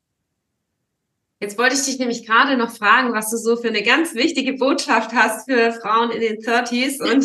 Jetzt 1.41 1.57
wollte 1.57 1.75
ich 1.75 1.85
dich 1.85 1.99
nämlich 1.99 2.27
gerade 2.27 2.59
noch 2.59 2.71
fragen, 2.71 3.15
was 3.15 3.31
du 3.31 3.39
so 3.39 3.57
für 3.57 3.69
eine 3.69 3.83
ganz 3.83 4.15
wichtige 4.15 4.53
Botschaft 4.53 5.15
hast 5.15 5.51
für 5.51 5.73
Frauen 5.73 6.11
in 6.11 6.21
den 6.21 6.39
30s 6.39 7.01
und 7.01 7.25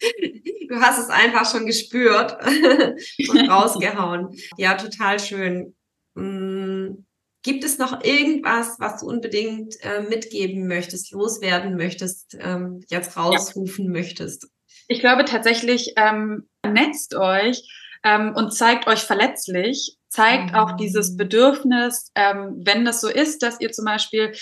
du 0.68 0.80
hast 0.80 0.98
es 0.98 1.08
einfach 1.08 1.50
schon 1.50 1.64
gespürt 1.64 2.36
und 3.28 3.48
rausgehauen. 3.48 4.36
Ja, 4.58 4.74
total 4.74 5.18
schön. 5.18 5.74
Mm, 6.14 7.06
gibt 7.42 7.64
es 7.64 7.78
noch 7.78 8.04
irgendwas, 8.04 8.76
was 8.78 9.00
du 9.00 9.06
unbedingt 9.06 9.76
äh, 9.82 10.02
mitgeben 10.02 10.66
möchtest, 10.66 11.10
loswerden 11.12 11.74
möchtest, 11.74 12.36
ähm, 12.38 12.84
jetzt 12.88 13.16
rausrufen 13.16 13.86
ja. 13.86 13.90
möchtest? 13.92 14.46
Ich 14.88 15.00
glaube 15.00 15.24
tatsächlich, 15.24 15.94
ähm, 15.96 16.48
netzt 16.62 17.14
euch 17.14 17.62
ähm, 18.04 18.34
und 18.36 18.52
zeigt 18.52 18.86
euch 18.86 19.00
verletzlich 19.00 19.97
zeigt 20.08 20.54
auch 20.54 20.72
dieses 20.72 21.12
mhm. 21.12 21.16
Bedürfnis, 21.18 22.10
ähm, 22.14 22.60
wenn 22.64 22.84
das 22.84 23.00
so 23.00 23.08
ist, 23.08 23.42
dass 23.42 23.60
ihr 23.60 23.72
zum 23.72 23.84
Beispiel 23.84 24.32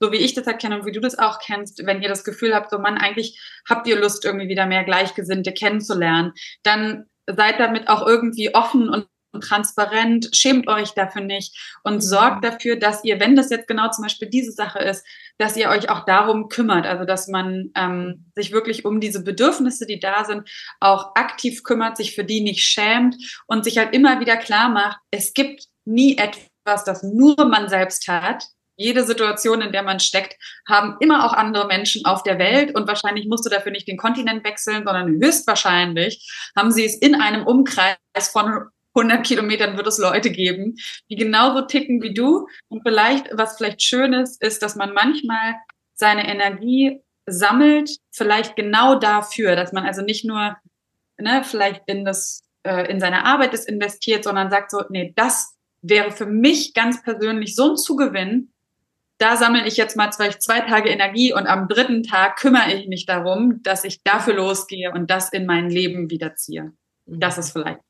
so 0.00 0.12
wie 0.12 0.16
ich 0.16 0.34
das 0.34 0.46
erkenne 0.46 0.80
und 0.80 0.86
wie 0.86 0.92
du 0.92 1.00
das 1.00 1.18
auch 1.18 1.38
kennst, 1.38 1.84
wenn 1.86 2.02
ihr 2.02 2.08
das 2.08 2.24
Gefühl 2.24 2.54
habt, 2.54 2.70
so 2.70 2.78
Mann, 2.78 2.98
eigentlich 2.98 3.40
habt 3.68 3.86
ihr 3.86 3.98
Lust, 3.98 4.24
irgendwie 4.24 4.48
wieder 4.48 4.66
mehr 4.66 4.84
Gleichgesinnte 4.84 5.52
kennenzulernen, 5.52 6.32
dann 6.62 7.06
seid 7.26 7.60
damit 7.60 7.88
auch 7.88 8.06
irgendwie 8.06 8.54
offen 8.54 8.88
und 8.88 9.06
transparent, 9.40 10.30
schämt 10.32 10.68
euch 10.68 10.90
dafür 10.92 11.22
nicht 11.22 11.78
und 11.82 11.96
mhm. 11.96 12.00
sorgt 12.00 12.44
dafür, 12.44 12.76
dass 12.76 13.04
ihr, 13.04 13.20
wenn 13.20 13.36
das 13.36 13.50
jetzt 13.50 13.68
genau 13.68 13.90
zum 13.90 14.02
Beispiel 14.02 14.28
diese 14.28 14.52
Sache 14.52 14.78
ist, 14.78 15.04
dass 15.38 15.56
ihr 15.56 15.68
euch 15.68 15.90
auch 15.90 16.04
darum 16.04 16.48
kümmert, 16.48 16.86
also 16.86 17.04
dass 17.04 17.28
man 17.28 17.70
ähm, 17.76 18.26
sich 18.34 18.52
wirklich 18.52 18.84
um 18.84 19.00
diese 19.00 19.22
Bedürfnisse, 19.24 19.86
die 19.86 20.00
da 20.00 20.24
sind, 20.24 20.48
auch 20.80 21.14
aktiv 21.16 21.64
kümmert, 21.64 21.96
sich 21.96 22.14
für 22.14 22.24
die 22.24 22.40
nicht 22.40 22.64
schämt 22.64 23.16
und 23.46 23.64
sich 23.64 23.78
halt 23.78 23.94
immer 23.94 24.20
wieder 24.20 24.36
klar 24.36 24.68
macht, 24.68 24.98
es 25.10 25.34
gibt 25.34 25.64
nie 25.84 26.16
etwas, 26.16 26.84
das 26.84 27.02
nur 27.02 27.36
man 27.46 27.68
selbst 27.68 28.06
hat. 28.08 28.44
Jede 28.76 29.04
Situation, 29.04 29.60
in 29.60 29.70
der 29.70 29.84
man 29.84 30.00
steckt, 30.00 30.36
haben 30.68 30.96
immer 30.98 31.24
auch 31.24 31.32
andere 31.32 31.66
Menschen 31.66 32.04
auf 32.06 32.24
der 32.24 32.38
Welt 32.38 32.74
und 32.74 32.88
wahrscheinlich 32.88 33.26
musst 33.26 33.46
du 33.46 33.50
dafür 33.50 33.70
nicht 33.70 33.86
den 33.86 33.96
Kontinent 33.96 34.44
wechseln, 34.44 34.84
sondern 34.84 35.20
höchstwahrscheinlich 35.22 36.28
haben 36.56 36.72
sie 36.72 36.84
es 36.84 36.96
in 36.96 37.14
einem 37.14 37.46
Umkreis 37.46 37.96
von 38.32 38.68
100 38.94 39.26
Kilometern 39.26 39.76
wird 39.76 39.86
es 39.86 39.98
Leute 39.98 40.30
geben, 40.30 40.76
die 41.10 41.16
genauso 41.16 41.62
ticken 41.62 42.02
wie 42.02 42.14
du. 42.14 42.46
Und 42.68 42.82
vielleicht, 42.86 43.28
was 43.32 43.56
vielleicht 43.56 43.82
schön 43.82 44.12
ist, 44.12 44.42
ist, 44.42 44.62
dass 44.62 44.76
man 44.76 44.94
manchmal 44.94 45.54
seine 45.94 46.28
Energie 46.28 47.00
sammelt, 47.26 47.90
vielleicht 48.10 48.56
genau 48.56 48.98
dafür, 48.98 49.56
dass 49.56 49.72
man 49.72 49.84
also 49.84 50.02
nicht 50.02 50.24
nur 50.24 50.56
ne, 51.18 51.42
vielleicht 51.44 51.82
in 51.86 52.04
das 52.04 52.42
äh, 52.64 52.90
in 52.90 53.00
seine 53.00 53.24
Arbeit 53.24 53.54
ist 53.54 53.68
investiert, 53.68 54.24
sondern 54.24 54.50
sagt 54.50 54.70
so, 54.70 54.82
nee, 54.90 55.12
das 55.16 55.54
wäre 55.82 56.10
für 56.10 56.26
mich 56.26 56.74
ganz 56.74 57.02
persönlich 57.02 57.54
so 57.54 57.70
ein 57.70 57.76
Zugewinn. 57.76 58.50
Da 59.18 59.36
sammle 59.36 59.66
ich 59.66 59.76
jetzt 59.76 59.96
mal 59.96 60.10
zwei, 60.10 60.30
zwei 60.30 60.60
Tage 60.60 60.88
Energie 60.88 61.32
und 61.32 61.46
am 61.46 61.68
dritten 61.68 62.02
Tag 62.02 62.36
kümmere 62.36 62.72
ich 62.74 62.88
mich 62.88 63.06
darum, 63.06 63.62
dass 63.62 63.84
ich 63.84 64.02
dafür 64.02 64.34
losgehe 64.34 64.90
und 64.92 65.10
das 65.10 65.32
in 65.32 65.46
mein 65.46 65.70
Leben 65.70 66.10
wiederziehe. 66.10 66.72
Das 67.06 67.38
ist 67.38 67.52
vielleicht 67.52 67.80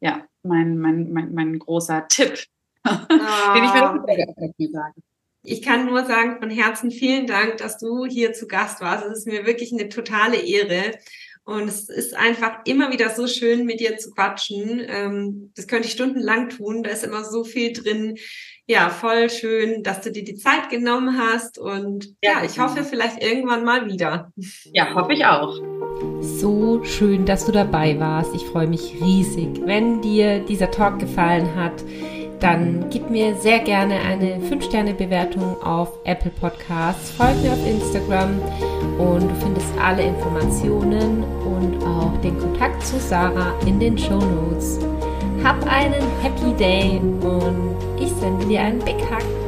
ja, 0.00 0.26
mein, 0.42 0.78
mein, 0.78 1.12
mein, 1.12 1.34
mein 1.34 1.58
großer 1.58 2.06
Tipp, 2.08 2.44
oh. 2.86 2.90
den 3.10 3.64
ich 3.64 3.72
mir 3.72 3.82
ah. 3.82 4.72
sagen. 4.72 5.02
Ich 5.46 5.60
kann 5.60 5.86
nur 5.86 6.06
sagen, 6.06 6.38
von 6.40 6.48
Herzen 6.48 6.90
vielen 6.90 7.26
Dank, 7.26 7.58
dass 7.58 7.76
du 7.76 8.06
hier 8.06 8.32
zu 8.32 8.46
Gast 8.46 8.80
warst. 8.80 9.04
Es 9.04 9.18
ist 9.18 9.26
mir 9.26 9.44
wirklich 9.44 9.72
eine 9.72 9.90
totale 9.90 10.38
Ehre. 10.38 10.98
Und 11.44 11.68
es 11.68 11.90
ist 11.90 12.16
einfach 12.16 12.60
immer 12.64 12.90
wieder 12.90 13.10
so 13.10 13.26
schön, 13.26 13.66
mit 13.66 13.78
dir 13.78 13.98
zu 13.98 14.10
quatschen. 14.12 14.82
Ähm, 14.86 15.52
das 15.54 15.66
könnte 15.66 15.86
ich 15.86 15.92
stundenlang 15.92 16.48
tun. 16.48 16.82
Da 16.82 16.90
ist 16.90 17.04
immer 17.04 17.22
so 17.22 17.44
viel 17.44 17.74
drin. 17.74 18.16
Ja, 18.66 18.88
voll 18.88 19.28
schön, 19.28 19.82
dass 19.82 20.00
du 20.00 20.10
dir 20.10 20.24
die 20.24 20.36
Zeit 20.36 20.70
genommen 20.70 21.18
hast. 21.18 21.58
Und 21.58 22.14
ja, 22.22 22.38
ja 22.38 22.44
ich 22.44 22.58
hoffe 22.58 22.82
vielleicht 22.82 23.22
irgendwann 23.22 23.62
mal 23.62 23.86
wieder. 23.86 24.32
Ja, 24.72 24.94
hoffe 24.94 25.12
ich 25.12 25.26
auch. 25.26 25.60
So 26.20 26.82
schön, 26.82 27.26
dass 27.26 27.44
du 27.44 27.52
dabei 27.52 28.00
warst. 28.00 28.34
Ich 28.34 28.44
freue 28.44 28.66
mich 28.66 28.94
riesig. 29.02 29.60
Wenn 29.66 30.00
dir 30.00 30.40
dieser 30.40 30.70
Talk 30.70 30.98
gefallen 30.98 31.54
hat, 31.54 31.84
dann 32.44 32.90
gib 32.90 33.08
mir 33.08 33.34
sehr 33.36 33.60
gerne 33.60 33.94
eine 34.00 34.36
5-Sterne-Bewertung 34.36 35.62
auf 35.62 35.88
Apple 36.04 36.30
Podcasts. 36.30 37.10
Folge 37.12 37.38
mir 37.40 37.52
auf 37.52 37.66
Instagram 37.66 38.38
und 38.98 39.22
du 39.22 39.34
findest 39.40 39.66
alle 39.82 40.02
Informationen 40.02 41.24
und 41.24 41.82
auch 41.86 42.12
den 42.20 42.38
Kontakt 42.38 42.84
zu 42.86 42.98
Sarah 42.98 43.54
in 43.64 43.80
den 43.80 43.96
Show 43.96 44.20
Notes. 44.20 44.78
Hab 45.42 45.56
einen 45.66 45.94
Happy 46.20 46.52
Day 46.58 47.00
und 47.22 47.76
ich 47.98 48.10
sende 48.10 48.44
dir 48.44 48.60
einen 48.60 48.78
Big 48.80 49.00
Hug. 49.10 49.43